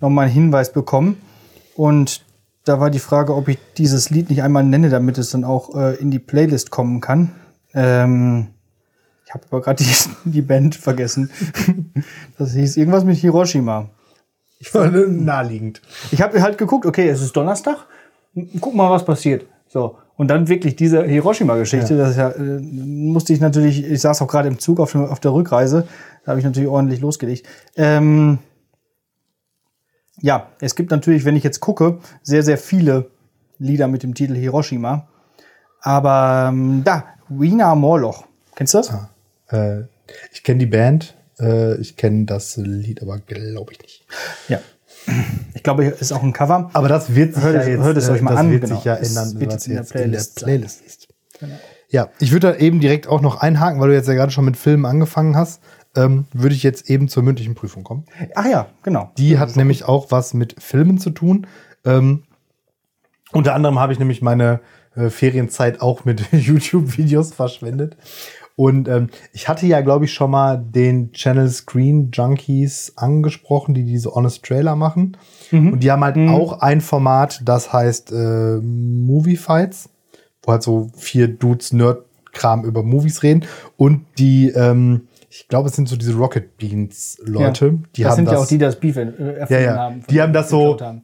nochmal 0.00 0.24
einen 0.24 0.34
Hinweis 0.34 0.72
bekommen. 0.72 1.20
Und 1.76 2.24
da 2.64 2.80
war 2.80 2.90
die 2.90 2.98
Frage, 2.98 3.34
ob 3.34 3.48
ich 3.48 3.58
dieses 3.76 4.10
Lied 4.10 4.30
nicht 4.30 4.42
einmal 4.42 4.64
nenne, 4.64 4.88
damit 4.88 5.18
es 5.18 5.30
dann 5.30 5.44
auch 5.44 5.76
äh, 5.76 5.96
in 5.96 6.10
die 6.10 6.18
Playlist 6.18 6.70
kommen 6.70 7.00
kann. 7.00 7.32
Ähm, 7.74 8.48
ich 9.26 9.34
habe 9.34 9.44
aber 9.50 9.60
gerade 9.60 9.84
die, 10.24 10.30
die 10.30 10.42
Band 10.42 10.74
vergessen. 10.74 11.30
Das 12.38 12.52
hieß 12.52 12.76
irgendwas 12.76 13.04
mit 13.04 13.18
Hiroshima. 13.18 13.90
Naheliegend. 15.24 15.82
Ich 16.10 16.22
habe 16.22 16.40
halt 16.42 16.58
geguckt, 16.58 16.86
okay, 16.86 17.08
es 17.08 17.20
ist 17.20 17.36
Donnerstag, 17.36 17.86
guck 18.60 18.74
mal, 18.74 18.90
was 18.90 19.04
passiert. 19.04 19.46
So. 19.68 19.98
Und 20.16 20.28
dann 20.28 20.48
wirklich 20.48 20.76
diese 20.76 21.02
Hiroshima-Geschichte, 21.02 21.96
das 21.96 22.10
ist 22.10 22.16
ja, 22.16 22.30
äh, 22.30 22.60
musste 22.60 23.32
ich 23.32 23.40
natürlich, 23.40 23.84
ich 23.84 24.00
saß 24.00 24.22
auch 24.22 24.28
gerade 24.28 24.48
im 24.48 24.58
Zug 24.58 24.78
auf, 24.78 24.92
dem, 24.92 25.04
auf 25.04 25.18
der 25.18 25.32
Rückreise, 25.32 25.88
da 26.24 26.30
habe 26.30 26.38
ich 26.38 26.44
natürlich 26.44 26.68
ordentlich 26.68 27.00
losgelegt. 27.00 27.46
Ähm, 27.76 28.38
ja, 30.20 30.48
es 30.60 30.76
gibt 30.76 30.90
natürlich, 30.90 31.24
wenn 31.24 31.36
ich 31.36 31.42
jetzt 31.42 31.60
gucke, 31.60 31.98
sehr, 32.22 32.42
sehr 32.42 32.58
viele 32.58 33.10
Lieder 33.58 33.88
mit 33.88 34.02
dem 34.02 34.14
Titel 34.14 34.34
Hiroshima. 34.34 35.08
Aber 35.80 36.46
ähm, 36.48 36.82
da, 36.84 37.04
Wiener 37.28 37.74
Moorloch. 37.74 38.24
Kennst 38.54 38.74
du 38.74 38.78
das? 38.78 38.92
Äh, 39.48 39.82
ich 40.32 40.42
kenne 40.44 40.60
die 40.60 40.66
Band, 40.66 41.14
äh, 41.40 41.74
ich 41.80 41.96
kenne 41.96 42.24
das 42.24 42.56
Lied, 42.56 43.02
aber 43.02 43.18
glaube 43.18 43.72
ich 43.72 43.82
nicht. 43.82 44.06
Ja. 44.48 44.60
Ich 45.54 45.62
glaube, 45.62 45.84
ist 45.84 46.12
auch 46.12 46.22
ein 46.22 46.32
Cover. 46.32 46.70
Aber 46.72 46.88
das 46.88 47.14
wird 47.14 47.34
sich 47.34 47.42
Hört 47.42 47.54
ja 47.54 47.60
es- 47.62 47.68
jetzt, 47.68 47.82
hört 47.82 47.96
es 47.96 48.08
äh, 48.08 48.12
euch 48.12 48.22
mal 48.22 48.30
das 48.32 48.40
an, 48.40 48.50
wird 48.50 48.62
genau. 48.62 48.74
sich 48.76 48.84
ja 48.84 48.96
Es 48.96 49.08
ändern, 49.16 49.40
wird 49.40 49.52
was 49.52 49.66
jetzt 49.66 49.66
in 49.66 49.72
der 49.74 49.82
jetzt 49.82 49.94
in 49.96 50.02
der 50.02 50.44
Playlist 50.44 50.82
ist. 50.86 51.08
Ja, 51.88 52.08
ich 52.18 52.32
würde 52.32 52.52
da 52.52 52.56
eben 52.58 52.80
direkt 52.80 53.06
auch 53.06 53.20
noch 53.20 53.36
einhaken, 53.36 53.80
weil 53.80 53.88
du 53.88 53.94
jetzt 53.94 54.08
ja 54.08 54.14
gerade 54.14 54.32
schon 54.32 54.44
mit 54.44 54.56
Filmen 54.56 54.84
angefangen 54.84 55.36
hast, 55.36 55.62
ähm, 55.96 56.24
würde 56.32 56.54
ich 56.54 56.62
jetzt 56.62 56.90
eben 56.90 57.08
zur 57.08 57.22
mündlichen 57.22 57.54
Prüfung 57.54 57.84
kommen. 57.84 58.04
Ach 58.34 58.46
ja, 58.46 58.66
genau. 58.82 59.12
Die 59.18 59.38
hat 59.38 59.54
nämlich 59.56 59.84
auch 59.84 60.10
was 60.10 60.34
mit 60.34 60.56
Filmen 60.60 60.98
zu 60.98 61.10
tun. 61.10 61.46
Ähm, 61.84 62.24
unter 63.32 63.54
anderem 63.54 63.78
habe 63.78 63.92
ich 63.92 63.98
nämlich 63.98 64.22
meine 64.22 64.60
äh, 64.96 65.08
Ferienzeit 65.10 65.80
auch 65.80 66.04
mit 66.04 66.24
YouTube-Videos 66.32 67.32
verschwendet. 67.34 67.96
Und 68.56 68.86
ähm, 68.88 69.08
ich 69.32 69.48
hatte 69.48 69.66
ja, 69.66 69.80
glaube 69.80 70.04
ich, 70.04 70.12
schon 70.12 70.30
mal 70.30 70.56
den 70.56 71.10
Channel 71.12 71.48
Screen 71.48 72.10
Junkies 72.12 72.92
angesprochen, 72.96 73.74
die 73.74 73.84
diese 73.84 74.14
Honest 74.14 74.44
Trailer 74.44 74.76
machen. 74.76 75.16
Und 75.50 75.80
die 75.80 75.90
haben 75.90 76.02
halt 76.04 76.16
auch 76.28 76.60
ein 76.60 76.80
Format, 76.80 77.42
das 77.44 77.72
heißt 77.72 78.12
äh, 78.12 78.58
Movie 78.60 79.36
Fights, 79.36 79.88
wo 80.42 80.52
halt 80.52 80.62
so 80.62 80.90
vier 80.96 81.28
Dudes 81.28 81.72
Nerd-Kram 81.72 82.64
über 82.64 82.82
Movies 82.84 83.22
reden. 83.24 83.44
Und 83.76 84.04
die, 84.18 84.48
ähm, 84.50 85.08
ich 85.30 85.48
glaube, 85.48 85.68
es 85.68 85.74
sind 85.76 85.88
so 85.88 85.96
diese 85.96 86.14
Rocket 86.14 86.56
Beans 86.56 87.18
Leute. 87.24 87.66
Ja. 87.66 87.72
Die 87.96 88.02
das 88.02 88.10
haben 88.10 88.16
sind 88.16 88.24
das, 88.26 88.34
ja 88.34 88.38
auch 88.40 88.46
die, 88.46 88.54
die 88.54 88.58
das 88.64 88.78
Beef 88.80 88.96
äh, 88.96 89.00
erfunden 89.00 89.46
Ja, 89.52 89.60
ja. 89.60 89.76
haben. 89.76 90.04
Die 90.08 90.20
haben 90.22 90.32
das 90.32 90.48
so- 90.48 90.78
haben. 90.80 91.02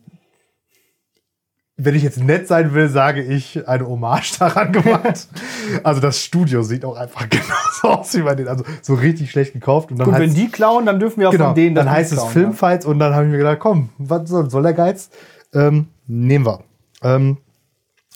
Wenn 1.82 1.94
ich 1.94 2.02
jetzt 2.02 2.22
nett 2.22 2.46
sein 2.46 2.74
will, 2.74 2.88
sage 2.88 3.22
ich 3.22 3.66
eine 3.66 3.86
Hommage 3.86 4.38
daran 4.38 4.72
gemacht. 4.72 5.28
also 5.82 6.00
das 6.00 6.22
Studio 6.22 6.62
sieht 6.62 6.84
auch 6.84 6.96
einfach 6.96 7.28
genauso 7.30 8.00
aus 8.00 8.14
wie 8.14 8.22
bei 8.22 8.34
denen. 8.34 8.48
Also 8.48 8.64
so 8.82 8.94
richtig 8.94 9.30
schlecht 9.30 9.52
gekauft. 9.52 9.90
Und 9.90 9.98
dann 9.98 10.10
Gut, 10.10 10.18
wenn 10.18 10.34
die 10.34 10.48
klauen, 10.48 10.86
dann 10.86 11.00
dürfen 11.00 11.20
wir 11.20 11.28
auch 11.28 11.32
genau, 11.32 11.46
von 11.46 11.54
denen 11.54 11.74
das 11.74 11.84
dann 11.84 11.94
heißt 11.94 12.12
es 12.12 12.22
Filmfights 12.24 12.86
und 12.86 12.98
dann 12.98 13.14
habe 13.14 13.24
ich 13.24 13.30
mir 13.30 13.38
gedacht, 13.38 13.58
komm, 13.58 13.90
was 13.98 14.28
soll, 14.28 14.50
soll 14.50 14.62
der 14.62 14.74
Geiz? 14.74 15.10
Ähm, 15.54 15.88
nehmen 16.06 16.46
wir. 16.46 16.60
Ähm, 17.02 17.38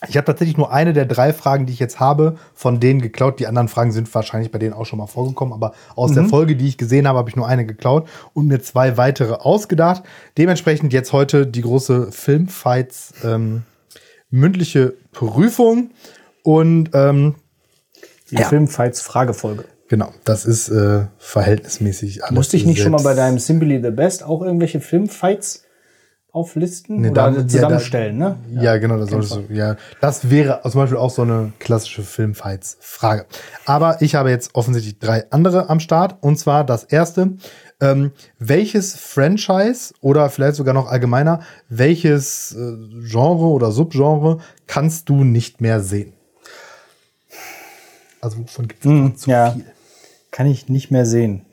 ich 0.07 0.17
habe 0.17 0.25
tatsächlich 0.25 0.57
nur 0.57 0.71
eine 0.71 0.93
der 0.93 1.05
drei 1.05 1.33
Fragen, 1.33 1.65
die 1.65 1.73
ich 1.73 1.79
jetzt 1.79 1.99
habe, 1.99 2.37
von 2.53 2.79
denen 2.79 3.01
geklaut. 3.01 3.39
Die 3.39 3.47
anderen 3.47 3.67
Fragen 3.67 3.91
sind 3.91 4.13
wahrscheinlich 4.13 4.51
bei 4.51 4.59
denen 4.59 4.73
auch 4.73 4.85
schon 4.85 4.99
mal 4.99 5.07
vorgekommen, 5.07 5.53
aber 5.53 5.73
aus 5.95 6.11
Mhm. 6.11 6.15
der 6.15 6.25
Folge, 6.25 6.55
die 6.55 6.67
ich 6.67 6.77
gesehen 6.77 7.07
habe, 7.07 7.17
habe 7.17 7.29
ich 7.29 7.35
nur 7.35 7.47
eine 7.47 7.65
geklaut 7.65 8.07
und 8.33 8.47
mir 8.47 8.59
zwei 8.61 8.97
weitere 8.97 9.33
ausgedacht. 9.33 10.03
Dementsprechend 10.37 10.93
jetzt 10.93 11.13
heute 11.13 11.47
die 11.47 11.61
große 11.61 12.11
Filmfights 12.11 13.13
ähm, 13.23 13.63
mündliche 14.29 14.93
Prüfung 15.11 15.91
und 16.43 16.89
ähm, 16.93 17.35
Die 18.31 18.37
Filmfights 18.43 19.01
Fragefolge. 19.01 19.65
genau, 19.87 20.11
das 20.23 20.45
ist 20.45 20.69
äh, 20.69 21.05
verhältnismäßig 21.17 22.23
alles. 22.23 22.35
Musste 22.35 22.57
ich 22.57 22.65
nicht 22.65 22.81
schon 22.81 22.91
mal 22.91 22.97
bei 22.97 23.13
selbst- 23.13 23.19
deinem 23.19 23.39
Simply 23.39 23.81
the 23.83 23.91
Best 23.91 24.23
auch 24.23 24.41
irgendwelche 24.41 24.79
Filmfights 24.79 25.63
auflisten 26.35 27.01
Nee, 27.01 27.09
oder 27.09 27.31
da- 27.31 27.39
ja, 27.39 27.47
zusammenstellen, 27.47 28.17
ne? 28.17 28.37
Ja, 28.51 28.63
ja 28.63 28.77
genau, 28.77 28.97
das 28.97 29.09
solltest 29.09 29.35
du. 29.35 29.53
Ja, 29.53 29.77
das 30.01 30.29
wäre 30.29 30.59
zum 30.69 30.81
Beispiel 30.81 30.97
auch 30.97 31.09
so 31.09 31.21
eine 31.21 31.53
klassische 31.59 32.03
Filmfights-Frage. 32.03 33.25
Aber 33.65 34.01
ich 34.01 34.15
habe 34.15 34.29
jetzt 34.29 34.53
offensichtlich 34.53 34.99
drei 34.99 35.25
andere 35.31 35.69
am 35.69 35.79
Start. 35.79 36.17
Und 36.21 36.37
zwar 36.37 36.63
das 36.65 36.83
erste: 36.83 37.31
ähm, 37.79 38.11
Welches 38.37 38.95
Franchise 38.95 39.93
oder 40.01 40.29
vielleicht 40.29 40.55
sogar 40.55 40.73
noch 40.73 40.87
allgemeiner, 40.87 41.39
welches 41.69 42.51
äh, 42.53 43.07
Genre 43.09 43.45
oder 43.47 43.71
Subgenre 43.71 44.39
kannst 44.67 45.09
du 45.09 45.23
nicht 45.23 45.61
mehr 45.61 45.79
sehen? 45.79 46.13
Also 48.21 48.39
wovon 48.39 48.67
gibt 48.67 48.83
es 48.85 48.91
Hm, 48.91 49.15
zu 49.17 49.29
ja. 49.29 49.51
viel? 49.51 49.65
Kann 50.31 50.47
ich 50.47 50.67
nicht 50.67 50.91
mehr 50.91 51.05
sehen. 51.05 51.45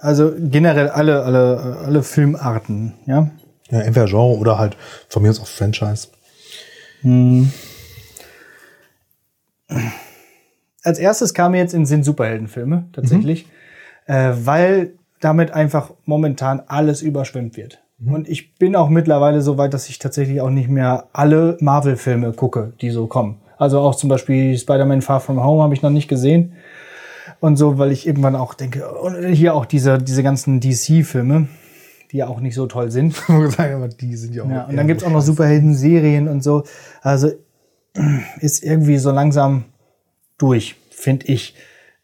Also 0.00 0.32
generell 0.36 0.88
alle, 0.88 1.22
alle, 1.22 1.78
alle 1.84 2.02
Filmarten, 2.02 2.94
ja. 3.06 3.30
Ja, 3.70 3.80
entweder 3.80 4.06
Genre 4.06 4.36
oder 4.36 4.58
halt 4.58 4.76
von 5.08 5.22
mir 5.22 5.30
aus 5.30 5.40
auch 5.40 5.46
Franchise. 5.46 6.08
Als 10.82 10.98
erstes 10.98 11.34
kam 11.34 11.52
mir 11.52 11.58
jetzt 11.58 11.74
in 11.74 11.86
Sinn 11.86 12.02
Superheldenfilme, 12.02 12.88
tatsächlich. 12.92 13.46
Äh, 14.06 14.32
weil 14.34 14.94
damit 15.20 15.52
einfach 15.52 15.92
momentan 16.04 16.62
alles 16.66 17.02
überschwemmt 17.02 17.56
wird. 17.56 17.80
Und 18.04 18.28
ich 18.28 18.54
bin 18.54 18.74
auch 18.76 18.88
mittlerweile 18.88 19.42
so 19.42 19.58
weit, 19.58 19.74
dass 19.74 19.90
ich 19.90 19.98
tatsächlich 19.98 20.40
auch 20.40 20.48
nicht 20.48 20.70
mehr 20.70 21.08
alle 21.12 21.58
Marvel-Filme 21.60 22.32
gucke, 22.32 22.72
die 22.80 22.90
so 22.90 23.06
kommen. 23.06 23.36
Also 23.58 23.78
auch 23.80 23.94
zum 23.94 24.08
Beispiel 24.08 24.56
Spider-Man 24.56 25.02
Far 25.02 25.20
From 25.20 25.44
Home 25.44 25.62
habe 25.62 25.74
ich 25.74 25.82
noch 25.82 25.90
nicht 25.90 26.08
gesehen. 26.08 26.54
Und 27.40 27.56
so, 27.56 27.78
weil 27.78 27.90
ich 27.90 28.06
irgendwann 28.06 28.36
auch 28.36 28.54
denke, 28.54 28.90
und 28.92 29.26
hier 29.32 29.54
auch 29.54 29.64
diese, 29.64 29.98
diese 29.98 30.22
ganzen 30.22 30.60
DC-Filme, 30.60 31.48
die 32.12 32.18
ja 32.18 32.28
auch 32.28 32.40
nicht 32.40 32.54
so 32.54 32.66
toll 32.66 32.90
sind. 32.90 33.22
Aber 33.28 33.88
die 33.88 34.16
sind 34.16 34.34
ja 34.34 34.42
auch. 34.42 34.50
Ja, 34.50 34.64
und 34.64 34.76
dann 34.76 34.86
gibt's 34.86 35.04
auch 35.04 35.10
noch 35.10 35.22
Superhelden-Serien 35.22 36.28
und 36.28 36.42
so. 36.42 36.64
Also 37.00 37.32
ist 38.40 38.62
irgendwie 38.62 38.98
so 38.98 39.10
langsam 39.10 39.64
durch, 40.38 40.76
finde 40.90 41.26
ich. 41.26 41.54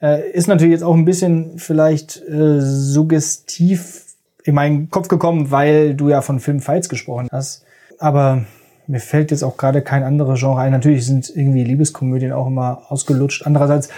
Äh, 0.00 0.30
ist 0.30 0.46
natürlich 0.46 0.72
jetzt 0.72 0.82
auch 0.82 0.94
ein 0.94 1.04
bisschen 1.04 1.58
vielleicht 1.58 2.22
äh, 2.28 2.60
suggestiv 2.60 4.04
in 4.44 4.54
meinen 4.54 4.90
Kopf 4.90 5.08
gekommen, 5.08 5.50
weil 5.50 5.94
du 5.94 6.08
ja 6.08 6.22
von 6.22 6.40
Filmfights 6.40 6.88
gesprochen 6.88 7.28
hast. 7.32 7.64
Aber 7.98 8.44
mir 8.86 9.00
fällt 9.00 9.30
jetzt 9.30 9.42
auch 9.42 9.56
gerade 9.56 9.82
kein 9.82 10.02
anderes 10.02 10.38
Genre 10.40 10.60
ein. 10.60 10.72
Natürlich 10.72 11.06
sind 11.06 11.30
irgendwie 11.34 11.64
Liebeskomödien 11.64 12.32
auch 12.32 12.46
immer 12.46 12.82
ausgelutscht. 12.88 13.44
Andererseits 13.44 13.88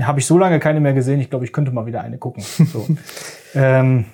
habe 0.00 0.20
ich 0.20 0.26
so 0.26 0.38
lange 0.38 0.58
keine 0.58 0.80
mehr 0.80 0.94
gesehen. 0.94 1.20
Ich 1.20 1.30
glaube, 1.30 1.44
ich 1.44 1.52
könnte 1.52 1.72
mal 1.72 1.86
wieder 1.86 2.02
eine 2.02 2.18
gucken. 2.18 2.42
So. 2.42 2.86
ähm, 3.54 4.06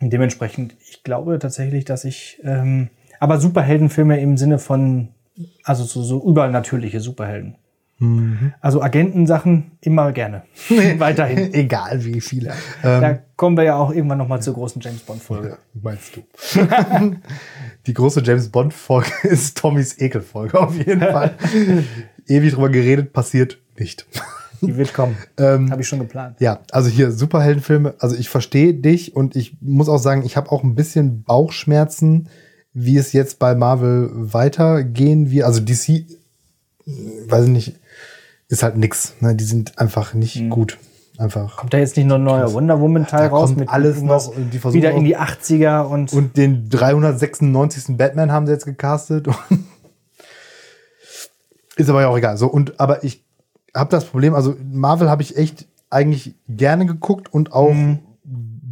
dementsprechend, 0.00 0.74
ich 0.88 1.02
glaube 1.02 1.38
tatsächlich, 1.38 1.84
dass 1.84 2.04
ich, 2.04 2.40
ähm, 2.44 2.88
aber 3.20 3.38
Superheldenfilme 3.38 4.20
im 4.20 4.36
Sinne 4.36 4.58
von, 4.58 5.08
also 5.64 5.84
so, 5.84 6.02
so 6.02 6.22
übernatürliche 6.26 7.00
Superhelden. 7.00 7.56
Also 8.60 8.82
Agentensachen 8.82 9.78
immer 9.80 10.12
gerne. 10.12 10.42
Weiterhin. 10.98 11.54
Egal 11.54 12.04
wie 12.04 12.20
viele. 12.20 12.52
Da 12.82 13.18
kommen 13.36 13.56
wir 13.56 13.64
ja 13.64 13.76
auch 13.76 13.90
irgendwann 13.90 14.18
noch 14.18 14.28
mal 14.28 14.40
zur 14.42 14.52
großen 14.52 14.82
James 14.82 15.00
Bond 15.00 15.22
Folge. 15.22 15.48
Ja, 15.48 15.58
meinst 15.72 16.14
du? 16.14 16.22
Die 17.86 17.94
große 17.94 18.20
James 18.22 18.50
Bond 18.50 18.74
Folge 18.74 19.10
ist 19.22 19.56
Tommys 19.56 19.98
Ekelfolge 19.98 20.60
auf 20.60 20.76
jeden 20.76 21.00
Fall. 21.00 21.36
Ewig 22.26 22.52
drüber 22.52 22.68
geredet, 22.68 23.14
passiert 23.14 23.58
nicht. 23.78 24.06
Die 24.60 24.76
wird 24.76 24.94
kommen. 24.94 25.16
Ähm, 25.38 25.70
Habe 25.70 25.82
ich 25.82 25.88
schon 25.88 25.98
geplant. 25.98 26.40
Ja, 26.40 26.60
also 26.70 26.88
hier 26.88 27.12
Superheldenfilme. 27.12 27.94
Also 27.98 28.16
ich 28.16 28.30
verstehe 28.30 28.72
dich 28.72 29.14
und 29.14 29.36
ich 29.36 29.58
muss 29.60 29.88
auch 29.88 29.98
sagen, 29.98 30.22
ich 30.24 30.36
habe 30.36 30.50
auch 30.50 30.62
ein 30.62 30.74
bisschen 30.74 31.24
Bauchschmerzen, 31.24 32.28
wie 32.72 32.96
es 32.96 33.12
jetzt 33.12 33.38
bei 33.38 33.54
Marvel 33.54 34.08
weitergehen 34.12 35.30
wird. 35.30 35.44
Also 35.44 35.60
DC, 35.60 36.06
weiß 37.28 37.44
ich 37.44 37.50
nicht, 37.50 37.76
ist 38.48 38.62
halt 38.62 38.76
nix. 38.76 39.14
Ne? 39.20 39.34
Die 39.34 39.44
sind 39.44 39.78
einfach 39.78 40.14
nicht 40.14 40.48
gut. 40.48 40.78
Einfach. 41.18 41.56
Kommt 41.56 41.72
da 41.72 41.78
jetzt 41.78 41.96
nicht 41.96 42.06
noch 42.06 42.16
ein 42.16 42.24
neuer 42.24 42.52
Wonder 42.52 42.78
Woman 42.80 43.06
Teil 43.06 43.28
Da 43.28 43.28
raus 43.28 43.54
kommt 43.54 43.70
alles 43.70 44.02
noch 44.02 44.28
und 44.28 44.52
die 44.52 44.58
versuchen 44.58 44.82
wieder 44.82 44.90
in 44.90 45.04
die 45.04 45.16
80er 45.16 45.86
und, 45.86 46.12
Und 46.12 46.36
den 46.36 46.68
396. 46.68 47.96
Batman 47.96 48.30
haben 48.30 48.46
sie 48.46 48.52
jetzt 48.52 48.66
gecastet. 48.66 49.26
ist 51.76 51.88
aber 51.88 52.02
ja 52.02 52.08
auch 52.08 52.18
egal. 52.18 52.36
So, 52.36 52.48
und, 52.48 52.78
aber 52.78 53.02
ich 53.02 53.24
habe 53.76 53.90
das 53.90 54.06
Problem, 54.06 54.34
also 54.34 54.56
Marvel 54.70 55.10
habe 55.10 55.22
ich 55.22 55.36
echt 55.36 55.66
eigentlich 55.90 56.34
gerne 56.48 56.86
geguckt 56.86 57.32
und 57.32 57.52
auch 57.52 57.74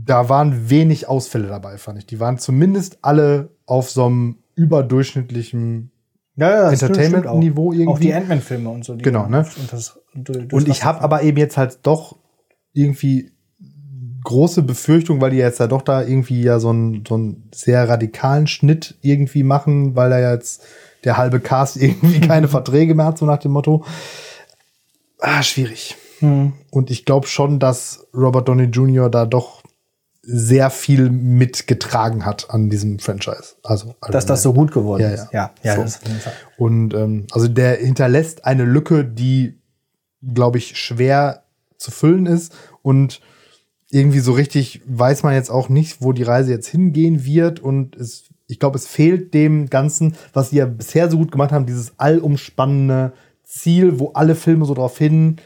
da 0.04 0.28
waren 0.28 0.68
wenig 0.70 1.08
Ausfälle 1.08 1.48
dabei, 1.48 1.78
fand 1.78 1.98
ich. 1.98 2.06
Die 2.06 2.20
waren 2.20 2.38
zumindest 2.38 2.98
alle 3.02 3.50
auf 3.66 3.90
so 3.90 4.06
einem 4.06 4.36
überdurchschnittlichen 4.54 5.90
ja, 6.36 6.50
ja, 6.50 6.70
das 6.70 6.82
Entertainment-Niveau 6.82 7.72
irgendwie. 7.72 7.88
Auch 7.88 7.98
die 7.98 8.12
Ant-Man-Filme 8.12 8.68
und 8.68 8.84
so. 8.84 8.94
Die 8.94 9.04
Genau, 9.04 9.28
ne? 9.28 9.46
Und, 9.56 9.72
das, 9.72 10.00
durch 10.14 10.52
Und 10.52 10.68
das 10.68 10.76
ich 10.76 10.84
habe 10.84 11.00
aber 11.00 11.22
eben 11.22 11.38
jetzt 11.38 11.56
halt 11.56 11.78
doch 11.84 12.16
irgendwie 12.72 13.30
große 14.24 14.62
Befürchtung, 14.62 15.20
weil 15.20 15.30
die 15.30 15.36
jetzt 15.36 15.60
ja 15.60 15.68
doch 15.68 15.82
da 15.82 16.02
irgendwie 16.02 16.42
ja 16.42 16.58
so 16.58 16.70
einen, 16.70 17.04
so 17.06 17.14
einen 17.14 17.50
sehr 17.54 17.88
radikalen 17.88 18.46
Schnitt 18.46 18.96
irgendwie 19.00 19.44
machen, 19.44 19.94
weil 19.94 20.10
da 20.10 20.32
jetzt 20.32 20.64
der 21.04 21.16
halbe 21.16 21.38
Cast 21.38 21.76
irgendwie 21.80 22.20
keine 22.20 22.48
Verträge 22.48 22.94
mehr 22.94 23.06
hat, 23.06 23.18
so 23.18 23.26
nach 23.26 23.38
dem 23.38 23.52
Motto. 23.52 23.84
Ah, 25.26 25.42
schwierig. 25.42 25.96
Und 26.20 26.90
ich 26.90 27.04
glaube 27.04 27.26
schon, 27.26 27.58
dass 27.58 28.06
Robert 28.14 28.48
Downey 28.48 28.64
Jr. 28.64 29.10
da 29.10 29.26
doch 29.26 29.62
sehr 30.22 30.70
viel 30.70 31.10
mitgetragen 31.10 32.24
hat 32.24 32.50
an 32.50 32.70
diesem 32.70 32.98
Franchise. 32.98 33.56
Also 33.62 33.94
dass 34.10 34.24
das 34.26 34.42
so 34.42 34.52
gut 34.54 34.72
geworden 34.72 35.02
Ja, 35.02 35.08
ist. 35.10 35.32
ja. 35.32 35.52
ja, 35.62 35.76
ja 35.76 35.86
So. 35.86 36.00
Und 36.56 36.94
ähm, 36.94 37.26
also 37.32 37.48
der 37.48 37.76
hinterlässt 37.76 38.44
eine 38.44 38.64
Lücke, 38.64 39.04
die, 39.04 39.58
glaube 40.22 40.58
ich, 40.58 40.78
schwer 40.78 41.42
zu 41.76 41.90
füllen 41.90 42.26
ist. 42.26 42.54
Und 42.82 43.20
irgendwie 43.90 44.20
so 44.20 44.32
richtig 44.32 44.80
weiß 44.86 45.22
man 45.22 45.34
jetzt 45.34 45.50
auch 45.50 45.68
nicht, 45.68 46.00
wo 46.00 46.12
die 46.12 46.22
Reise 46.22 46.52
jetzt 46.52 46.68
hingehen 46.68 47.24
wird. 47.24 47.60
Und 47.60 47.96
es, 47.96 48.24
ich 48.46 48.58
glaube, 48.58 48.78
es 48.78 48.86
fehlt 48.86 49.34
dem 49.34 49.68
Ganzen, 49.68 50.16
was 50.32 50.50
sie 50.50 50.56
ja 50.56 50.66
bisher 50.66 51.10
so 51.10 51.18
gut 51.18 51.32
gemacht 51.32 51.52
haben, 51.52 51.66
dieses 51.66 51.98
allumspannende 51.98 53.12
Ziel, 53.56 54.00
wo 54.00 54.10
alle 54.14 54.34
Filme 54.34 54.64
so 54.64 54.74
drauf 54.74 54.98
hin 54.98 55.36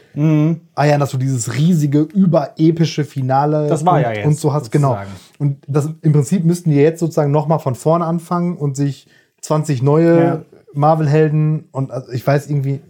eiern, 0.75 0.99
dass 0.99 1.11
du 1.11 1.17
dieses 1.17 1.55
riesige, 1.55 1.99
überepische 2.01 3.05
Finale 3.05 3.67
Das 3.67 3.85
war 3.85 3.97
und, 3.97 4.01
ja 4.01 4.11
jetzt, 4.13 4.25
und 4.25 4.37
so 4.37 4.51
hast, 4.51 4.71
genau. 4.71 4.89
sozusagen. 4.93 5.11
Und 5.37 5.57
das 5.67 5.89
im 6.01 6.11
Prinzip 6.11 6.43
müssten 6.43 6.71
die 6.71 6.77
jetzt 6.77 6.99
sozusagen 6.99 7.31
noch 7.31 7.47
mal 7.47 7.59
von 7.59 7.75
vorne 7.75 8.05
anfangen 8.05 8.57
und 8.57 8.75
sich 8.75 9.07
20 9.41 9.83
neue 9.83 10.23
Ja. 10.23 10.41
Marvel-Helden 10.73 11.69
und 11.71 11.91
also 11.91 12.11
ich 12.11 12.25
weiß 12.25 12.49
irgendwie, 12.49 12.81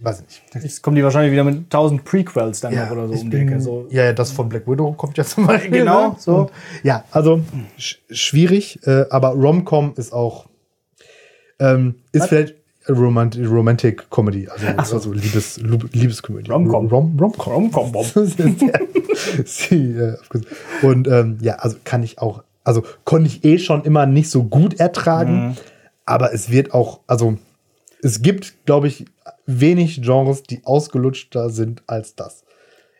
weiß 0.00 0.22
ich 0.28 0.54
nicht. 0.54 0.64
Jetzt 0.64 0.82
kommen 0.82 0.94
die 0.94 1.02
wahrscheinlich 1.02 1.32
wieder 1.32 1.44
mit 1.44 1.56
1000 1.56 2.04
Prequels 2.04 2.60
dann 2.60 2.74
noch 2.74 2.90
oder 2.92 3.08
so 3.08 3.14
um 3.14 3.30
die 3.30 3.36
Ecke. 3.36 3.60
So. 3.60 3.86
Ja, 3.90 4.04
ja, 4.04 4.12
das 4.12 4.30
von 4.30 4.48
Black 4.48 4.68
Widow 4.68 4.92
kommt 4.92 5.18
ja 5.18 5.24
zum 5.24 5.44
Beispiel. 5.46 5.80
Genau, 5.80 6.10
ne? 6.10 6.16
so. 6.18 6.36
Und, 6.36 6.50
ja, 6.84 7.02
also 7.10 7.40
sch 7.76 7.96
schwierig, 8.10 8.78
äh, 8.86 9.06
aber 9.10 9.30
Rom-Com 9.30 9.94
ist 9.96 10.12
auch, 10.12 10.46
ähm, 11.58 11.96
ist 12.12 12.26
vielleicht 12.26 12.57
Romant 12.88 13.38
Romantic 13.38 14.10
Comedy, 14.10 14.48
also, 14.48 14.94
also 14.94 15.12
Liebes, 15.12 15.58
Liebeskomödie. 15.58 16.50
Rom-Com. 16.50 16.86
Rom 16.88 17.16
Rom-Com. 17.20 17.52
Rom-Com, 17.52 17.94
äh, 19.70 20.16
und 20.82 21.08
ähm, 21.08 21.38
ja, 21.40 21.54
also 21.56 21.76
kann 21.84 22.02
ich 22.02 22.18
auch, 22.18 22.42
also 22.64 22.82
konnte 23.04 23.26
ich 23.26 23.44
eh 23.44 23.58
schon 23.58 23.84
immer 23.84 24.06
nicht 24.06 24.30
so 24.30 24.44
gut 24.44 24.80
ertragen, 24.80 25.56
aber 26.06 26.32
es 26.32 26.50
wird 26.50 26.72
auch, 26.72 27.00
also 27.06 27.36
es 28.02 28.22
gibt, 28.22 28.64
glaube 28.64 28.88
ich, 28.88 29.04
wenig 29.46 30.02
Genres, 30.02 30.42
die 30.42 30.64
ausgelutschter 30.64 31.50
sind 31.50 31.82
als 31.86 32.14
das. 32.14 32.44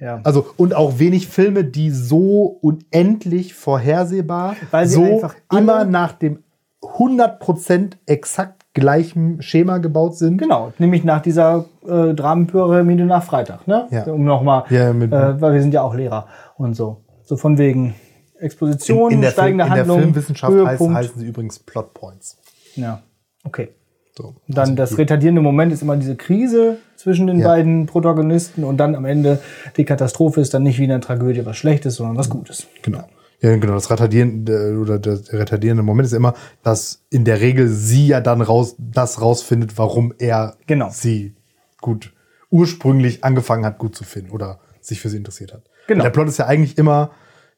Ja. 0.00 0.20
Also 0.24 0.46
und 0.56 0.74
auch 0.74 0.98
wenig 0.98 1.28
Filme, 1.28 1.64
die 1.64 1.90
so 1.90 2.58
unendlich 2.60 3.54
vorhersehbar, 3.54 4.56
Weil 4.70 4.86
sie 4.86 4.94
so 4.94 5.04
einfach 5.04 5.34
immer 5.52 5.84
nach 5.84 6.12
dem 6.12 6.42
100% 6.82 7.94
exakt 8.06 8.64
gleichen 8.78 9.40
Schema 9.42 9.78
gebaut 9.78 10.16
sind. 10.16 10.38
Genau, 10.38 10.72
nämlich 10.78 11.04
nach 11.04 11.20
dieser 11.22 11.66
äh, 11.86 12.14
Dramenpyramide 12.14 13.04
nach 13.04 13.22
Freitag, 13.22 13.66
ne? 13.66 13.86
Ja. 13.90 14.04
Um 14.04 14.24
nochmal, 14.24 14.64
Ja, 14.70 14.92
mit- 14.92 15.12
äh, 15.12 15.40
weil 15.40 15.54
wir 15.54 15.60
sind 15.62 15.74
ja 15.74 15.82
auch 15.82 15.94
Lehrer 15.94 16.26
und 16.56 16.74
so. 16.74 16.98
So 17.24 17.36
von 17.36 17.58
wegen 17.58 17.94
Exposition, 18.40 19.10
in, 19.12 19.20
der, 19.20 19.30
Film, 19.30 19.42
steigende 19.42 19.64
in 19.64 19.70
der 19.70 19.78
Handlung, 19.80 19.98
Filmwissenschaft 20.00 20.52
heißt, 20.52 20.64
Höhepunkt. 20.68 20.94
heißen 20.94 21.18
sie 21.20 21.26
übrigens 21.26 21.58
Plot 21.58 21.92
Points. 21.94 22.38
Ja, 22.76 23.00
okay. 23.44 23.70
So. 24.16 24.34
Dann 24.48 24.74
das 24.74 24.98
retardierende 24.98 25.40
Moment 25.40 25.72
ist 25.72 25.82
immer 25.82 25.96
diese 25.96 26.16
Krise 26.16 26.78
zwischen 26.96 27.28
den 27.28 27.38
Ja. 27.38 27.48
beiden 27.48 27.86
Protagonisten 27.86 28.64
und 28.64 28.76
dann 28.78 28.96
am 28.96 29.04
Ende 29.04 29.38
die 29.76 29.84
Katastrophe 29.84 30.40
ist 30.40 30.52
dann 30.54 30.64
nicht 30.64 30.78
wie 30.80 30.84
in 30.84 30.90
einer 30.90 31.00
Tragödie 31.00 31.46
was 31.46 31.56
Schlechtes, 31.56 31.94
sondern 31.96 32.16
was 32.16 32.28
Gutes. 32.28 32.66
Genau. 32.82 33.04
Ja, 33.40 33.56
genau. 33.56 33.74
Das 33.74 33.90
retardierende 33.90 34.78
oder 34.80 34.98
der 34.98 35.20
retardierende 35.32 35.82
Moment 35.82 36.06
ist 36.06 36.12
immer, 36.12 36.34
dass 36.62 37.04
in 37.10 37.24
der 37.24 37.40
Regel 37.40 37.68
sie 37.68 38.08
ja 38.08 38.20
dann 38.20 38.40
raus, 38.42 38.74
das 38.78 39.20
rausfindet, 39.20 39.78
warum 39.78 40.12
er 40.18 40.56
Genau. 40.66 40.88
sie 40.90 41.34
gut 41.80 42.12
ursprünglich 42.50 43.22
angefangen 43.24 43.64
hat, 43.64 43.78
gut 43.78 43.94
zu 43.94 44.04
finden 44.04 44.30
oder 44.30 44.58
sich 44.80 45.00
für 45.00 45.08
sie 45.08 45.18
interessiert 45.18 45.52
hat. 45.52 45.62
Genau. 45.86 46.00
Und 46.00 46.04
der 46.04 46.10
Plot 46.10 46.28
ist 46.28 46.38
ja 46.38 46.46
eigentlich 46.46 46.78
immer 46.78 47.10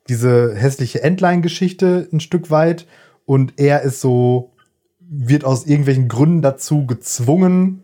diese 0.09 0.55
hässliche 0.55 1.03
Endline-Geschichte 1.03 2.09
ein 2.13 2.21
Stück 2.21 2.51
weit 2.51 2.87
und 3.25 3.55
er 3.59 3.83
ist 3.83 4.01
so, 4.01 4.53
wird 4.99 5.45
aus 5.45 5.67
irgendwelchen 5.67 6.09
Gründen 6.09 6.43
dazu 6.43 6.87
gezwungen, 6.87 7.83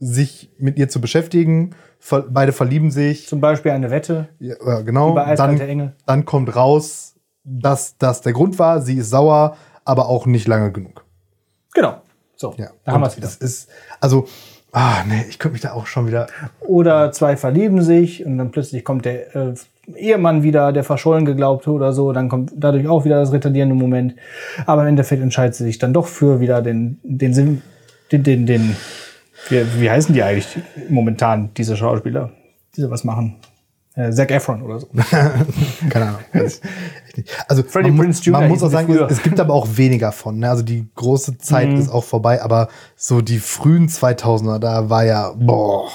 sich 0.00 0.50
mit 0.58 0.78
ihr 0.78 0.88
zu 0.88 1.00
beschäftigen. 1.00 1.74
Ver 1.98 2.26
beide 2.30 2.52
verlieben 2.52 2.90
sich. 2.90 3.26
Zum 3.28 3.40
Beispiel 3.40 3.72
eine 3.72 3.90
Wette. 3.90 4.28
Ja, 4.38 4.54
ja, 4.66 4.80
genau. 4.82 5.12
Über 5.12 5.34
dann, 5.36 5.58
Engel. 5.60 5.92
dann 6.06 6.24
kommt 6.24 6.54
raus, 6.54 7.14
dass 7.46 7.96
das 7.96 8.20
der 8.20 8.32
Grund 8.32 8.58
war. 8.58 8.80
Sie 8.82 8.96
ist 8.96 9.10
sauer, 9.10 9.56
aber 9.84 10.08
auch 10.08 10.26
nicht 10.26 10.48
lange 10.48 10.72
genug. 10.72 11.04
Genau. 11.72 12.02
So, 12.34 12.54
Ja. 12.58 12.68
da 12.84 12.92
haben 12.92 13.00
wir 13.00 13.06
es 13.06 13.16
wieder. 13.16 13.26
Das 13.26 13.36
ist, 13.36 13.70
also, 14.00 14.26
ah, 14.72 15.04
nee, 15.08 15.24
ich 15.28 15.38
könnte 15.38 15.54
mich 15.54 15.62
da 15.62 15.72
auch 15.72 15.86
schon 15.86 16.06
wieder. 16.06 16.26
Oder 16.60 17.12
zwei 17.12 17.36
verlieben 17.36 17.80
sich 17.82 18.26
und 18.26 18.36
dann 18.36 18.50
plötzlich 18.50 18.84
kommt 18.84 19.04
der 19.04 19.34
äh, 19.34 19.54
Ehemann 19.94 20.42
wieder, 20.42 20.72
der 20.72 20.84
verschollen 20.84 21.24
geglaubte 21.24 21.70
oder 21.70 21.92
so. 21.92 22.12
Dann 22.12 22.28
kommt 22.28 22.52
dadurch 22.56 22.88
auch 22.88 23.04
wieder 23.04 23.20
das 23.20 23.32
retardierende 23.32 23.74
Moment. 23.74 24.16
Aber 24.66 24.82
im 24.82 24.88
Endeffekt 24.88 25.22
entscheidet 25.22 25.54
sie 25.54 25.64
sich 25.64 25.78
dann 25.78 25.94
doch 25.94 26.06
für 26.08 26.40
wieder 26.40 26.60
den, 26.60 26.98
den 27.04 27.32
Sinn, 27.32 27.62
den, 28.12 28.22
den, 28.24 28.46
den 28.46 28.76
wie, 29.48 29.64
wie 29.80 29.90
heißen 29.90 30.12
die 30.12 30.22
eigentlich 30.22 30.58
momentan, 30.88 31.50
diese 31.56 31.76
Schauspieler, 31.76 32.32
die 32.76 32.80
sowas 32.80 33.04
machen? 33.04 33.36
Äh, 33.96 34.12
Zac 34.12 34.30
Efron 34.30 34.60
oder 34.62 34.78
so. 34.78 34.88
Keine 35.90 36.06
Ahnung. 36.06 36.20
Also 37.48 37.62
Freddie 37.62 37.90
man, 37.90 38.00
Prinze 38.00 38.18
muss, 38.18 38.26
Jr. 38.26 38.40
man 38.40 38.48
muss 38.50 38.62
auch 38.62 38.70
sagen, 38.70 38.92
es, 38.92 39.10
es 39.18 39.22
gibt 39.22 39.40
aber 39.40 39.54
auch 39.54 39.66
weniger 39.76 40.12
von. 40.12 40.38
Ne? 40.38 40.50
Also 40.50 40.62
die 40.62 40.86
große 40.94 41.38
Zeit 41.38 41.70
ist 41.70 41.88
auch 41.88 42.04
vorbei, 42.04 42.42
aber 42.42 42.68
so 42.94 43.22
die 43.22 43.38
frühen 43.38 43.88
2000er, 43.88 44.58
da 44.58 44.90
war 44.90 45.04
ja, 45.04 45.32
boah. 45.34 45.90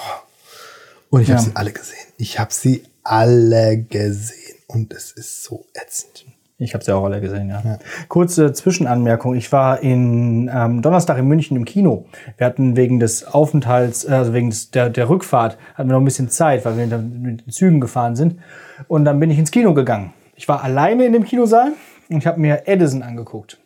Und 1.12 1.22
ich 1.22 1.30
habe 1.30 1.39
Ja. 1.41 1.45
sie 1.45 1.56
alle 1.56 1.72
gesehen. 1.72 2.08
Ich 2.18 2.39
habe 2.39 2.52
sie 2.52 2.84
alle 3.04 3.78
gesehen. 3.84 4.56
Und 4.68 4.93
es 4.93 5.12
ist 5.12 5.43
so 5.43 5.66
ätzend. 5.76 6.26
Ich 6.62 6.76
habe 6.76 6.84
sie 6.84 6.95
auch 6.95 7.03
alle 7.03 7.20
gesehen, 7.22 7.49
ja. 7.49 7.80
Kurze 8.07 8.53
Zwischenanmerkung. 8.53 9.36
Ich 9.36 9.51
war 9.51 9.82
in 9.82 10.49
ähm, 10.53 10.82
Donnerstag 10.84 11.18
in 11.18 11.28
München 11.28 11.57
im 11.57 11.66
Kino. 11.66 12.05
Wir 12.38 12.45
hatten 12.45 12.76
wegen 12.76 12.99
des 12.99 13.26
Aufenthalts, 13.26 14.05
äh, 14.05 14.12
also 14.12 14.34
wegen 14.34 14.51
des, 14.51 14.70
der, 14.70 14.91
der 14.91 15.09
Rückfahrt, 15.09 15.57
hatten 15.74 15.89
wir 15.89 15.93
noch 15.93 16.01
ein 16.01 16.05
bisschen 16.05 16.30
Zeit, 16.30 16.64
weil 16.64 16.78
wir 16.78 16.86
mit 16.99 17.45
den 17.45 17.51
Zügen 17.51 17.82
gefahren 17.82 18.16
sind. 18.16 18.39
Und 18.88 19.05
dann 19.05 19.20
bin 19.20 19.32
ich 19.32 19.39
ins 19.39 19.49
Kino 19.49 19.74
gegangen. 19.74 20.14
Ich 20.36 20.47
war 20.47 20.64
alleine 20.64 21.05
in 21.05 21.14
dem 21.14 21.24
Kinosaal 21.24 21.72
und 22.09 22.18
ich 22.18 22.28
habe 22.28 22.39
mir 22.39 22.68
Edison 22.68 23.01
angeguckt. 23.01 23.57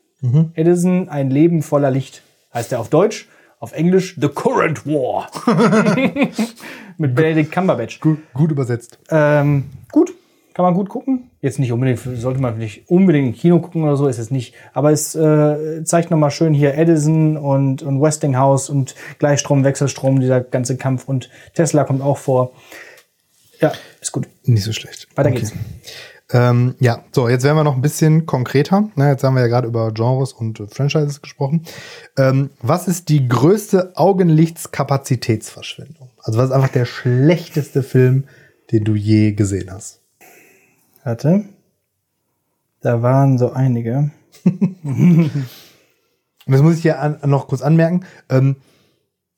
Edison, 0.55 1.09
ein 1.09 1.29
Leben 1.29 1.61
voller 1.61 1.91
Licht. 1.91 2.23
Heißt 2.53 2.71
er 2.71 2.79
auf 2.79 2.89
Deutsch. 2.89 3.27
Auf 3.59 3.73
Englisch 3.73 4.15
The 4.19 4.27
Current 4.27 4.85
War. 4.85 5.29
mit 6.97 7.13
Benedict 7.13 7.51
Cumberbatch. 7.51 7.99
Gut, 7.99 8.19
gut 8.33 8.51
übersetzt. 8.51 8.99
Ähm, 9.09 9.65
gut, 9.91 10.13
kann 10.55 10.63
man 10.63 10.73
gut 10.73 10.87
gucken. 10.87 11.31
Jetzt 11.41 11.59
nicht 11.59 11.73
unbedingt, 11.73 11.99
sollte 11.99 12.39
man 12.39 12.57
nicht 12.57 12.89
unbedingt 12.89 13.27
im 13.27 13.33
Kino 13.33 13.59
gucken 13.59 13.83
oder 13.83 13.97
so, 13.97 14.07
ist 14.07 14.19
es 14.19 14.31
nicht. 14.31 14.55
Aber 14.73 14.93
es 14.93 15.13
äh, 15.13 15.83
zeigt 15.83 16.11
nochmal 16.11 16.31
schön 16.31 16.53
hier 16.53 16.75
Edison 16.75 17.35
und, 17.35 17.83
und 17.83 18.01
Westinghouse 18.01 18.69
und 18.69 18.95
Gleichstrom, 19.19 19.65
Wechselstrom, 19.65 20.21
dieser 20.21 20.39
ganze 20.39 20.77
Kampf 20.77 21.09
und 21.09 21.29
Tesla 21.55 21.83
kommt 21.83 22.01
auch 22.01 22.17
vor. 22.17 22.53
Ja, 23.59 23.73
ist 23.99 24.13
gut. 24.13 24.29
Nicht 24.45 24.63
so 24.63 24.71
schlecht. 24.71 25.09
Weiter 25.15 25.31
geht's. 25.31 25.51
Ähm, 26.31 26.75
ja, 26.79 27.03
so, 27.11 27.27
jetzt 27.27 27.43
werden 27.43 27.57
wir 27.57 27.65
noch 27.65 27.75
ein 27.75 27.81
bisschen 27.81 28.25
konkreter. 28.25 28.87
Ne, 28.95 29.09
jetzt 29.09 29.25
haben 29.25 29.35
wir 29.35 29.41
ja 29.41 29.47
gerade 29.47 29.67
über 29.67 29.91
Genres 29.91 30.31
und 30.31 30.61
äh, 30.61 30.67
Franchises 30.67 31.21
gesprochen. 31.21 31.65
Ähm, 32.17 32.51
was 32.61 32.87
ist 32.87 33.09
die 33.09 33.27
größte 33.27 33.91
Augenlichtskapazitätsverschwendung? 33.95 36.11
Also 36.23 36.39
was 36.39 36.45
ist 36.45 36.53
einfach 36.53 36.69
der 36.69 36.85
schlechteste 36.85 37.83
Film, 37.83 38.23
den 38.71 38.85
du 38.85 38.95
je 38.95 39.33
gesehen 39.33 39.69
hast? 39.69 39.99
Warte. 41.05 41.45
Da 42.81 43.01
waren 43.01 43.37
so 43.37 43.53
einige. 43.53 44.11
Und 44.83 45.31
das 46.47 46.61
muss 46.61 46.75
ich 46.75 46.81
hier 46.81 46.99
an, 46.99 47.19
noch 47.25 47.47
kurz 47.47 47.61
anmerken. 47.61 48.05
Ähm, 48.29 48.57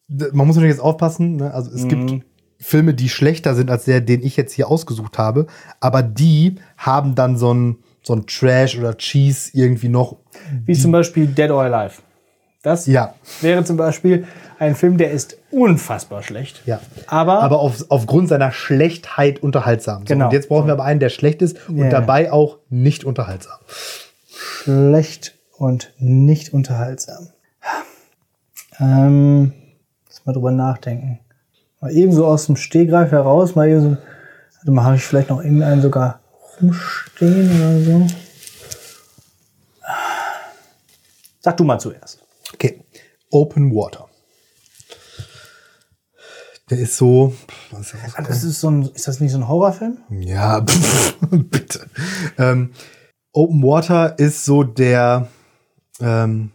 man 0.07 0.47
muss 0.47 0.55
natürlich 0.55 0.75
jetzt 0.75 0.83
aufpassen. 0.83 1.35
Ne? 1.35 1.53
Also 1.53 1.69
es 1.71 1.87
gibt 1.87 2.23
Filme, 2.59 2.93
die 2.93 3.09
schlechter 3.09 3.53
sind 3.53 3.69
als 3.69 3.83
der, 3.85 4.01
den 4.01 4.23
ich 4.23 4.37
jetzt 4.37 4.53
hier 4.53 4.69
ausgesucht 4.69 5.17
habe. 5.17 5.47
Aber 5.81 6.01
die 6.01 6.55
haben 6.77 7.15
dann 7.15 7.37
so 7.37 7.53
ein, 7.53 7.77
so 8.01 8.13
ein 8.13 8.25
Trash 8.25 8.77
oder 8.79 8.95
Cheese 8.97 9.51
irgendwie 9.53 9.89
noch. 9.89 10.15
Wie 10.65 10.73
zum 10.73 10.91
Beispiel 10.93 11.27
Dead 11.27 11.51
or 11.51 11.63
Alive. 11.63 12.01
Das 12.63 12.87
Ja. 12.87 13.13
wäre 13.41 13.63
zum 13.65 13.75
Beispiel 13.77 14.25
ein 14.59 14.75
Film, 14.75 14.97
der 14.97 15.11
ist 15.11 15.37
unfassbar 15.51 16.23
schlecht. 16.23 16.61
Ja. 16.65 16.79
Aber, 17.07 17.41
aber 17.43 17.59
auf, 17.59 17.85
aufgrund 17.89 18.27
seiner 18.29 18.51
Schlechtheit 18.51 19.41
unterhaltsam. 19.43 19.99
So, 19.99 20.05
Genau. 20.13 20.25
Und 20.25 20.33
jetzt 20.33 20.49
brauchen 20.49 20.67
wir 20.67 20.73
aber 20.73 20.83
einen, 20.85 20.99
der 20.99 21.09
schlecht 21.09 21.41
ist 21.41 21.57
und 21.69 21.77
Ja. 21.77 21.89
dabei 21.89 22.31
auch 22.31 22.57
nicht 22.69 23.03
unterhaltsam. 23.03 23.57
schlecht 24.27 25.35
und 25.57 25.93
nicht 25.97 26.53
unterhaltsam. 26.53 27.29
Ähm, 28.79 29.53
lass 30.07 30.25
mal 30.25 30.33
drüber 30.33 30.51
nachdenken. 30.51 31.19
Mal 31.81 31.91
eben 31.91 32.11
so 32.11 32.25
aus 32.27 32.45
dem 32.47 32.55
Stehgreif 32.55 33.11
heraus, 33.11 33.55
mal 33.55 33.67
eben 33.69 33.81
so. 33.81 33.97
Warte 34.57 34.71
mal, 34.71 34.83
habe 34.83 34.95
ich 34.97 35.03
vielleicht 35.03 35.29
noch 35.29 35.41
irgendeinen 35.43 35.81
sogar 35.81 36.19
rumstehen 36.61 37.49
oder 37.59 37.79
so? 37.79 38.07
Sag 41.39 41.57
du 41.57 41.63
mal 41.63 41.79
zuerst. 41.79 42.21
Okay. 42.53 42.83
Open 43.31 43.71
Water. 43.73 44.06
Der 46.69 46.79
ist 46.79 46.97
so. 46.97 47.33
Was 47.71 47.81
ist 47.81 47.93
der 47.93 48.01
rausgekommen? 48.01 48.29
Das 48.29 48.43
ist 48.43 48.59
so 48.59 48.69
ein, 48.69 48.81
ist 48.93 49.07
das 49.07 49.19
nicht 49.19 49.31
so 49.31 49.37
ein 49.37 49.47
Horrorfilm? 49.47 49.97
Ja, 50.09 50.59
bitte. 51.31 51.87
Ähm, 52.37 52.71
Open 53.31 53.63
Water 53.63 54.19
ist 54.19 54.43
so 54.45 54.63
der. 54.63 55.27
Ähm, 56.01 56.51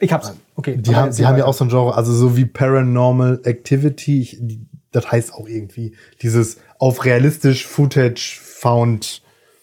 Ich 0.00 0.12
hab's. 0.12 0.32
Okay. 0.56 0.76
die 0.76 0.94
haben, 0.94 1.14
die 1.14 1.26
haben 1.26 1.38
ja 1.38 1.46
auch 1.46 1.54
so 1.54 1.64
ein 1.64 1.70
Genre, 1.70 1.94
also 1.94 2.12
so 2.12 2.36
wie 2.36 2.44
Paranormal 2.44 3.40
Activity. 3.44 4.20
Ich, 4.20 4.38
die, 4.40 4.66
das 4.90 5.10
heißt 5.10 5.32
auch 5.32 5.46
irgendwie 5.46 5.96
dieses 6.22 6.58
auf 6.78 7.04
realistisch 7.04 7.66
Footage 7.66 8.40
found, 8.42 9.22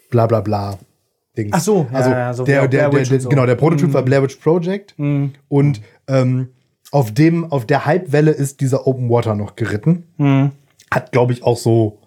bla 0.10 0.26
bla 0.28 0.42
bla. 0.42 0.80
Dings. 1.36 1.52
Ach 1.54 1.60
so, 1.60 1.88
ja, 1.92 1.98
also 1.98 2.10
ja, 2.10 2.34
so 2.34 2.44
wie 2.48 2.52
der, 2.52 2.68
der, 2.68 2.90
der, 2.90 3.04
der, 3.04 3.20
so. 3.20 3.28
Mhm. 3.28 3.30
genau, 3.30 3.46
der 3.46 3.56
Prototyp 3.56 3.94
war 3.94 4.02
Blair 4.02 4.24
Witch 4.24 4.38
Project 4.38 4.96
und 4.98 5.82
ähm, 6.08 6.50
auf 6.92 7.14
dem, 7.14 7.52
auf 7.52 7.66
der 7.66 7.86
Hypewelle 7.86 8.32
ist 8.32 8.62
dieser 8.62 8.88
Open 8.88 9.10
Water 9.10 9.36
noch 9.36 9.56
geritten. 9.56 10.04
Mhm. 10.18 10.52
Hat, 10.92 11.12
glaube 11.12 11.34
ich, 11.34 11.44
auch 11.44 11.58
so 11.58 12.00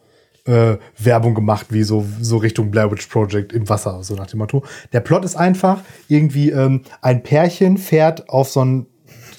äh, 0.46 0.76
Werbung 0.98 1.34
gemacht, 1.34 1.66
wie 1.70 1.82
so, 1.82 2.04
so 2.20 2.38
Richtung 2.38 2.70
Blair 2.70 2.90
Witch 2.90 3.06
Project 3.06 3.52
im 3.52 3.68
Wasser, 3.68 4.02
so 4.02 4.14
nach 4.14 4.26
dem 4.26 4.38
Motto. 4.38 4.64
Der 4.92 5.00
Plot 5.00 5.24
ist 5.24 5.36
einfach, 5.36 5.82
irgendwie 6.08 6.50
ähm, 6.50 6.82
ein 7.02 7.22
Pärchen 7.22 7.76
fährt 7.76 8.28
auf 8.28 8.48
so 8.48 8.60
einen 8.60 8.86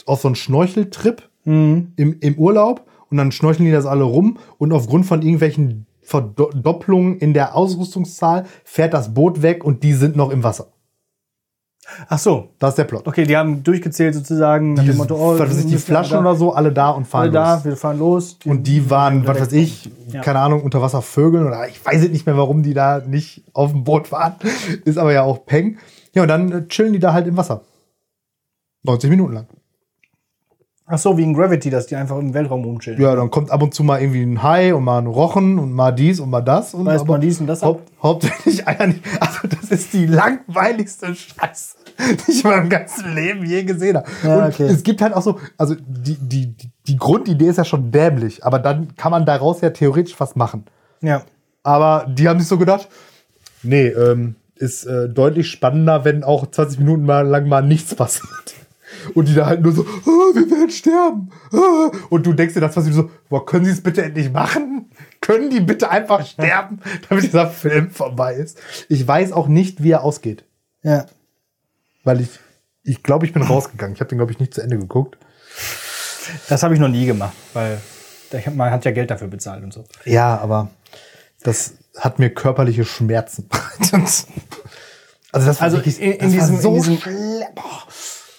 auf 0.05 0.21
so 0.21 0.27
einen 0.27 0.35
Schnorcheltrip 0.35 1.29
im, 1.43 2.17
im 2.19 2.35
Urlaub 2.37 2.85
und 3.09 3.17
dann 3.17 3.31
schnorcheln 3.31 3.65
die 3.65 3.71
das 3.71 3.85
alle 3.85 4.03
rum 4.03 4.37
und 4.57 4.71
aufgrund 4.71 5.05
von 5.05 5.21
irgendwelchen 5.21 5.85
Verdopplungen 6.01 7.17
in 7.19 7.33
der 7.33 7.55
Ausrüstungszahl 7.55 8.45
fährt 8.63 8.93
das 8.93 9.13
Boot 9.13 9.41
weg 9.41 9.63
und 9.63 9.83
die 9.83 9.93
sind 9.93 10.15
noch 10.15 10.31
im 10.31 10.43
Wasser. 10.43 10.71
Ach 12.07 12.19
so. 12.19 12.49
Das 12.59 12.69
ist 12.71 12.77
der 12.77 12.83
Plot. 12.85 13.07
Okay, 13.07 13.25
die 13.25 13.35
haben 13.35 13.63
durchgezählt 13.63 14.13
sozusagen 14.15 14.73
nach 14.75 14.83
Die, 14.83 14.89
dem 14.89 14.97
Motto, 14.97 15.15
oh, 15.15 15.37
was 15.39 15.49
weiß 15.49 15.59
ich, 15.59 15.65
die 15.65 15.77
Flaschen 15.77 16.13
da, 16.13 16.19
oder 16.21 16.35
so, 16.35 16.53
alle 16.53 16.71
da 16.71 16.91
und 16.91 17.05
fahren 17.07 17.23
alle 17.23 17.31
da, 17.31 17.53
los. 17.55 17.65
wir 17.65 17.75
fahren 17.77 17.99
los. 17.99 18.37
Und 18.45 18.67
die 18.67 18.89
waren, 18.89 19.25
was 19.27 19.39
weiß 19.41 19.51
ich, 19.53 19.89
Ja. 20.07 20.21
keine 20.21 20.39
Ahnung, 20.39 20.61
unter 20.63 20.81
Wasser 20.81 21.01
Vögeln 21.01 21.45
oder 21.45 21.67
ich 21.67 21.83
weiß 21.85 22.07
nicht 22.09 22.25
mehr, 22.25 22.37
warum 22.37 22.63
die 22.63 22.73
da 22.73 22.99
nicht 22.99 23.43
auf 23.53 23.71
dem 23.71 23.83
Boot 23.83 24.11
waren. 24.11 24.35
Ist 24.85 24.97
aber 24.97 25.11
ja 25.11 25.23
auch 25.23 25.45
Peng. 25.45 25.77
Ja, 26.13 26.21
und 26.21 26.27
dann 26.27 26.51
äh, 26.51 26.67
chillen 26.67 26.93
die 26.93 26.99
da 26.99 27.13
halt 27.13 27.27
im 27.27 27.35
Wasser. 27.37 27.61
90 28.83 29.09
Minuten 29.09 29.33
lang. 29.33 29.47
Ach 30.93 30.97
so, 30.97 31.17
wie 31.17 31.23
in 31.23 31.33
Gravity, 31.33 31.69
dass 31.69 31.87
die 31.87 31.95
einfach 31.95 32.17
im 32.17 32.33
Weltraum 32.33 32.65
rumchillen. 32.65 33.01
Ja, 33.01 33.15
dann 33.15 33.31
kommt 33.31 33.49
ab 33.49 33.63
und 33.63 33.73
zu 33.73 33.81
mal 33.81 34.01
irgendwie 34.01 34.23
ein 34.23 34.43
Hai 34.43 34.75
und 34.75 34.83
mal 34.83 34.97
ein 34.97 35.07
Rochen 35.07 35.57
und 35.57 35.71
mal 35.71 35.93
dies 35.93 36.19
und 36.19 36.29
mal 36.29 36.41
das. 36.41 36.73
Und 36.73 36.85
Weiß 36.85 37.05
man 37.05 37.21
dies 37.21 37.39
und 37.39 37.47
das 37.47 37.61
haupt, 37.61 37.89
hauptsächlich 38.03 38.67
Eier 38.67 38.87
nicht. 38.87 39.01
Also 39.21 39.47
das 39.47 39.71
ist 39.71 39.93
die 39.93 40.05
langweiligste 40.05 41.15
Scheiße, 41.15 41.77
die 41.97 42.31
ich 42.31 42.43
in 42.43 42.49
meinem 42.49 42.69
ganzen 42.69 43.15
Leben 43.15 43.45
je 43.45 43.63
gesehen 43.63 43.95
habe. 43.95 44.07
Ja, 44.21 44.39
und 44.39 44.53
okay. 44.53 44.65
es 44.65 44.83
gibt 44.83 45.01
halt 45.01 45.13
auch 45.13 45.21
so, 45.21 45.39
also 45.57 45.75
die, 45.79 46.17
die, 46.19 46.47
die, 46.57 46.71
die 46.87 46.97
Grundidee 46.97 47.47
ist 47.47 47.57
ja 47.57 47.63
schon 47.63 47.89
dämlich, 47.93 48.43
aber 48.43 48.59
dann 48.59 48.93
kann 48.97 49.11
man 49.11 49.25
daraus 49.25 49.61
ja 49.61 49.69
theoretisch 49.69 50.19
was 50.19 50.35
machen. 50.35 50.65
Ja. 50.99 51.23
Aber 51.63 52.05
die 52.09 52.27
haben 52.27 52.39
sich 52.39 52.49
so 52.49 52.57
gedacht, 52.57 52.89
nee, 53.63 53.87
ähm, 53.87 54.35
ist 54.55 54.83
äh, 54.85 55.07
deutlich 55.07 55.49
spannender, 55.49 56.03
wenn 56.03 56.25
auch 56.25 56.51
20 56.51 56.79
Minuten 56.79 57.05
mal 57.05 57.25
lang 57.25 57.47
mal 57.47 57.61
nichts 57.61 57.95
passiert. 57.95 58.55
Und 59.13 59.27
die 59.27 59.33
da 59.33 59.45
halt 59.45 59.61
nur 59.61 59.71
so, 59.73 59.81
oh, 59.83 60.35
wir 60.35 60.49
werden 60.49 60.69
sterben. 60.69 61.29
Ah. 61.51 61.91
Und 62.09 62.25
du 62.25 62.33
denkst 62.33 62.53
dir 62.53 62.59
das, 62.61 62.75
was 62.75 62.85
so, 62.85 63.09
boah, 63.29 63.45
können 63.45 63.65
sie 63.65 63.71
es 63.71 63.81
bitte 63.81 64.03
endlich 64.03 64.31
machen? 64.31 64.91
Können 65.21 65.49
die 65.49 65.59
bitte 65.61 65.89
einfach 65.89 66.25
sterben, 66.25 66.79
damit 67.09 67.23
dieser 67.25 67.47
Film 67.49 67.91
vorbei 67.91 68.33
ist? 68.35 68.57
Ich 68.89 69.07
weiß 69.07 69.31
auch 69.33 69.47
nicht, 69.47 69.83
wie 69.83 69.91
er 69.91 70.03
ausgeht. 70.03 70.43
Ja. 70.83 71.05
Weil 72.03 72.21
ich, 72.21 72.29
ich 72.83 73.03
glaube, 73.03 73.25
ich 73.25 73.33
bin 73.33 73.43
rausgegangen. 73.43 73.93
Ich 73.95 73.99
habe 74.01 74.09
den, 74.09 74.17
glaube 74.17 74.31
ich, 74.31 74.39
nicht 74.39 74.53
zu 74.53 74.61
Ende 74.61 74.77
geguckt. 74.77 75.17
Das 76.49 76.63
habe 76.63 76.73
ich 76.73 76.79
noch 76.79 76.87
nie 76.87 77.05
gemacht, 77.05 77.35
weil 77.53 77.79
man 78.55 78.71
hat 78.71 78.85
ja 78.85 78.91
Geld 78.91 79.11
dafür 79.11 79.27
bezahlt 79.27 79.63
und 79.63 79.73
so. 79.73 79.83
Ja, 80.05 80.37
aber 80.39 80.69
das 81.43 81.73
hat 81.97 82.19
mir 82.19 82.29
körperliche 82.29 82.85
Schmerzen 82.85 83.47
bereitet. 83.49 84.25
Also 85.33 85.47
das 85.47 85.57
war 85.59 85.63
Also 85.65 85.77
wirklich, 85.77 85.99
in- 86.01 86.13
in 86.13 86.31
diesem- 86.31 86.55
in 86.55 86.61
so 86.61 86.73
diesem- 86.75 86.97
schlimm. 86.97 87.43
Boah. 87.55 87.83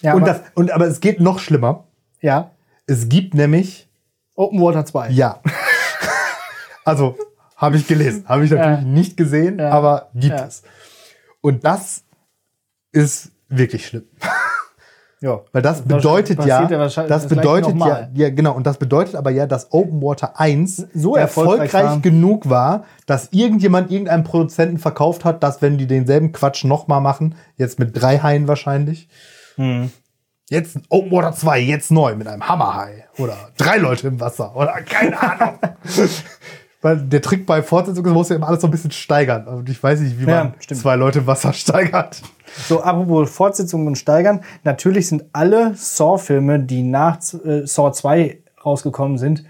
Ja, 0.03 0.15
und 0.15 0.23
aber- 0.23 0.33
das, 0.33 0.41
und, 0.55 0.71
aber 0.73 0.87
es 0.87 1.01
geht 1.01 1.21
noch 1.21 1.39
schlimmer. 1.39 1.85
Ja. 2.21 2.51
Es 2.87 3.09
gibt 3.09 3.35
nämlich, 3.35 3.89
Open 4.35 4.61
Water 4.61 4.85
2. 4.85 5.11
ja. 5.11 5.41
also, 6.85 7.17
habe 7.57 7.77
ich 7.77 7.87
gelesen. 7.87 8.25
Habe 8.29 8.45
ich 8.45 8.51
natürlich 8.51 8.81
Ja. 8.81 8.85
nicht 8.87 9.17
gesehen, 9.17 9.59
Ja. 9.59 9.71
aber 9.71 10.09
gibt 10.15 10.39
es. 10.41 10.63
Und 11.41 11.65
das 11.65 12.05
ist 12.93 13.31
wirklich 13.49 13.87
schlimm. 13.87 14.05
Ja. 15.21 15.41
Weil 15.53 15.63
das 15.63 15.79
Das 15.85 15.87
bedeutet 15.87 16.39
passiert 16.39 16.71
ja, 16.73 16.79
das 16.79 16.95
das 16.95 17.27
bedeutet 17.29 17.77
ja, 17.79 18.09
ja, 18.13 18.31
genau, 18.31 18.55
und 18.55 18.67
das 18.67 18.79
bedeutet 18.79 19.15
aber 19.15 19.31
ja, 19.31 19.47
dass 19.47 19.73
Open 19.73 20.03
Water 20.03 20.39
1 20.41 20.89
So 20.95 21.15
erfolgreich 21.15 21.73
war. 21.73 22.01
genug 22.01 22.49
war, 22.51 22.85
dass 23.07 23.29
irgendjemand 23.31 23.93
irgendeinem 23.93 24.25
Produzenten 24.25 24.79
verkauft 24.79 25.25
hat, 25.25 25.43
dass 25.45 25.63
wenn 25.63 25.79
die 25.79 25.87
denselben 25.87 26.33
Quatsch 26.33 26.65
nochmal 26.65 27.01
machen, 27.01 27.37
jetzt 27.57 27.79
mit 27.79 27.91
drei 28.01 28.19
Haien 28.19 28.49
wahrscheinlich, 28.49 29.09
Hm. 29.57 29.91
jetzt 30.51 30.79
Open 30.89 31.11
Water 31.13 31.33
2, 31.33 31.61
jetzt 31.61 31.91
neu 31.91 32.15
mit 32.17 32.27
einem 32.29 32.47
Hammerhai 32.49 33.07
oder 33.19 33.37
drei 33.57 33.79
Leute 33.79 34.09
im 34.09 34.21
Wasser 34.21 34.55
oder 34.57 34.73
keine 34.83 35.21
Ahnung. 35.21 35.59
Weil 36.81 36.97
der 36.97 37.23
Trick 37.23 37.47
bei 37.47 37.63
Fortsetzungen 37.63 38.11
ist, 38.11 38.15
muss 38.15 38.29
ja 38.29 38.35
immer 38.37 38.49
alles 38.49 38.61
so 38.61 38.67
ein 38.67 38.71
bisschen 38.73 38.91
steigern. 38.91 39.47
Und 39.47 39.69
ich 39.69 39.81
weiß 39.81 40.01
nicht, 40.01 40.19
wie 40.19 40.25
Ja, 40.29 40.45
man 40.45 40.55
stimmt. 40.59 40.81
zwei 40.81 40.97
Leute 40.97 41.21
im 41.21 41.27
Wasser 41.29 41.53
steigert. 41.53 42.21
So, 42.67 42.83
apropos 42.83 43.31
Fortsetzungen 43.31 43.87
und 43.87 43.97
Steigern. 43.97 44.41
Natürlich 44.65 45.07
sind 45.07 45.25
alle 45.33 45.75
Saw-Filme, 45.77 46.59
die 46.59 46.83
nach 46.83 47.19
äh, 47.45 47.65
Saw 47.67 47.93
2 47.93 48.39
rausgekommen 48.67 49.17
sind, 49.17 49.45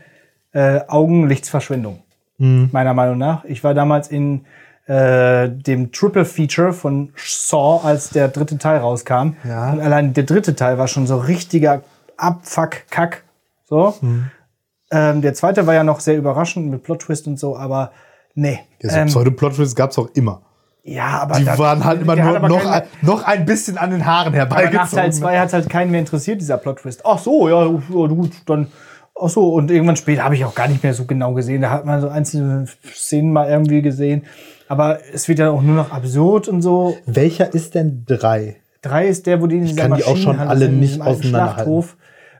äh, 0.52 0.80
Augenlichtsverschwendung. 0.88 2.00
Meiner 2.38 2.92
Meinung 2.92 3.18
nach. 3.18 3.44
Ich 3.44 3.62
war 3.62 3.72
damals 3.72 4.08
in 4.08 4.46
äh, 4.86 5.48
dem 5.48 5.92
Triple 5.92 6.24
Feature 6.24 6.72
von 6.72 7.12
Saw, 7.16 7.80
als 7.86 8.10
der 8.10 8.28
dritte 8.28 8.58
Teil 8.58 8.78
rauskam. 8.78 9.34
Ja. 9.48 9.72
Und 9.72 9.80
allein 9.80 10.12
der 10.12 10.24
dritte 10.24 10.54
Teil 10.56 10.78
war 10.78 10.88
schon 10.88 11.06
so 11.06 11.18
richtiger 11.18 11.82
Abfuck-Kack. 12.16 13.22
So. 13.64 13.94
Ähm, 14.90 15.22
der 15.22 15.34
zweite 15.34 15.66
war 15.66 15.74
ja 15.74 15.84
noch 15.84 16.00
sehr 16.00 16.16
überraschend 16.16 16.70
mit 16.70 16.82
Plot-Twist 16.82 17.26
und 17.26 17.38
so, 17.38 17.56
aber 17.56 17.92
nee. 18.34 18.60
Ja, 18.82 18.90
so 18.90 18.96
ähm, 18.96 19.06
Pseudo-Plot-Twists 19.06 19.74
gab 19.76 19.90
es 19.90 19.98
auch 19.98 20.08
immer. 20.14 20.42
ja, 20.82 21.20
aber 21.22 21.36
Die 21.38 21.44
da- 21.44 21.58
waren 21.58 21.84
halt 21.84 22.02
immer 22.02 22.16
nur 22.16 22.38
noch, 22.48 22.62
keine- 22.64 22.72
ein, 22.72 22.82
noch 23.02 23.22
ein 23.24 23.44
bisschen 23.46 23.78
an 23.78 23.90
den 23.90 24.04
Haaren 24.04 24.34
Aber 24.34 24.44
nach 24.44 24.48
Teil 24.56 24.66
herbeigezogen. 24.72 25.12
2 25.12 25.38
hat 25.38 25.52
halt 25.52 25.70
keinen 25.70 25.90
mehr 25.92 26.00
interessiert, 26.00 26.40
dieser 26.40 26.58
Plot-Twist. 26.58 27.02
Ach 27.06 27.18
so, 27.18 27.48
ja, 27.48 27.64
ja, 27.64 28.06
gut, 28.08 28.32
dann. 28.46 28.66
Ach 29.18 29.28
so, 29.28 29.52
und 29.54 29.70
irgendwann 29.70 29.96
später 29.96 30.24
habe 30.24 30.34
ich 30.34 30.44
auch 30.44 30.54
gar 30.54 30.68
nicht 30.68 30.82
mehr 30.82 30.94
so 30.94 31.04
genau 31.04 31.32
gesehen. 31.34 31.60
Da 31.62 31.70
hat 31.70 31.84
man 31.84 32.00
so 32.00 32.08
einzelne 32.08 32.66
Szenen 32.92 33.32
mal 33.32 33.48
irgendwie 33.48 33.80
gesehen. 33.82 34.24
Aber 34.72 35.00
es 35.12 35.28
wird 35.28 35.38
ja 35.38 35.50
auch 35.50 35.60
nur 35.60 35.76
noch 35.76 35.92
absurd 35.92 36.48
und 36.48 36.62
so. 36.62 36.96
Welcher 37.04 37.52
ist 37.52 37.74
denn 37.74 38.04
drei? 38.06 38.56
Drei 38.80 39.06
ist 39.06 39.26
der, 39.26 39.42
wo 39.42 39.46
die 39.46 39.58
in 39.58 39.66
dieser 39.66 39.82
kann 39.82 39.98
die 39.98 40.04
auch 40.04 40.16
schon 40.16 40.38
alle 40.38 40.60
sind, 40.60 40.72
in 40.72 40.80
nicht 40.80 40.98
auseinanderhalten. 40.98 41.84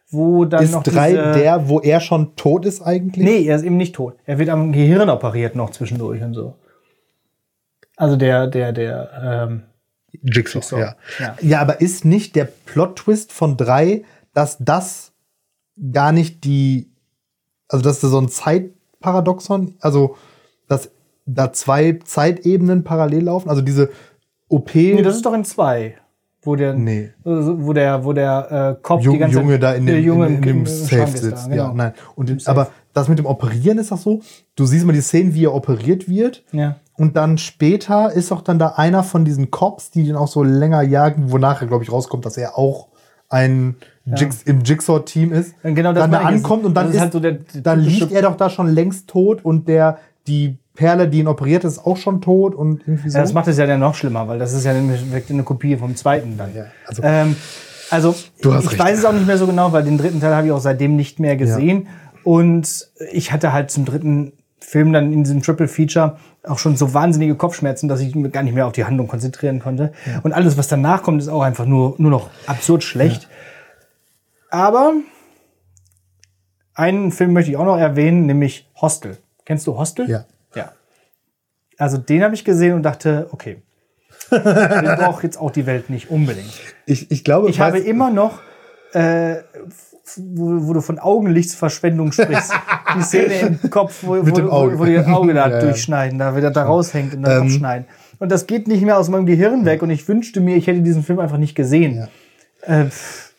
Wo 0.09 0.47
dann 0.47 0.65
Ist 0.65 0.73
noch 0.73 0.83
drei 0.83 1.13
der, 1.13 1.69
wo 1.69 1.81
er 1.81 2.01
schon 2.01 2.35
tot 2.35 2.65
ist 2.65 2.81
eigentlich? 2.81 3.23
Nee, 3.23 3.45
er 3.45 3.57
ist 3.57 3.65
eben 3.65 3.77
nicht 3.77 3.95
tot. 3.95 4.17
Er 4.25 4.39
wird 4.39 4.49
am 4.49 4.73
Gehirn 4.73 5.11
operiert 5.11 5.57
noch 5.57 5.73
zwischendurch 5.73 6.23
und 6.23 6.33
so. 6.33 6.55
Also 7.99 8.17
der, 8.17 8.47
der, 8.47 8.73
der, 8.73 9.11
ähm, 9.23 9.65
Jigsaw, 10.23 10.61
Jigsaw, 10.61 10.81
ja. 10.81 10.97
ja. 11.19 11.37
ja. 11.43 11.61
aber 11.61 11.83
ist 11.83 12.07
nicht 12.07 12.35
der 12.35 12.47
Plot-Twist 12.47 13.31
von 13.31 13.59
drei, 13.59 14.05
dass 14.33 14.57
das 14.59 15.13
gar 15.93 16.13
nicht 16.13 16.45
die, 16.45 16.95
also 17.69 17.85
dass 17.85 18.01
das 18.01 18.11
so 18.11 18.19
ein 18.19 18.31
Zeitparadoxon, 18.31 19.75
also 19.81 20.17
dass 20.67 20.91
da 21.27 21.53
zwei 21.53 21.99
Zeitebenen 22.05 22.85
parallel 22.85 23.25
laufen, 23.25 23.49
also 23.49 23.63
diese 23.63 23.91
OP, 24.49 24.75
nee, 24.75 25.03
das 25.03 25.17
ist 25.17 25.27
doch 25.27 25.35
in 25.35 25.45
zwei. 25.45 25.95
Wo 26.45 26.57
der, 26.57 26.75
Nee. 26.75 27.11
also 27.25 27.65
wo 27.65 27.73
der, 27.73 28.05
wo 28.05 28.13
der 28.13 28.77
äh, 28.79 28.83
Kopf 28.83 29.03
Jung, 29.05 29.15
die 29.15 29.21
ganze 29.21 29.39
Junge 29.39 29.61
da 29.61 29.75
in 29.75 29.87
dem, 29.87 30.03
Junge 30.05 30.27
in, 30.27 30.33
in 30.33 30.43
im- 30.43 30.43
dem 30.65 30.67
Safe 30.67 31.05
ist 31.05 31.19
sitzt. 31.23 31.45
Da, 31.47 31.51
genau. 31.51 31.69
Ja, 31.69 31.73
nein. 31.73 31.93
Und 32.17 32.31
in, 32.31 32.41
aber 32.47 32.69
das 32.93 33.09
mit 33.09 33.19
dem 33.21 33.27
Operieren 33.27 33.79
ist 33.79 33.93
das 33.93 34.03
so, 34.03 34.21
du 34.57 34.67
siehst 34.67 34.85
mal 34.85 34.93
die 34.93 35.01
Szenen, 35.03 35.35
wie 35.35 35.45
er 35.45 35.55
operiert 35.55 36.09
wird. 36.09 36.43
Ja. 36.51 36.77
Und 36.97 37.17
dann 37.17 37.39
später 37.39 38.13
ist 38.13 38.33
auch 38.33 38.43
dann 38.43 38.59
da 38.59 38.71
einer 38.77 39.05
von 39.05 39.25
diesen 39.25 39.53
Cops, 39.53 39.93
die 39.93 40.03
den 40.05 40.17
auch 40.17 40.27
so 40.27 40.43
länger 40.43 40.83
jagen, 40.83 41.31
wo 41.31 41.39
nachher, 41.39 41.69
glaube 41.69 41.85
ich, 41.85 41.93
rauskommt, 41.93 42.27
dass 42.27 42.37
er 42.37 42.59
auch 42.59 42.89
ein 43.29 43.77
Jigs 44.05 44.43
im 44.43 44.63
Jigsaw-Team 44.63 45.33
ist. 45.33 45.55
Genau 45.63 45.93
das 45.93 46.03
dann 46.03 46.11
da 46.11 46.19
ankommt 46.23 46.65
und 46.65 46.75
dann 46.75 46.89
ist, 46.89 46.97
ist 46.97 47.01
halt 47.03 47.13
so 47.13 47.21
der- 47.21 47.33
der 47.55 47.63
dann 47.63 47.81
liegt 47.81 48.11
er 48.11 48.23
doch 48.23 48.37
da 48.37 48.51
schon 48.51 48.67
längst 48.69 49.09
tot 49.09 49.45
und 49.45 49.69
der 49.69 49.99
die 50.27 50.59
Perle, 50.75 51.09
die 51.09 51.19
ihn 51.21 51.27
operiert, 51.29 51.65
ist 51.65 51.85
auch 51.85 51.97
schon 51.99 52.21
tot 52.23 52.55
und 52.55 52.81
irgendwie 52.87 53.11
so. 53.11 53.17
Ja, 53.19 53.23
das 53.23 53.33
macht 53.35 53.47
es 53.49 53.59
ja 53.59 53.67
dann 53.67 53.81
noch 53.81 53.95
schlimmer, 53.95 54.27
weil 54.29 54.39
das 54.39 54.53
ist 54.55 54.65
ja 54.65 54.73
eine 54.73 55.43
Kopie 55.43 55.77
vom 55.77 55.97
zweiten 55.97 56.39
dann. 56.39 56.55
Ja, 56.55 56.65
also- 56.87 57.03
ähm, 57.05 57.37
also 57.91 58.15
Du 58.41 58.55
hast 58.55 58.65
ich 58.65 58.71
recht. 58.73 58.81
weiß 58.81 58.99
es 59.01 59.05
auch 59.05 59.13
nicht 59.13 59.27
mehr 59.27 59.37
so 59.37 59.47
genau, 59.47 59.73
weil 59.73 59.83
den 59.85 59.99
dritten 59.99 60.21
Teil 60.21 60.35
habe 60.35 60.47
ich 60.47 60.53
auch 60.53 60.61
seitdem 60.61 60.97
nicht 60.97 61.21
mehr 61.21 61.37
gesehen. 61.37 61.89
Und 62.25 62.89
ich 63.11 63.33
hatte 63.33 63.53
halt 63.53 63.71
zum 63.71 63.85
dritten 63.85 64.33
Film 64.61 64.93
dann 64.95 65.13
in 65.13 65.25
diesem 65.25 65.43
Triple 65.43 65.69
Feature 65.69 66.17
auch 66.45 66.59
schon 66.59 66.77
so 66.77 66.95
wahnsinnige 66.95 67.35
Kopfschmerzen, 67.35 67.89
dass 67.89 68.01
ich 68.01 68.15
mich 68.15 68.33
gar 68.33 68.43
nicht 68.45 68.55
mehr 68.55 68.67
auf 68.67 68.73
die 68.73 68.85
Handlung 68.85 69.09
konzentrieren 69.09 69.59
konnte. 69.59 69.93
Und 70.23 70.33
alles, 70.33 70.57
was 70.57 70.69
danach 70.69 71.03
kommt, 71.03 71.21
ist 71.21 71.29
auch 71.29 71.43
einfach 71.43 71.67
nur, 71.67 71.97
nur 71.99 72.11
noch 72.11 72.31
absurd 72.47 72.83
schlecht. 72.83 73.29
Aber 74.51 74.93
einen 76.75 77.13
Film 77.13 77.33
möchte 77.33 77.51
ich 77.51 77.57
auch 77.57 77.65
noch 77.67 77.77
erwähnen, 77.79 78.27
nämlich 78.27 78.71
Hostel. 78.81 79.19
Kennst 79.45 79.67
du 79.67 79.77
Hostel? 79.77 80.09
Ja. 80.09 80.25
Ja. 81.83 81.85
Also 81.85 81.99
den 81.99 82.23
habe 82.23 82.35
ich 82.35 82.45
gesehen 82.45 82.75
und 82.75 82.83
dachte, 82.83 83.27
okay, 83.33 83.63
den 84.31 84.97
braucht 84.97 85.25
jetzt 85.25 85.37
auch 85.39 85.51
die 85.51 85.67
Welt 85.67 85.91
nicht 85.91 86.11
unbedingt. 86.11 86.53
ich, 86.87 87.11
ich 87.11 87.25
glaube, 87.25 87.51
Ich 87.51 87.61
habe 87.61 87.79
immer 87.79 88.11
noch, 88.11 88.41
äh, 88.93 89.37
wo, 90.17 90.67
wo 90.69 90.73
du 90.75 90.81
von 90.81 90.99
Augenlichtsverschwendung 90.99 92.13
sprichst, 92.13 92.53
die 92.97 93.03
Szene 93.03 93.59
im 93.63 93.71
Kopf, 93.71 93.99
wo, 94.03 94.17
wo, 94.17 94.51
Auge. 94.51 94.79
wo, 94.79 94.85
die 94.85 94.95
das 94.95 95.07
Auge 95.07 95.35
da 95.35 95.47
Ja, 95.49 95.55
ja. 95.57 95.61
durchschneiden, 95.61 96.19
da 96.19 96.37
wieder 96.37 96.51
da 96.51 96.65
raushängt 96.65 97.15
und 97.15 97.23
dann 97.23 97.37
Ähm. 97.39 97.43
abschneiden. 97.43 97.87
Und 98.19 98.31
das 98.31 98.47
geht 98.47 98.69
nicht 98.69 98.83
mehr 98.83 98.99
aus 98.99 99.09
meinem 99.09 99.27
Gehirn 99.27 99.65
weg 99.65 99.83
und 99.83 99.91
ich 99.91 100.07
wünschte 100.09 100.41
mir, 100.41 100.57
ich 100.57 100.67
hätte 100.67 100.81
diesen 100.83 101.03
Film 101.03 101.19
einfach 101.19 101.39
nicht 101.39 101.55
gesehen. 101.55 102.09
Äh, 102.63 102.85
pff, 102.87 103.33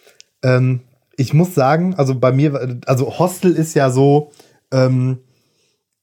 Ähm, 0.43 0.81
ich 1.15 1.33
muss 1.33 1.53
sagen, 1.55 1.95
also 1.95 2.15
bei 2.19 2.31
mir, 2.31 2.79
also 2.85 3.17
Hostel 3.19 3.55
ist 3.55 3.75
ja 3.75 3.89
so 3.89 4.31
ähm, 4.71 5.19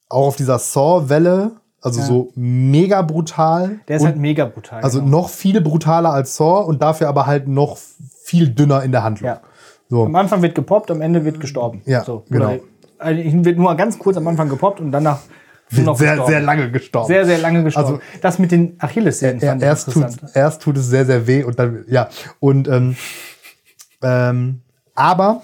auch 0.09 0.29
auf 0.29 0.37
dieser 0.37 0.59
Saw-Welle, 0.59 1.53
also 1.83 2.03
so 2.03 2.33
mega 2.35 3.03
brutal. 3.03 3.81
der 3.89 3.97
ist 3.97 4.05
halt 4.05 4.17
mega 4.17 4.45
brutal. 4.45 4.83
also 4.83 5.01
genau. 5.01 5.23
noch 5.23 5.29
viel 5.31 5.61
brutaler 5.61 6.13
als 6.13 6.37
Saw 6.37 6.65
und 6.67 6.83
dafür 6.83 7.09
aber 7.09 7.27
halt 7.27 7.49
noch 7.49 7.79
viel 8.23 8.49
dünner 8.49 8.83
in 8.83 8.93
der 8.93 9.03
Handlung. 9.03 9.29
Ja. 9.29 9.41
So. 9.89 10.05
Am 10.05 10.15
Anfang 10.15 10.43
wird 10.43 10.55
gepoppt, 10.55 10.91
am 10.91 11.01
Ende 11.01 11.25
wird 11.25 11.41
gestorben. 11.41 11.83
Ja, 11.85 12.05
so, 12.05 12.25
genau. 12.31 12.59
Eigentlich 12.99 13.45
wird 13.45 13.59
nur 13.59 13.75
ganz 13.75 13.99
kurz 13.99 14.17
am 14.17 14.29
Anfang 14.29 14.49
gepoppt 14.49 14.81
und 14.81 14.93
danach 14.93 15.21
Wird 15.71 15.87
noch 15.87 15.99
sehr, 15.99 16.11
gestorben. 16.11 16.31
sehr 16.31 16.41
lange 16.41 16.71
gestorben. 16.71 17.07
Sehr, 17.09 17.27
sehr 17.27 17.39
lange 17.39 17.65
gestorben. 17.65 17.95
Also- 17.95 18.01
das 18.21 18.39
mit 18.39 18.53
den 18.53 18.77
Achillessehnen 18.79 19.41
fand 19.41 19.63
ich 19.63 19.67
erst, 19.67 19.87
tut, 19.87 19.97
interessant. 19.97 20.33
erst 20.35 20.63
tut 20.63 20.77
es 20.77 20.87
sehr, 20.87 21.07
sehr 21.07 21.27
weh 21.27 21.43
und 21.45 21.59
dann, 21.59 21.85
ja. 21.89 22.09
Und, 22.39 22.69
ähm, 22.69 22.97
ähm, 24.03 24.61
aber 24.95 25.43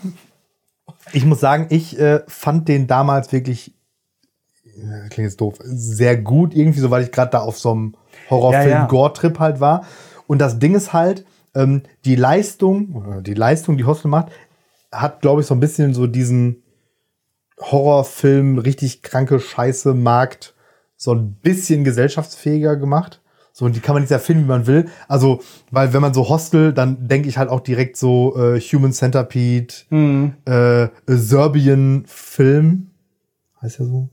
ich 1.12 1.24
muss 1.24 1.40
sagen, 1.40 1.66
ich 1.70 1.98
äh, 1.98 2.20
fand 2.26 2.68
den 2.68 2.86
damals 2.86 3.32
wirklich, 3.32 3.75
klingt 5.10 5.28
jetzt 5.30 5.40
doof, 5.40 5.54
sehr 5.64 6.16
gut 6.16 6.54
irgendwie, 6.54 6.80
so 6.80 6.90
weil 6.90 7.02
ich 7.02 7.12
gerade 7.12 7.30
da 7.32 7.40
auf 7.40 7.58
so 7.58 7.72
einem. 7.72 7.94
Horrorfilm-Gore-Trip 8.30 9.38
halt 9.38 9.60
war. 9.60 9.84
Und 10.26 10.38
das 10.40 10.58
Ding 10.58 10.74
ist 10.74 10.92
halt, 10.92 11.24
ähm, 11.54 11.82
die 12.04 12.16
Leistung, 12.16 13.22
die 13.22 13.34
Leistung, 13.34 13.76
die 13.76 13.84
Hostel 13.84 14.08
macht, 14.08 14.32
hat, 14.90 15.20
glaube 15.20 15.40
ich, 15.42 15.46
so 15.46 15.54
ein 15.54 15.60
bisschen 15.60 15.94
so 15.94 16.08
diesen 16.08 16.62
Horrorfilm, 17.60 18.58
richtig 18.58 19.02
kranke 19.02 19.38
Scheiße, 19.40 19.94
Markt 19.94 20.54
so 20.96 21.12
ein 21.14 21.34
bisschen 21.34 21.84
gesellschaftsfähiger 21.84 22.76
gemacht. 22.76 23.20
So, 23.52 23.64
und 23.64 23.76
die 23.76 23.80
kann 23.80 23.94
man 23.94 24.02
nicht 24.02 24.10
erfinden, 24.12 24.44
wie 24.44 24.48
man 24.48 24.66
will. 24.66 24.86
Also, 25.08 25.40
weil 25.70 25.92
wenn 25.92 26.02
man 26.02 26.12
so 26.12 26.28
Hostel, 26.28 26.72
dann 26.72 27.06
denke 27.08 27.28
ich 27.28 27.38
halt 27.38 27.48
auch 27.48 27.60
direkt 27.60 27.96
so 27.96 28.36
äh, 28.36 28.60
Human 28.60 28.92
Centipede, 28.92 29.72
Mhm. 29.90 30.34
äh, 30.46 30.88
Serbian-Film. 31.06 32.90
Heißt 33.62 33.78
ja 33.78 33.84
so? 33.86 34.08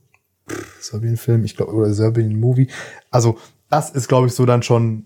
Serbian-Film, 0.80 1.44
ich 1.46 1.56
glaube, 1.56 1.74
oder 1.74 1.94
Serbian-Movie. 1.94 2.68
Also, 3.12 3.38
das 3.70 3.90
ist, 3.92 4.08
glaube 4.08 4.28
ich, 4.28 4.34
so 4.34 4.46
dann 4.46 4.64
schon 4.64 5.06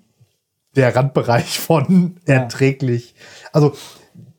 der 0.75 0.95
Randbereich 0.95 1.59
von 1.59 2.17
Ja. 2.27 2.35
erträglich. 2.35 3.15
Also, 3.53 3.73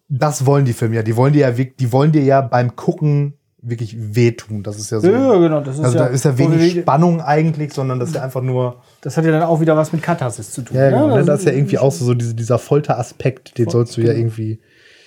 das 0.08 0.46
wollen 0.46 0.64
die 0.64 0.72
Filme 0.72 0.96
ja. 0.96 1.02
Die 1.02 1.16
wollen 1.16 1.32
dir 1.32 1.50
ja, 1.50 1.50
die 1.52 1.92
wollen 1.92 2.12
dir 2.12 2.22
ja 2.22 2.40
beim 2.40 2.76
Gucken 2.76 3.34
wirklich 3.60 4.14
wehtun. 4.14 4.62
Das 4.62 4.78
ist 4.78 4.90
ja 4.90 5.00
so. 5.00 5.10
Ja, 5.10 5.34
genau. 5.36 5.60
Das 5.60 5.76
ist 5.78 5.84
also 5.84 5.98
ja, 5.98 6.04
da 6.04 6.10
ist 6.10 6.24
ja 6.24 6.38
wenig 6.38 6.74
wir- 6.76 6.82
Spannung 6.82 7.20
eigentlich, 7.20 7.72
sondern 7.74 7.98
das 7.98 8.10
ist 8.10 8.14
ja 8.14 8.22
einfach 8.22 8.40
nur. 8.40 8.82
Das 9.02 9.16
hat 9.16 9.24
ja 9.24 9.32
dann 9.32 9.42
auch 9.42 9.60
wieder 9.60 9.76
was 9.76 9.92
mit 9.92 10.02
Katharsis 10.02 10.52
zu 10.52 10.62
tun. 10.62 10.76
Ja, 10.76 10.88
genau. 10.90 11.08
also- 11.14 11.26
das 11.26 11.40
ist 11.40 11.46
ja 11.46 11.52
irgendwie 11.52 11.78
auch 11.78 11.92
so, 11.92 12.04
so 12.04 12.14
diese, 12.14 12.34
dieser 12.34 12.58
Folteraspekt, 12.58 13.58
den 13.58 13.68
sollst 13.68 13.96
du 13.96 14.00
ja 14.00 14.12
irgendwie 14.12 14.60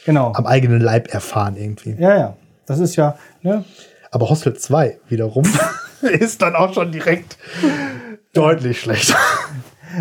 Genau. 0.06 0.34
am 0.34 0.46
eigenen 0.46 0.82
Leib 0.82 1.14
erfahren 1.14 1.56
irgendwie. 1.58 1.96
Ja, 1.98 2.18
ja. 2.18 2.38
Das 2.68 2.80
ist 2.80 2.96
ja, 2.96 3.16
ne? 3.42 3.64
Aber 4.12 4.30
Hostel 4.30 4.54
2 4.56 5.00
wiederum 5.10 5.46
ist 6.02 6.42
dann 6.42 6.56
auch 6.56 6.74
schon 6.74 6.92
direkt 6.92 7.38
deutlich 8.34 8.80
schlechter. 8.82 9.16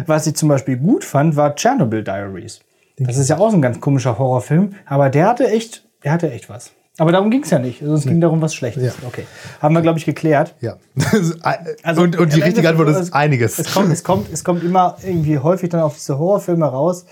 Was 0.06 0.26
ich 0.26 0.34
zum 0.36 0.48
Beispiel 0.48 0.76
gut 0.76 1.04
fand, 1.04 1.36
war 1.36 1.54
Chernobyl 1.54 2.04
Diaries. 2.04 2.60
Das 2.98 3.16
ist 3.16 3.28
ja 3.30 3.38
auch 3.38 3.50
so 3.50 3.56
ein 3.56 3.62
ganz 3.62 3.80
komischer 3.80 4.18
Horrorfilm, 4.18 4.74
aber 4.84 5.08
der 5.10 5.26
hatte 5.28 5.48
echt, 5.48 5.84
der 6.04 6.12
hatte 6.12 6.30
echt 6.30 6.48
was. 6.50 6.72
Aber 6.98 7.12
darum 7.12 7.30
ging 7.30 7.42
es 7.44 7.50
ja 7.50 7.58
nicht. 7.58 7.80
Also 7.80 7.94
es 7.94 8.04
ging 8.04 8.20
darum, 8.20 8.42
was 8.42 8.54
Schlechtes. 8.54 8.82
Ja. 8.82 8.92
Okay. 9.06 9.24
Haben 9.62 9.74
wir, 9.74 9.80
glaube 9.80 9.98
ich, 9.98 10.04
geklärt. 10.04 10.54
Ja. 10.60 10.76
Also, 11.82 12.02
und, 12.02 12.16
und 12.18 12.28
die 12.32 12.34
Ende- 12.34 12.46
richtige 12.46 12.68
Antwort 12.68 12.88
es- 12.90 12.98
ist 12.98 13.14
einiges. 13.14 13.58
Es 13.58 13.72
kommt, 13.72 13.90
es, 13.90 14.04
kommt, 14.04 14.30
es 14.30 14.44
kommt 14.44 14.62
immer 14.62 14.96
irgendwie 15.02 15.38
häufig 15.38 15.70
dann 15.70 15.80
auf 15.80 15.94
diese 15.94 16.18
Horrorfilme 16.18 16.66
raus. 16.66 17.06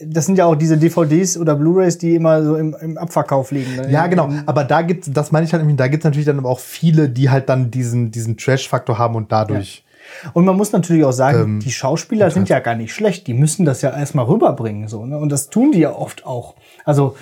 Das 0.00 0.26
sind 0.26 0.38
ja 0.38 0.46
auch 0.46 0.54
diese 0.54 0.78
DVDs 0.78 1.36
oder 1.36 1.54
Blu-Rays, 1.54 1.98
die 1.98 2.14
immer 2.14 2.42
so 2.42 2.56
im, 2.56 2.74
im 2.80 2.96
Abverkauf 2.96 3.50
liegen. 3.50 3.76
ne? 3.76 3.90
Ja, 3.90 4.06
genau. 4.06 4.30
Aber 4.46 4.64
da 4.64 4.82
gibt's, 4.82 5.10
das 5.12 5.32
meine 5.32 5.44
ich 5.44 5.52
halt, 5.52 5.62
nämlich, 5.62 5.76
da 5.76 5.88
gibt's 5.88 6.04
natürlich 6.04 6.26
dann 6.26 6.38
aber 6.38 6.48
auch 6.48 6.60
viele, 6.60 7.08
die 7.08 7.30
halt 7.30 7.48
dann 7.48 7.70
diesen, 7.70 8.10
diesen 8.10 8.36
Trash-Faktor 8.36 8.98
haben 8.98 9.14
und 9.16 9.30
dadurch. 9.30 9.84
Und 10.32 10.44
man 10.44 10.56
muss 10.56 10.72
natürlich 10.72 11.04
auch 11.04 11.12
sagen, 11.12 11.42
Ähm, 11.42 11.60
die 11.60 11.70
Schauspieler 11.70 12.30
sind 12.30 12.48
ja 12.48 12.58
gar 12.60 12.74
nicht 12.74 12.92
schlecht. 12.94 13.26
Die 13.26 13.34
müssen 13.34 13.64
das 13.64 13.82
ja 13.82 13.90
erstmal 13.96 14.24
rüberbringen. 14.24 14.88
So, 14.88 15.06
ne? 15.06 15.18
Und 15.18 15.30
das 15.30 15.48
tun 15.50 15.72
die 15.72 15.80
ja 15.80 15.92
oft 15.94 16.26
auch. 16.26 16.54
Also 16.84 17.16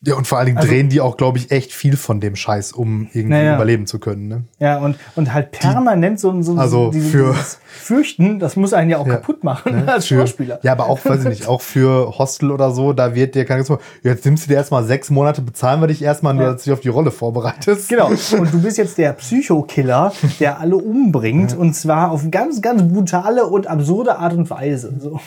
Ja, 0.00 0.14
und 0.14 0.28
vor 0.28 0.38
allen 0.38 0.46
Dingen 0.46 0.60
drehen 0.60 0.88
die 0.88 1.00
auch, 1.00 1.16
glaube 1.16 1.38
ich, 1.38 1.50
echt 1.50 1.72
viel 1.72 1.96
von 1.96 2.20
dem 2.20 2.36
Scheiß, 2.36 2.70
um 2.70 3.08
irgendwie 3.12 3.30
Naja. 3.30 3.56
überleben 3.56 3.84
zu 3.88 3.98
können. 3.98 4.28
Ne? 4.28 4.44
Ja, 4.60 4.78
und, 4.78 4.96
und 5.16 5.34
halt 5.34 5.50
permanent 5.50 6.20
so, 6.20 6.40
so 6.40 6.54
Also 6.56 6.92
dieses- 6.92 7.10
für- 7.10 7.32
dieses 7.32 7.58
Fürchten, 7.66 8.38
das 8.38 8.54
muss 8.54 8.72
einen 8.74 8.90
ja 8.90 8.98
auch 8.98 9.06
Ja. 9.08 9.16
kaputt 9.16 9.42
machen 9.42 9.88
als 9.88 10.06
Für, 10.06 10.20
Schauspieler. 10.20 10.60
ja, 10.62 10.70
aber 10.70 10.86
auch, 10.86 11.04
weiß 11.04 11.22
ich 11.24 11.28
nicht, 11.28 11.46
auch 11.48 11.60
für 11.62 12.16
Hostel 12.16 12.52
oder 12.52 12.70
so, 12.70 12.92
da 12.92 13.16
wird 13.16 13.34
dir 13.34 13.44
kein 13.44 13.64
jetzt 14.04 14.24
nimmst 14.24 14.44
du 14.44 14.48
dir 14.50 14.54
erstmal 14.54 14.84
sechs 14.84 15.10
Monate, 15.10 15.42
bezahlen 15.42 15.80
wir 15.80 15.88
dich 15.88 16.00
erstmal, 16.00 16.32
nur 16.32 16.44
Ja. 16.44 16.52
dass 16.52 16.62
du 16.62 16.70
dich 16.70 16.74
auf 16.74 16.80
die 16.80 16.90
Rolle 16.90 17.10
vorbereitest. 17.10 17.88
Genau. 17.88 18.06
Und 18.38 18.52
du 18.54 18.62
bist 18.62 18.78
jetzt 18.78 18.98
der 18.98 19.14
Psychokiller, 19.14 20.12
der 20.38 20.60
alle 20.60 20.76
umbringt. 20.76 21.56
Und 21.56 21.74
zwar 21.74 22.12
auf 22.12 22.22
ganz, 22.30 22.62
ganz 22.62 22.82
brutale 22.82 23.46
und 23.46 23.66
absurde 23.66 24.16
Art 24.18 24.34
und 24.34 24.48
Weise. 24.48 24.94
So, 25.00 25.18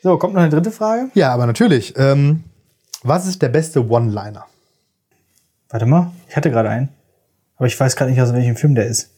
so 0.00 0.16
kommt 0.16 0.34
noch 0.34 0.42
eine 0.42 0.50
dritte 0.50 0.70
Frage. 0.70 1.08
Ja, 1.14 1.32
aber 1.32 1.46
natürlich. 1.46 1.94
Ähm, 1.96 2.44
was 3.02 3.26
ist 3.26 3.42
der 3.42 3.48
beste 3.48 3.88
One-Liner? 3.88 4.46
Warte 5.68 5.86
mal, 5.86 6.12
ich 6.28 6.36
hatte 6.36 6.50
gerade 6.50 6.70
einen. 6.70 6.88
Aber 7.56 7.66
ich 7.66 7.78
weiß 7.78 7.96
gerade 7.96 8.10
nicht, 8.10 8.20
aus 8.20 8.32
welchem 8.32 8.56
Film 8.56 8.74
der 8.74 8.86
ist. 8.86 9.10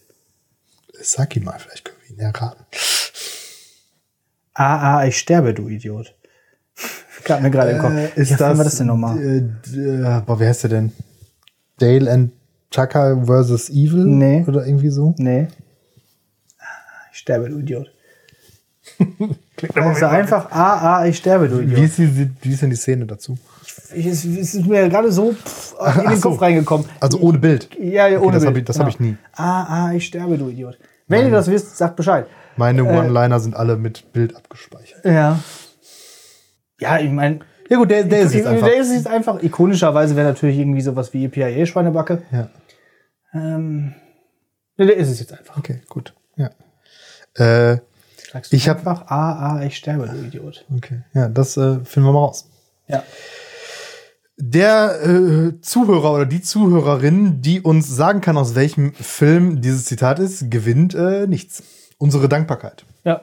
Sag 1.01 1.37
ihn 1.37 1.45
mal, 1.45 1.59
vielleicht 1.59 1.85
können 1.85 1.99
wir 2.07 2.17
ihn 2.17 2.21
erraten. 2.21 2.65
Ah, 4.55 4.99
ah, 4.99 5.07
ich 5.07 5.19
sterbe, 5.19 5.53
du 5.53 5.69
Idiot. 5.69 6.15
Gab 7.25 7.43
mir 7.43 7.51
gerade 7.51 7.73
im 7.73 7.79
Kopf. 7.79 7.93
Äh, 7.93 8.11
ist 8.15 8.31
ja, 8.31 8.37
das, 8.37 8.57
war 8.57 8.65
das 8.65 8.77
denn 8.77 8.87
nochmal? 8.87 9.21
Äh, 9.21 10.21
boah, 10.25 10.39
wie 10.39 10.47
heißt 10.47 10.65
der 10.65 10.71
denn? 10.71 10.93
Dale 11.79 12.11
and 12.11 12.33
Tucker 12.71 13.25
versus 13.25 13.69
Evil? 13.69 14.05
Nee. 14.05 14.45
Oder 14.47 14.67
irgendwie 14.67 14.91
so? 14.91 15.15
Nee. 15.19 15.49
Ah, 16.59 16.65
ich 17.13 17.19
sterbe, 17.19 17.49
du 17.49 17.59
Idiot. 17.59 17.91
Also 19.77 20.07
einfach, 20.07 20.51
ah, 20.51 20.99
ah, 20.99 21.07
ich 21.07 21.17
sterbe, 21.17 21.49
du 21.49 21.61
Wie 21.61 21.65
Idiot. 21.65 21.85
ist, 21.85 21.99
die, 21.99 22.31
wie 22.43 22.53
ist 22.53 22.61
denn 22.61 22.71
die 22.71 22.77
Szene 22.77 23.07
dazu? 23.07 23.39
Es, 23.97 24.25
ist 24.25 24.67
mir 24.67 24.89
gerade 24.89 25.11
so 25.13 25.33
pff, 25.33 25.75
in 25.97 26.01
den 26.03 26.09
Ach 26.09 26.15
so. 26.17 26.31
Kopf 26.31 26.41
reingekommen. 26.43 26.87
Also 27.01 27.19
ohne 27.21 27.39
Bild. 27.39 27.69
Ja, 27.79 28.09
ja, 28.09 28.21
ohne 28.21 28.33
das 28.33 28.43
Bild. 28.43 28.47
hab 28.55 28.57
ich- 28.59 28.65
das 28.65 28.79
hab 28.79 28.89
ich 28.89 29.01
nie. 29.01 29.17
Ah, 29.35 29.87
ah, 29.89 29.93
ich 29.95 30.07
sterbe, 30.07 30.37
du 30.39 30.49
Idiot. 30.49 30.79
Wenn 31.07 31.27
ihr 31.27 31.33
das 31.33 31.49
wisst, 31.51 31.77
sagt 31.77 31.97
Bescheid. 31.97 32.27
Meine 32.57 32.81
Äh. 32.83 32.99
One-Liner 32.99 33.41
sind 33.41 33.55
alle 33.57 33.77
mit 33.77 34.13
Bild 34.13 34.35
abgespeichert. 34.37 35.05
Ja. 35.05 35.39
Ja, 36.81 36.99
ich 36.99 37.11
meine, 37.11 37.41
Ja 37.69 37.77
gut, 37.79 37.91
der, 37.91 38.05
der 38.05 38.21
ist 38.23 38.35
jetzt 38.35 38.47
einfach. 38.47 38.67
der 38.67 38.77
ist 38.77 38.93
jetzt 38.93 39.07
einfach. 39.07 39.43
Ikonischerweise 39.43 40.17
wäre 40.17 40.29
natürlich 40.29 40.59
irgendwie 40.59 40.81
sowas 40.81 41.13
wie 41.13 41.25
EPIA-Schweinebacke. 41.27 42.23
Ja. 42.33 42.49
Ähm, 43.33 43.95
ne, 44.77 44.87
der 44.87 44.97
ist 44.97 45.09
es 45.11 45.21
jetzt 45.21 45.33
einfach. 45.33 45.57
Okay, 45.59 45.83
gut. 45.89 46.15
Ja. 46.37 46.51
Äh, 47.35 47.79
Sagst 48.33 48.53
du 48.53 48.57
Ich 48.57 48.69
hab- 48.69 48.79
einfach, 48.79 49.07
ah, 49.09 49.57
ah, 49.59 49.63
ich 49.65 49.77
sterbe, 49.77 50.09
du 50.09 50.17
Idiot. 50.27 50.65
okay. 50.77 51.03
Ja, 51.15 51.29
das 51.29 51.57
äh, 51.57 51.79
finden 51.85 52.09
wir 52.09 52.13
mal 52.13 52.19
raus. 52.21 52.49
Ja. 52.89 53.03
Der 54.37 55.01
äh, 55.05 55.61
Zuhörer 55.61 56.13
oder 56.13 56.27
die 56.27 56.41
Zuhörerin, 56.43 57.41
die 57.41 57.61
uns 57.61 57.89
sagen 57.89 58.21
kann, 58.21 58.37
aus 58.37 58.55
welchem 58.57 58.93
Film 58.95 59.61
dieses 59.61 59.85
Zitat 59.85 60.19
ist, 60.19 60.51
gewinnt 60.51 60.95
äh, 60.95 61.27
nichts. 61.29 61.63
Unsere 61.99 62.29
Dankbarkeit. 62.29 62.85
Ja. 63.05 63.23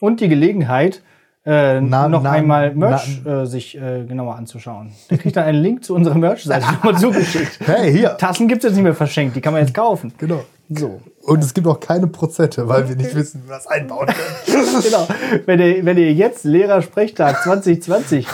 Und 0.00 0.20
die 0.20 0.28
Gelegenheit, 0.28 1.02
äh, 1.46 1.80
Na- 1.80 2.08
noch 2.08 2.22
na- 2.22 2.32
einmal 2.32 2.74
Merch 2.74 3.24
äh, 3.24 3.46
sich 3.46 3.76
äh, 3.76 4.04
genauer 4.04 4.36
anzuschauen. 4.36 4.92
Der 5.10 5.16
kriegt 5.16 5.36
dann 5.36 5.44
einen 5.44 5.62
Link 5.62 5.82
zu 5.82 5.94
unserer 5.94 6.16
Merch-Seite 6.18 6.66
nochmal 6.72 6.98
zugeschickt. 6.98 7.60
Hey, 7.64 7.90
hier. 7.90 8.16
Tassen 8.18 8.48
gibt 8.48 8.62
es 8.62 8.68
jetzt 8.68 8.74
nicht 8.74 8.84
mehr 8.84 8.94
verschenkt, 8.94 9.34
die 9.34 9.40
kann 9.40 9.54
man 9.54 9.62
jetzt 9.62 9.72
kaufen. 9.74 10.12
Genau. 10.18 10.44
So. 10.78 11.00
Und 11.22 11.44
es 11.44 11.54
gibt 11.54 11.66
auch 11.66 11.80
keine 11.80 12.08
Prozente, 12.08 12.68
weil 12.68 12.88
wir 12.88 12.96
nicht 12.96 13.14
wissen, 13.14 13.42
wie 13.44 13.48
wir 13.48 13.54
das 13.54 13.66
einbauen 13.66 14.08
können. 14.08 14.82
genau. 14.82 15.06
Wenn 15.46 15.60
ihr, 15.60 15.84
wenn 15.84 15.96
ihr 15.96 16.12
jetzt 16.12 16.44
Lehrersprechtag 16.44 17.42
2020 17.42 18.26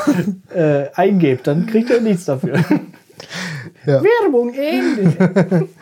äh, 0.54 0.86
eingebt, 0.94 1.46
dann 1.46 1.66
kriegt 1.66 1.90
ihr 1.90 2.00
nichts 2.00 2.24
dafür. 2.24 2.64
Ja. 3.84 4.02
Werbung, 4.02 4.54
Ende. 4.54 5.68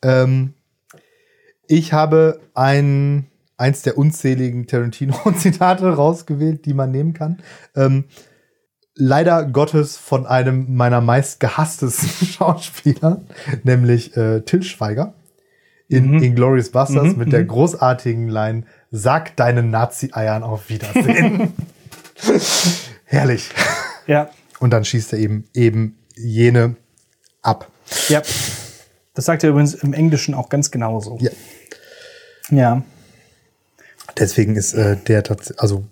Ähm, 0.00 0.54
ich 1.66 1.92
habe 1.92 2.40
ein, 2.54 3.26
eins 3.56 3.82
der 3.82 3.98
unzähligen 3.98 4.68
Tarantino-Zitate 4.68 5.92
rausgewählt, 5.92 6.64
die 6.66 6.72
man 6.72 6.92
nehmen 6.92 7.14
kann. 7.14 7.38
Ähm, 7.74 8.04
leider 8.94 9.44
Gottes 9.44 9.96
von 9.96 10.26
einem 10.26 10.74
meiner 10.74 11.00
meist 11.00 11.40
gehasstesten 11.40 12.26
Schauspieler, 12.28 13.22
nämlich 13.64 14.16
äh, 14.16 14.42
Till 14.42 14.62
Schweiger 14.62 15.14
in 15.88 16.12
Mhm. 16.12 16.22
Inglourious 16.22 16.70
Basterds 16.70 17.16
mit 17.16 17.32
der 17.32 17.44
großartigen 17.44 18.28
Line 18.28 18.64
Sag 18.90 19.36
deinen 19.36 19.70
Nazi-Eiern 19.70 20.42
auf 20.42 20.68
Wiedersehen. 20.68 21.52
Herrlich. 23.04 23.50
Ja, 24.06 24.30
Und 24.60 24.70
dann 24.70 24.84
schießt 24.84 25.12
er 25.12 25.18
eben 25.18 25.44
eben 25.54 25.96
jene 26.16 26.76
ab. 27.42 27.70
ja. 28.08 28.22
Das 29.14 29.24
sagt 29.24 29.42
er 29.42 29.50
übrigens 29.50 29.74
im 29.74 29.94
Englischen 29.94 30.32
auch 30.34 30.48
ganz 30.48 30.70
genauso. 30.70 31.18
Ja. 31.20 31.30
Ja. 32.50 32.82
Deswegen 34.16 34.54
ist 34.56 34.74
äh, 34.74 34.96
der 34.96 35.24
tatsächlich, 35.24 35.60
also 35.60 35.84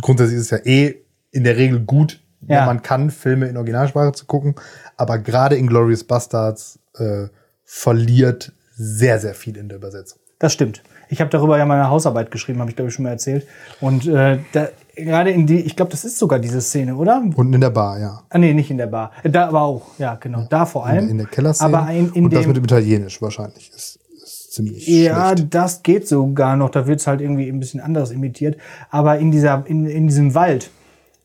grundsätzlich 0.00 0.38
ist 0.38 0.44
es 0.44 0.50
ja 0.50 0.58
eh 0.64 0.94
in 1.32 1.42
der 1.44 1.56
Regel 1.56 1.80
gut, 1.80 2.20
Ja. 2.42 2.60
wenn 2.60 2.66
man 2.66 2.82
kann, 2.82 3.10
Filme 3.10 3.48
in 3.48 3.56
Originalsprache 3.56 4.12
zu 4.12 4.26
gucken. 4.26 4.54
Aber 4.96 5.18
gerade 5.18 5.56
in 5.56 5.66
Glorious 5.66 6.04
Bastards 6.04 6.78
äh, 6.98 7.26
verliert 7.64 8.52
sehr, 8.78 9.18
sehr 9.18 9.34
viel 9.34 9.56
in 9.56 9.68
der 9.68 9.76
Übersetzung. 9.78 10.18
Das 10.38 10.52
stimmt. 10.52 10.82
Ich 11.08 11.20
habe 11.20 11.30
darüber 11.30 11.58
ja 11.58 11.66
meine 11.66 11.90
Hausarbeit 11.90 12.30
geschrieben, 12.30 12.60
habe 12.60 12.70
ich 12.70 12.76
glaube 12.76 12.90
ich 12.90 12.94
schon 12.94 13.02
mal 13.02 13.10
erzählt. 13.10 13.46
Und 13.80 14.06
äh, 14.06 14.38
da, 14.52 14.68
gerade 14.94 15.30
in 15.30 15.46
die, 15.48 15.60
ich 15.60 15.74
glaube, 15.74 15.90
das 15.90 16.04
ist 16.04 16.16
sogar 16.18 16.38
diese 16.38 16.60
Szene, 16.60 16.94
oder? 16.94 17.22
Und 17.34 17.52
in 17.52 17.60
der 17.60 17.70
Bar, 17.70 17.98
ja. 17.98 18.22
Ah 18.30 18.38
nee, 18.38 18.54
nicht 18.54 18.70
in 18.70 18.78
der 18.78 18.86
Bar. 18.86 19.10
Äh, 19.24 19.30
Da 19.30 19.48
aber 19.48 19.62
auch, 19.62 19.82
ja, 19.98 20.14
genau. 20.14 20.46
Da 20.48 20.64
vor 20.64 20.86
allem. 20.86 21.08
In 21.08 21.18
der 21.18 21.26
Kellerszene. 21.26 21.76
Aber 21.76 21.90
in, 21.92 22.12
in 22.12 22.24
Und 22.26 22.32
das 22.32 22.46
mit 22.46 22.56
dem 22.56 22.62
Italienisch 22.64 23.20
wahrscheinlich 23.20 23.70
ist, 23.74 23.98
ist 24.22 24.52
ziemlich 24.52 24.86
Ja, 24.86 25.32
schlecht. 25.36 25.54
das 25.54 25.82
geht 25.82 26.06
sogar 26.06 26.56
noch. 26.56 26.70
Da 26.70 26.86
wird's 26.86 27.06
halt 27.08 27.20
irgendwie 27.20 27.48
ein 27.48 27.58
bisschen 27.58 27.80
anders 27.80 28.12
imitiert. 28.12 28.56
Aber 28.90 29.18
in, 29.18 29.32
dieser, 29.32 29.64
in, 29.66 29.86
in 29.86 30.06
diesem 30.06 30.34
Wald, 30.36 30.70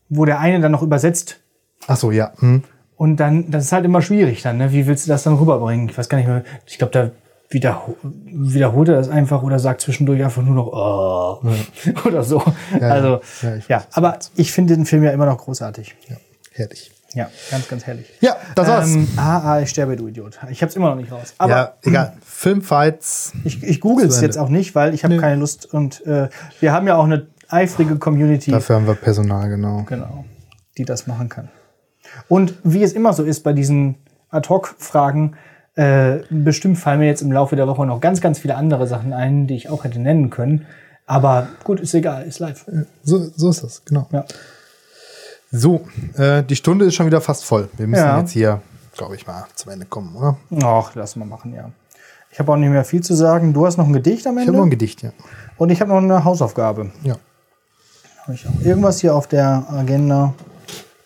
wo 0.08 0.24
der 0.24 0.40
eine 0.40 0.60
dann 0.60 0.72
noch 0.72 0.82
übersetzt 0.82 1.40
Ach 1.86 1.96
so, 1.96 2.10
ja. 2.10 2.32
Hm. 2.38 2.62
und 2.96 3.16
dann, 3.18 3.50
das 3.50 3.64
ist 3.66 3.72
halt 3.72 3.84
immer 3.84 4.00
schwierig 4.02 4.42
dann. 4.42 4.56
Ne? 4.56 4.72
Wie 4.72 4.86
willst 4.86 5.06
du 5.06 5.10
das 5.10 5.22
dann 5.22 5.34
rüberbringen? 5.34 5.88
Ich 5.90 5.96
weiß 5.98 6.08
gar 6.08 6.16
nicht 6.18 6.26
mehr. 6.26 6.42
Ich 6.66 6.78
glaube, 6.78 6.92
da 6.92 7.10
wiederho 7.50 7.96
wiederholt 8.02 8.88
er 8.88 8.96
das 8.96 9.08
einfach 9.08 9.42
oder 9.42 9.58
sagt 9.58 9.80
zwischendurch 9.80 10.22
einfach 10.24 10.42
nur 10.42 10.54
noch 10.54 10.66
oh, 10.66 11.48
oder 12.08 12.22
so. 12.22 12.42
ja. 12.80 12.88
also, 12.88 13.20
Ja, 13.42 13.54
ich 13.56 13.68
ja, 13.68 13.84
aber 13.92 14.18
ich 14.36 14.52
finde 14.52 14.74
den 14.76 14.86
Film 14.86 15.02
ja 15.04 15.10
immer 15.12 15.26
noch 15.26 15.38
großartig. 15.38 15.94
ja. 16.08 16.16
Herrlich. 16.52 16.92
Ja, 17.14 17.30
ganz, 17.50 17.68
ganz 17.68 17.84
herrlich. 17.86 18.06
Ja, 18.20 18.36
das 18.56 18.66
war's. 18.68 18.88
Ähm, 18.92 19.08
ah, 19.16 19.38
ah, 19.54 19.60
ich 19.60 19.70
sterbe, 19.70 19.94
du 19.96 20.08
Idiot. 20.08 20.38
Ich 20.50 20.62
hab's 20.62 20.74
immer 20.74 20.90
noch 20.90 20.96
nicht 20.96 21.12
raus. 21.12 21.34
Aber 21.38 21.50
ja, 21.52 21.74
egal. 21.82 22.12
Filmfights. 22.24 23.32
Ich, 23.44 23.62
ich 23.62 23.80
google 23.80 24.06
es 24.06 24.20
jetzt 24.20 24.36
auch 24.36 24.48
nicht, 24.48 24.74
weil 24.74 24.94
ich 24.94 25.04
habe 25.04 25.14
Nee. 25.14 25.20
keine 25.20 25.36
Lust 25.36 25.72
und 25.72 26.04
äh, 26.06 26.28
wir 26.60 26.72
haben 26.72 26.88
ja 26.88 26.96
auch 26.96 27.04
eine 27.04 27.28
eifrige 27.48 27.96
Community, 27.96 28.50
Dafür 28.50 28.76
haben 28.76 28.86
wir 28.86 28.94
Personal, 28.94 29.48
genau. 29.48 29.84
genau, 29.84 30.24
die 30.76 30.84
das 30.84 31.06
machen 31.06 31.28
kann. 31.28 31.50
Und 32.28 32.54
wie 32.64 32.82
es 32.82 32.92
immer 32.92 33.12
so 33.12 33.22
ist 33.22 33.40
bei 33.44 33.52
diesen 33.52 33.96
Ad-Hoc-Fragen, 34.30 35.36
äh, 35.76 36.18
bestimmt 36.30 36.78
fallen 36.78 37.00
mir 37.00 37.06
jetzt 37.06 37.22
im 37.22 37.32
Laufe 37.32 37.56
der 37.56 37.66
Woche 37.66 37.84
noch 37.86 38.00
ganz, 38.00 38.20
ganz 38.20 38.38
viele 38.38 38.56
andere 38.56 38.86
Sachen 38.86 39.12
ein, 39.12 39.46
die 39.46 39.56
ich 39.56 39.68
auch 39.68 39.84
hätte 39.84 39.98
nennen 39.98 40.30
können. 40.30 40.66
Aber 41.06 41.48
gut, 41.64 41.80
ist 41.80 41.94
egal, 41.94 42.24
ist 42.24 42.38
live. 42.38 42.64
So, 43.02 43.26
so 43.36 43.50
ist 43.50 43.62
das, 43.62 43.84
genau. 43.84 44.06
Ja. 44.12 44.24
So, 45.50 45.86
äh, 46.16 46.42
die 46.42 46.56
Stunde 46.56 46.86
ist 46.86 46.94
schon 46.94 47.06
wieder 47.06 47.20
fast 47.20 47.44
voll. 47.44 47.68
Wir 47.76 47.86
müssen 47.86 48.02
Ja. 48.04 48.18
jetzt 48.20 48.30
hier, 48.32 48.60
glaube 48.96 49.14
ich, 49.14 49.26
mal 49.26 49.44
zum 49.54 49.72
Ende 49.72 49.86
kommen, 49.86 50.14
oder? 50.16 50.36
Ach, 50.64 50.92
lass 50.94 51.16
mal 51.16 51.24
machen, 51.26 51.54
ja. 51.54 51.70
Ich 52.30 52.38
habe 52.40 52.50
auch 52.50 52.56
nicht 52.56 52.70
mehr 52.70 52.84
viel 52.84 53.02
zu 53.02 53.14
sagen. 53.14 53.52
Du 53.52 53.64
hast 53.66 53.76
noch 53.76 53.86
ein 53.86 53.92
Gedicht 53.92 54.26
am 54.26 54.34
Ich 54.38 54.40
Ende 54.40 54.52
habe 54.52 54.58
noch 54.58 54.64
ein 54.66 54.70
Gedicht, 54.70 55.02
ja. 55.02 55.10
und 55.56 55.70
ich 55.70 55.80
habe 55.80 55.90
noch 55.90 55.98
eine 55.98 56.24
Hausaufgabe. 56.24 56.90
ja. 57.02 57.16
Habe 58.22 58.34
ich 58.36 58.46
auch 58.48 58.64
irgendwas 58.64 59.00
hier 59.00 59.14
auf 59.14 59.26
der 59.26 59.66
Agenda? 59.70 60.32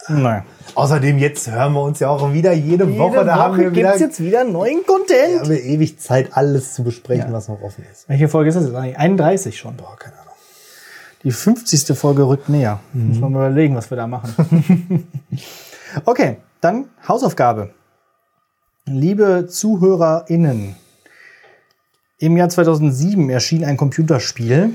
Nein. 0.09 0.43
Außerdem, 0.75 1.19
jetzt 1.19 1.51
hören 1.51 1.73
wir 1.73 1.83
uns 1.83 1.99
ja 2.01 2.09
auch 2.09 2.33
wieder 2.33 2.53
jede, 2.53 2.99
Woche. 2.99 3.25
Da 3.25 3.37
haben 3.37 3.59
wir 3.59 3.71
wieder, 3.73 3.89
gibt's 3.91 4.01
jetzt 4.01 4.21
wieder 4.21 4.45
neuen 4.45 4.85
Content. 4.87 5.41
haben 5.41 5.51
wir 5.51 5.63
ewig 5.63 5.99
Zeit, 5.99 6.37
alles 6.37 6.75
zu 6.75 6.85
besprechen, 6.85 7.29
Ja. 7.29 7.33
was 7.33 7.49
noch 7.49 7.61
offen 7.63 7.85
ist. 7.91 8.09
Welche 8.09 8.29
Folge 8.29 8.49
ist 8.51 8.55
das 8.55 8.65
jetzt 8.65 8.75
eigentlich? 8.75 8.99
31 8.99 9.59
schon. 9.59 9.77
Boah, 9.77 9.97
keine 9.99 10.15
Ahnung. 10.15 10.33
Die 11.25 11.31
50. 11.33 11.97
Folge 11.99 12.27
rückt 12.29 12.49
näher. 12.49 12.81
Muss 12.93 13.19
man 13.19 13.33
mal 13.33 13.51
überlegen, 13.51 13.75
was 13.77 13.91
wir 13.91 13.97
da 13.97 14.07
machen. 14.07 15.09
okay, 16.05 16.37
dann 16.61 16.87
Hausaufgabe. 17.07 17.71
Liebe 18.87 19.47
ZuhörerInnen, 19.49 20.77
im 22.21 22.37
Jahr 22.37 22.49
2007 22.49 23.31
erschien 23.31 23.65
ein 23.65 23.77
Computerspiel. 23.77 24.71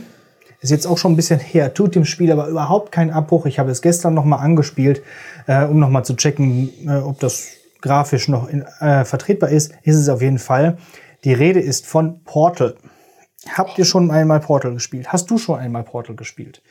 Ist 0.64 0.70
jetzt 0.70 0.88
auch 0.88 0.97
schon 0.97 1.11
ein 1.11 1.16
bisschen 1.18 1.41
her, 1.41 1.74
tut 1.74 1.93
dem 1.93 2.05
Spiel 2.05 2.32
aber 2.32 2.47
überhaupt 2.47 2.93
keinen 2.93 3.11
Abbruch. 3.11 3.45
Ich 3.45 3.59
habe 3.59 3.70
es 3.70 3.82
gestern 3.82 4.14
noch 4.14 4.24
mal 4.24 4.38
angespielt, 4.38 5.03
äh, 5.45 5.66
um 5.66 5.78
noch 5.78 5.89
mal 5.89 6.03
zu 6.03 6.16
checken, 6.16 6.70
äh, 6.88 6.99
ob 6.99 7.20
das 7.20 7.49
grafisch 7.82 8.30
noch 8.30 8.47
in, 8.47 8.61
äh, 8.80 9.03
vertretbar 9.03 9.49
ist. 9.49 9.74
Ist 9.84 9.97
es 9.97 10.07
auf 10.07 10.22
jeden 10.22 10.39
Fall. 10.39 10.78
Die 11.26 11.34
Rede 11.34 11.59
ist 11.59 11.86
von 11.86 12.24
Portal. 12.24 12.76
Habt 13.49 13.78
ihr 13.78 13.84
schon 13.84 14.09
einmal 14.09 14.39
Portal 14.39 14.74
gespielt? 14.74 15.11
Hast 15.11 15.30
du 15.30 15.38
schon 15.38 15.59
einmal 15.59 15.84
Portal 15.84 16.16
gespielt? 16.16 16.61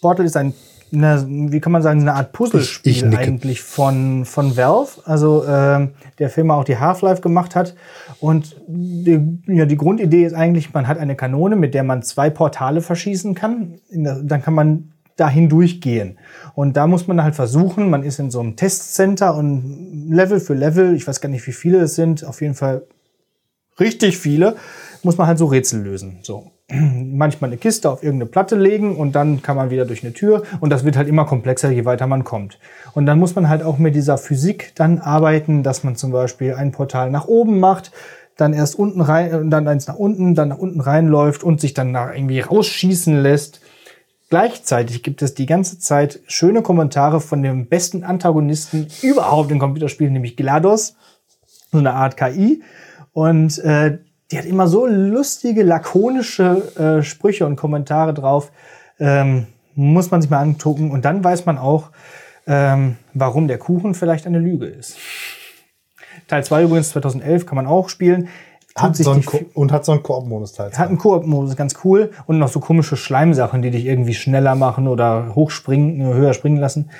Portal 0.00 0.26
ist 0.26 0.36
ein 0.36 0.52
eine, 0.92 1.24
wie 1.28 1.60
kann 1.60 1.72
man 1.72 1.82
sagen, 1.82 2.00
eine 2.00 2.14
Art 2.14 2.32
Puzzlespiel 2.32 2.92
Ich- 2.92 3.02
ich 3.02 3.18
eigentlich 3.18 3.60
von, 3.62 4.24
von 4.24 4.56
Valve, 4.56 5.00
also 5.04 5.44
ähm, 5.46 5.90
der 6.18 6.30
Firma 6.30 6.54
auch 6.54 6.64
die 6.64 6.78
Half-Life 6.78 7.20
gemacht 7.22 7.54
hat. 7.56 7.74
Und 8.20 8.56
die, 8.68 9.20
ja, 9.46 9.66
die 9.66 9.76
Grundidee 9.76 10.24
ist 10.24 10.34
eigentlich, 10.34 10.72
man 10.72 10.86
hat 10.88 10.98
eine 10.98 11.16
Kanone, 11.16 11.56
mit 11.56 11.74
der 11.74 11.82
man 11.82 12.02
zwei 12.02 12.30
Portale 12.30 12.80
verschießen 12.80 13.34
kann. 13.34 13.78
Dann 13.90 14.42
kann 14.42 14.54
man 14.54 14.92
dahin 15.16 15.48
durchgehen. 15.48 16.18
Und 16.54 16.76
da 16.76 16.86
muss 16.86 17.06
man 17.06 17.22
halt 17.22 17.34
versuchen, 17.34 17.88
man 17.88 18.02
ist 18.02 18.18
in 18.18 18.30
so 18.30 18.40
einem 18.40 18.54
Testcenter 18.56 19.34
und 19.34 20.08
Level 20.10 20.40
für 20.40 20.54
Level, 20.54 20.94
ich 20.94 21.06
weiß 21.08 21.20
gar 21.22 21.30
nicht, 21.30 21.46
wie 21.46 21.52
viele 21.52 21.78
es 21.80 21.94
sind, 21.94 22.22
auf 22.24 22.42
jeden 22.42 22.54
Fall 22.54 22.82
richtig 23.80 24.18
viele, 24.18 24.56
muss 25.02 25.16
man 25.18 25.26
halt 25.26 25.38
so 25.38 25.46
Rätsel 25.46 25.82
lösen. 25.82 26.18
So. 26.22 26.50
Manchmal 26.70 27.50
eine 27.50 27.58
Kiste 27.58 27.90
auf 27.90 28.02
irgendeine 28.02 28.30
Platte 28.30 28.56
legen 28.56 28.96
und 28.96 29.12
dann 29.12 29.42
kann 29.42 29.56
man 29.56 29.70
wieder 29.70 29.84
durch 29.84 30.02
eine 30.02 30.12
Tür 30.12 30.42
und 30.60 30.70
das 30.70 30.84
wird 30.84 30.96
halt 30.96 31.08
immer 31.08 31.24
komplexer, 31.24 31.70
je 31.70 31.84
weiter 31.84 32.06
man 32.06 32.24
kommt. 32.24 32.58
Und 32.94 33.06
dann 33.06 33.18
muss 33.18 33.34
man 33.34 33.48
halt 33.48 33.62
auch 33.62 33.78
mit 33.78 33.94
dieser 33.94 34.18
Physik 34.18 34.72
dann 34.74 34.98
arbeiten, 34.98 35.62
dass 35.62 35.84
man 35.84 35.96
zum 35.96 36.12
Beispiel 36.12 36.54
ein 36.54 36.72
Portal 36.72 37.10
nach 37.10 37.26
oben 37.26 37.60
macht, 37.60 37.92
dann 38.36 38.52
erst 38.52 38.78
unten 38.78 39.00
rein, 39.00 39.34
und 39.34 39.50
dann 39.50 39.68
eins 39.68 39.86
nach 39.86 39.96
unten, 39.96 40.34
dann 40.34 40.48
nach 40.48 40.58
unten 40.58 40.80
reinläuft 40.80 41.42
und 41.42 41.60
sich 41.60 41.74
dann 41.74 41.92
nach 41.92 42.14
irgendwie 42.14 42.40
rausschießen 42.40 43.22
lässt. 43.22 43.60
Gleichzeitig 44.28 45.04
gibt 45.04 45.22
es 45.22 45.34
die 45.34 45.46
ganze 45.46 45.78
Zeit 45.78 46.20
schöne 46.26 46.62
Kommentare 46.62 47.20
von 47.20 47.42
dem 47.42 47.66
besten 47.66 48.02
Antagonisten 48.02 48.88
überhaupt 49.02 49.52
in 49.52 49.60
Computerspielen, 49.60 50.12
nämlich 50.12 50.36
GLaDOS 50.36 50.96
so 51.70 51.78
eine 51.78 51.94
Art 51.94 52.16
KI. 52.16 52.62
Und 53.12 53.58
äh, 53.60 53.98
die 54.30 54.38
hat 54.38 54.44
immer 54.44 54.66
so 54.66 54.86
lustige, 54.86 55.62
lakonische 55.62 56.72
äh, 56.76 57.02
Sprüche 57.02 57.46
und 57.46 57.56
Kommentare 57.56 58.12
drauf. 58.12 58.50
Ähm, 58.98 59.46
muss 59.74 60.10
man 60.10 60.22
sich 60.22 60.30
mal 60.30 60.40
angucken. 60.40 60.90
Und 60.90 61.04
dann 61.04 61.22
weiß 61.22 61.46
man 61.46 61.58
auch, 61.58 61.90
ähm, 62.46 62.96
warum 63.14 63.46
der 63.46 63.58
Kuchen 63.58 63.94
vielleicht 63.94 64.26
eine 64.26 64.38
Lüge 64.38 64.66
ist. 64.66 64.96
Teil 66.28 66.44
2 66.44 66.64
übrigens 66.64 66.90
2011 66.90 67.46
kann 67.46 67.56
man 67.56 67.66
auch 67.66 67.88
spielen. 67.88 68.28
Hat 68.74 68.94
sich 68.94 69.04
so 69.04 69.12
einen 69.12 69.24
und 69.54 69.72
hat 69.72 69.86
so 69.86 69.92
einen 69.92 70.02
Koop-Modus 70.02 70.52
teils. 70.52 70.78
hat 70.78 70.88
einen 70.88 70.98
Koop-Modus, 70.98 71.56
ganz 71.56 71.76
cool. 71.84 72.10
Und 72.26 72.38
noch 72.38 72.48
so 72.48 72.60
komische 72.60 72.96
Schleimsachen, 72.96 73.62
die 73.62 73.70
dich 73.70 73.86
irgendwie 73.86 74.12
schneller 74.12 74.54
machen 74.54 74.86
oder 74.86 75.34
hochspringen, 75.34 76.02
höher 76.12 76.34
springen 76.34 76.58
lassen. 76.58 76.90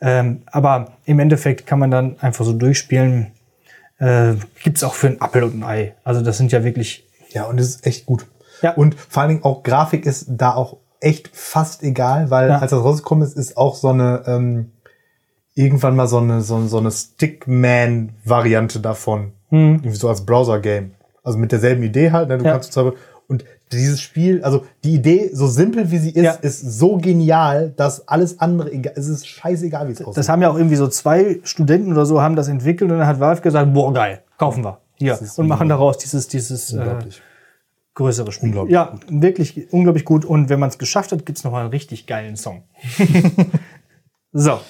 Ähm, 0.00 0.42
aber 0.46 0.92
im 1.04 1.18
Endeffekt 1.18 1.66
kann 1.66 1.78
man 1.78 1.90
dann 1.90 2.16
einfach 2.20 2.44
so 2.44 2.52
durchspielen. 2.54 3.32
Äh, 3.98 4.34
gibt's 4.62 4.84
auch 4.84 4.94
für 4.94 5.06
ein 5.08 5.20
Apfel 5.20 5.42
und 5.44 5.54
ein 5.58 5.64
Ei. 5.64 5.94
Also 6.04 6.20
das 6.22 6.36
sind 6.38 6.52
ja 6.52 6.62
wirklich. 6.64 7.04
Ja, 7.30 7.44
und 7.44 7.58
es 7.58 7.68
ist 7.68 7.86
echt 7.86 8.06
gut. 8.06 8.26
Ja. 8.62 8.72
Und 8.74 8.94
vor 8.94 9.22
allen 9.22 9.30
Dingen 9.30 9.44
auch 9.44 9.62
Grafik 9.62 10.06
ist 10.06 10.26
da 10.28 10.54
auch 10.54 10.76
echt 11.00 11.30
fast 11.32 11.82
egal, 11.82 12.30
weil 12.30 12.48
Ja. 12.48 12.58
als 12.58 12.70
das 12.70 12.80
rausgekommen 12.82 13.26
ist, 13.26 13.36
ist 13.36 13.56
auch 13.56 13.74
so 13.76 13.88
eine 13.88 14.22
ähm, 14.26 14.72
irgendwann 15.54 15.96
mal 15.96 16.06
so 16.06 16.18
eine 16.18 16.40
so, 16.42 16.66
so 16.66 16.78
eine 16.78 16.90
Stickman-Variante 16.90 18.80
davon, 18.80 19.32
irgendwie 19.50 19.90
so 19.96 20.08
als 20.08 20.24
Browser-Game. 20.26 20.92
Also 21.22 21.38
mit 21.38 21.52
derselben 21.52 21.82
Idee 21.82 22.12
halt. 22.12 22.28
Ne? 22.28 22.38
Du 22.38 22.44
Ja. 22.44 22.52
kannst 22.52 22.72
zwar 22.72 22.92
und 23.28 23.44
dieses 23.72 24.00
Spiel, 24.00 24.42
also 24.44 24.64
die 24.84 24.94
Idee, 24.94 25.30
so 25.32 25.46
simpel 25.48 25.90
wie 25.90 25.98
sie 25.98 26.10
ist, 26.10 26.22
Ja. 26.24 26.32
ist 26.32 26.60
so 26.60 26.96
genial, 26.98 27.72
dass 27.76 28.06
alles 28.06 28.38
andere 28.40 28.70
egal, 28.72 28.92
es 28.96 29.08
ist 29.08 29.26
scheißegal, 29.26 29.88
wie 29.88 29.92
es 29.92 30.00
aussieht. 30.02 30.16
Das 30.18 30.28
haben 30.28 30.40
ja 30.42 30.50
auch 30.50 30.56
irgendwie 30.56 30.76
so 30.76 30.86
zwei 30.88 31.40
Studenten 31.42 31.90
oder 31.92 32.06
so 32.06 32.22
haben 32.22 32.36
das 32.36 32.48
entwickelt 32.48 32.90
und 32.92 32.98
dann 32.98 33.06
hat 33.06 33.18
Valve 33.20 33.40
gesagt, 33.42 33.72
boah 33.74 33.92
geil, 33.92 34.22
kaufen 34.38 34.64
wir. 34.64 34.80
Hier. 34.98 35.16
Das 35.20 35.38
Und 35.38 35.46
machen 35.48 35.68
daraus 35.68 35.98
dieses, 35.98 36.26
dieses 36.28 36.72
äh, 36.72 36.96
größere 37.94 38.32
Spiel. 38.32 38.48
Unglaublich 38.48 38.72
ja, 38.72 38.98
wirklich 39.10 39.70
unglaublich 39.72 40.04
gut. 40.04 40.24
Und 40.24 40.48
wenn 40.48 40.58
man 40.60 40.70
es 40.70 40.78
geschafft 40.78 41.12
hat, 41.12 41.26
gibt's 41.26 41.44
noch 41.44 41.52
mal 41.52 41.60
einen 41.62 41.70
richtig 41.70 42.06
geilen 42.06 42.36
Song. 42.36 42.62
so, 44.32 44.60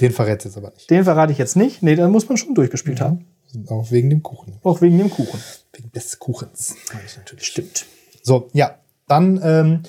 Den 0.00 0.12
verrätst 0.12 0.44
jetzt 0.46 0.56
aber 0.56 0.70
nicht. 0.70 0.90
den 0.90 1.04
verrate 1.04 1.32
ich 1.32 1.38
jetzt 1.38 1.56
nicht. 1.56 1.82
Nee, 1.82 1.96
dann 1.96 2.10
muss 2.10 2.28
man 2.28 2.36
schon 2.38 2.54
durchgespielt 2.54 3.00
haben. 3.00 3.26
Auch 3.68 3.90
wegen 3.90 4.10
dem 4.10 4.22
Kuchen. 4.22 4.54
Auch 4.62 4.80
wegen 4.80 4.98
dem 4.98 5.10
Kuchen. 5.10 5.38
Wegen 5.72 5.92
des 5.92 6.18
Kuchens. 6.18 6.74
ich 7.06 7.16
natürlich. 7.16 7.44
Stimmt. 7.46 7.86
So, 8.26 8.48
ja, 8.54 8.76
dann 9.06 9.38
ähm, 9.44 9.82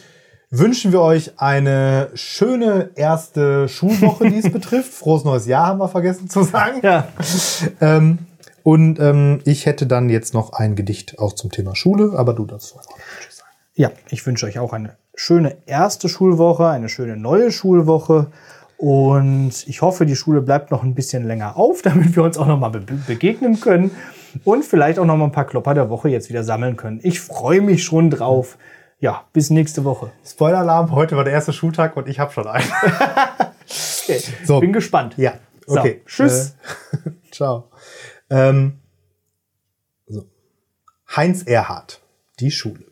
wünschen 0.50 0.92
wir 0.92 1.00
euch 1.00 1.40
eine 1.40 2.10
schöne 2.16 2.90
erste 2.96 3.70
Schulwoche, 3.70 4.30
die 4.30 4.40
es 4.40 4.50
betrifft. 4.54 4.94
Frohes 4.94 5.24
neues 5.24 5.46
Jahr 5.46 5.68
haben 5.68 5.80
wir 5.80 5.88
vergessen 5.88 6.30
zu 6.30 6.44
sagen. 6.44 6.82
Ja, 6.84 7.08
Ähm, 7.80 8.20
und 8.64 9.00
ähm, 9.00 9.40
ich 9.46 9.66
hätte 9.66 9.88
dann 9.88 10.10
jetzt 10.10 10.34
noch 10.34 10.52
ein 10.52 10.76
Gedicht 10.76 11.18
auch 11.18 11.32
zum 11.32 11.50
Thema 11.50 11.78
Schule, 11.78 12.12
aber 12.18 12.34
du 12.34 12.46
darfst 12.46 12.72
vorher 12.72 12.90
noch 12.90 12.98
Tschüss 13.22 13.38
sagen. 13.38 13.50
ja, 13.76 13.92
ich 14.10 14.26
wünsche 14.26 14.48
euch 14.48 14.60
auch 14.60 14.74
eine 14.74 14.98
schöne 15.16 15.56
erste 15.66 16.10
Schulwoche, 16.10 16.68
eine 16.68 16.90
schöne 16.90 17.16
neue 17.16 17.52
Schulwoche. 17.52 18.28
Und 18.78 19.54
ich 19.66 19.82
hoffe, 19.82 20.06
die 20.06 20.18
Schule 20.18 20.42
bleibt 20.42 20.72
noch 20.72 20.84
ein 20.84 20.94
bisschen 20.94 21.26
länger 21.26 21.56
auf, 21.56 21.82
damit 21.84 22.18
wir 22.18 22.24
uns 22.24 22.38
auch 22.38 22.48
noch 22.48 22.60
mal 22.60 22.70
be 22.70 22.82
begegnen 23.08 23.62
können 23.62 23.92
und 24.44 24.66
vielleicht 24.66 25.00
auch 25.00 25.06
noch 25.06 25.18
mal 25.18 25.26
ein 25.26 25.32
paar 25.32 25.46
Klopper 25.46 25.74
der 25.74 25.90
Woche 25.90 26.10
jetzt 26.10 26.30
wieder 26.30 26.44
sammeln 26.44 26.76
können. 26.76 27.00
Ich 27.04 27.20
freue 27.20 27.62
mich 27.62 27.84
schon 27.84 28.10
drauf. 28.10 28.58
Ja, 29.00 29.26
bis 29.34 29.50
nächste 29.50 29.84
Woche. 29.84 30.12
Spoiler-Alarm, 30.26 30.92
heute 30.92 31.18
war 31.18 31.24
der 31.24 31.34
erste 31.34 31.54
Schultag 31.54 31.98
und 31.98 32.08
ich 32.08 32.20
habe 32.20 32.32
schon 32.32 32.48
einen. 32.48 32.66
Okay. 34.08 34.22
So. 34.44 34.60
Bin 34.60 34.74
gespannt. 34.74 35.16
Ja, 35.18 35.40
So, 35.66 35.80
okay. 35.80 36.02
tschüss. 36.06 36.56
Äh, 36.92 37.10
ciao. 37.32 37.72
Ähm, 38.30 38.80
so. 40.06 40.26
Heinz 41.16 41.44
Erhardt, 41.44 42.02
die 42.40 42.52
Schule. 42.52 42.86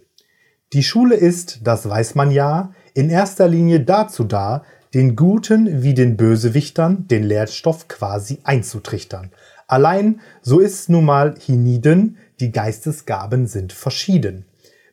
Die 0.73 0.83
Schule 0.83 1.15
ist, 1.15 1.59
das 1.63 1.87
weiß 1.87 2.15
man 2.15 2.31
ja, 2.31 2.73
in 2.95 3.11
erster 3.11 3.47
Linie 3.47 3.81
dazu 3.81 4.23
da, 4.23 4.63
den 4.93 5.15
Guten 5.15 5.83
wie 5.83 5.93
den 5.93 6.17
Bösewichtern 6.17 7.07
den 7.07 7.23
Lehrstoff 7.23 7.87
quasi 7.87 8.39
einzutrichtern. 8.43 9.31
Allein, 9.67 10.21
so 10.41 10.59
ist's 10.59 10.89
nun 10.89 11.05
mal 11.05 11.35
hienieden, 11.39 12.17
die 12.39 12.51
Geistesgaben 12.51 13.47
sind 13.47 13.73
verschieden. 13.73 14.45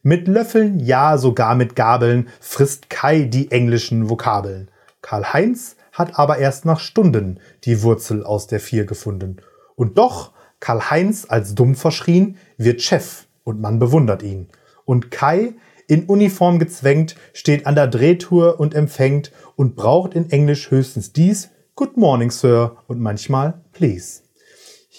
Mit 0.03 0.29
Löffeln, 0.29 0.81
ja 0.81 1.19
sogar 1.19 1.55
mit 1.55 1.77
Gabeln, 1.77 2.29
frisst 2.41 2.89
Kai 2.89 3.25
die 3.25 3.51
englischen 3.51 4.09
Vokabeln. 4.09 4.71
Karl-Heinz 5.03 5.77
hat 5.93 6.19
aber 6.19 6.39
erst 6.39 6.65
nach 6.65 6.81
Stunden 6.81 7.39
die 7.65 7.83
Wurzel 7.83 8.25
aus 8.25 8.47
der 8.47 8.61
Vier 8.61 8.87
gefunden. 8.87 9.39
Und 9.77 9.99
doch, 9.99 10.33
Karl-Heinz 10.61 11.27
als 11.29 11.55
dumm 11.55 11.75
verschrien, 11.75 12.37
wird 12.57 12.81
Chef 12.81 13.27
und 13.45 13.61
man 13.61 13.79
bewundert 13.79 14.23
ihn. 14.23 14.49
Und 14.85 15.11
Kai, 15.11 15.55
in 15.87 16.05
Uniform 16.05 16.59
gezwängt, 16.59 17.17
steht 17.33 17.67
an 17.67 17.75
der 17.75 17.89
Drehtour 17.89 18.61
und 18.61 18.75
empfängt 18.75 19.33
und 19.57 19.75
braucht 19.75 20.15
in 20.15 20.31
Englisch 20.31 20.71
höchstens 20.71 21.13
dies, 21.13 21.51
Good 21.75 21.97
morning, 21.97 22.31
Sir, 22.31 22.77
und 22.87 23.01
manchmal 23.01 23.61
Please. 23.73 24.21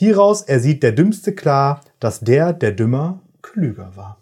Hieraus 0.01 0.41
ersieht 0.41 0.81
der 0.81 0.93
Dümmste 0.93 1.35
klar, 1.35 1.81
dass 1.99 2.21
der, 2.21 2.53
der 2.53 2.71
Dümmer, 2.71 3.19
klüger 3.43 3.95
war. 3.95 4.17